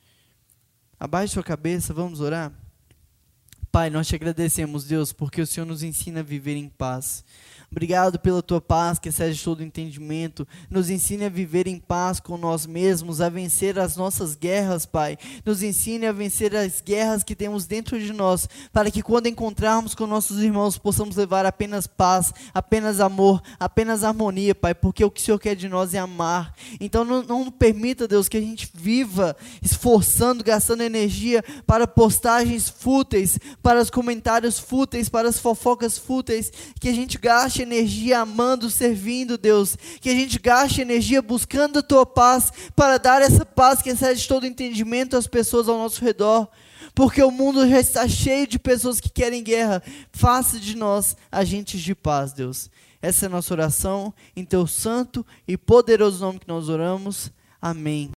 Abaixe 0.98 1.34
sua 1.34 1.42
cabeça, 1.42 1.92
vamos 1.92 2.20
orar? 2.20 2.50
Pai, 3.74 3.90
nós 3.90 4.06
te 4.06 4.14
agradecemos, 4.14 4.84
Deus, 4.84 5.12
porque 5.12 5.42
o 5.42 5.46
Senhor 5.48 5.66
nos 5.66 5.82
ensina 5.82 6.20
a 6.20 6.22
viver 6.22 6.54
em 6.54 6.68
paz. 6.68 7.24
Obrigado 7.74 8.20
pela 8.20 8.40
tua 8.40 8.60
paz, 8.60 9.00
que 9.00 9.08
excede 9.08 9.42
todo 9.42 9.60
entendimento. 9.60 10.46
Nos 10.70 10.90
ensine 10.90 11.24
a 11.24 11.28
viver 11.28 11.66
em 11.66 11.76
paz 11.76 12.20
com 12.20 12.38
nós 12.38 12.66
mesmos, 12.66 13.20
a 13.20 13.28
vencer 13.28 13.80
as 13.80 13.96
nossas 13.96 14.36
guerras, 14.36 14.86
Pai. 14.86 15.18
Nos 15.44 15.60
ensine 15.60 16.06
a 16.06 16.12
vencer 16.12 16.54
as 16.54 16.80
guerras 16.80 17.24
que 17.24 17.34
temos 17.34 17.66
dentro 17.66 17.98
de 17.98 18.12
nós, 18.12 18.48
para 18.72 18.92
que 18.92 19.02
quando 19.02 19.26
encontrarmos 19.26 19.92
com 19.92 20.06
nossos 20.06 20.40
irmãos, 20.40 20.78
possamos 20.78 21.16
levar 21.16 21.44
apenas 21.44 21.88
paz, 21.88 22.32
apenas 22.54 23.00
amor, 23.00 23.42
apenas 23.58 24.04
harmonia, 24.04 24.54
Pai, 24.54 24.72
porque 24.72 25.04
o 25.04 25.10
que 25.10 25.20
o 25.20 25.24
Senhor 25.24 25.40
quer 25.40 25.56
de 25.56 25.68
nós 25.68 25.94
é 25.94 25.98
amar. 25.98 26.54
Então 26.78 27.04
não, 27.04 27.24
não 27.24 27.50
permita, 27.50 28.06
Deus, 28.06 28.28
que 28.28 28.36
a 28.36 28.40
gente 28.40 28.70
viva 28.72 29.36
esforçando, 29.60 30.44
gastando 30.44 30.84
energia 30.84 31.42
para 31.66 31.88
postagens 31.88 32.68
fúteis, 32.68 33.36
para 33.64 33.80
os 33.80 33.88
comentários 33.88 34.58
fúteis, 34.58 35.08
para 35.08 35.26
as 35.26 35.38
fofocas 35.38 35.96
fúteis, 35.96 36.52
que 36.78 36.86
a 36.86 36.92
gente 36.92 37.16
gaste 37.16 37.62
energia 37.62 38.20
amando, 38.20 38.68
servindo, 38.68 39.38
Deus. 39.38 39.74
Que 40.02 40.10
a 40.10 40.14
gente 40.14 40.38
gaste 40.38 40.82
energia 40.82 41.22
buscando 41.22 41.78
a 41.78 41.82
tua 41.82 42.04
paz 42.04 42.52
para 42.76 42.98
dar 42.98 43.22
essa 43.22 43.46
paz 43.46 43.80
que 43.80 43.88
excede 43.88 44.28
todo 44.28 44.46
entendimento 44.46 45.16
às 45.16 45.26
pessoas 45.26 45.66
ao 45.66 45.78
nosso 45.78 46.04
redor. 46.04 46.46
Porque 46.94 47.22
o 47.22 47.30
mundo 47.30 47.66
já 47.66 47.80
está 47.80 48.06
cheio 48.06 48.46
de 48.46 48.58
pessoas 48.58 49.00
que 49.00 49.08
querem 49.08 49.42
guerra. 49.42 49.82
Faça 50.12 50.60
de 50.60 50.76
nós 50.76 51.16
agentes 51.32 51.80
de 51.80 51.94
paz, 51.94 52.34
Deus. 52.34 52.70
Essa 53.00 53.24
é 53.24 53.28
a 53.28 53.30
nossa 53.30 53.54
oração. 53.54 54.12
Em 54.36 54.44
teu 54.44 54.66
santo 54.66 55.24
e 55.48 55.56
poderoso 55.56 56.22
nome 56.22 56.38
que 56.38 56.48
nós 56.48 56.68
oramos. 56.68 57.32
Amém. 57.62 58.10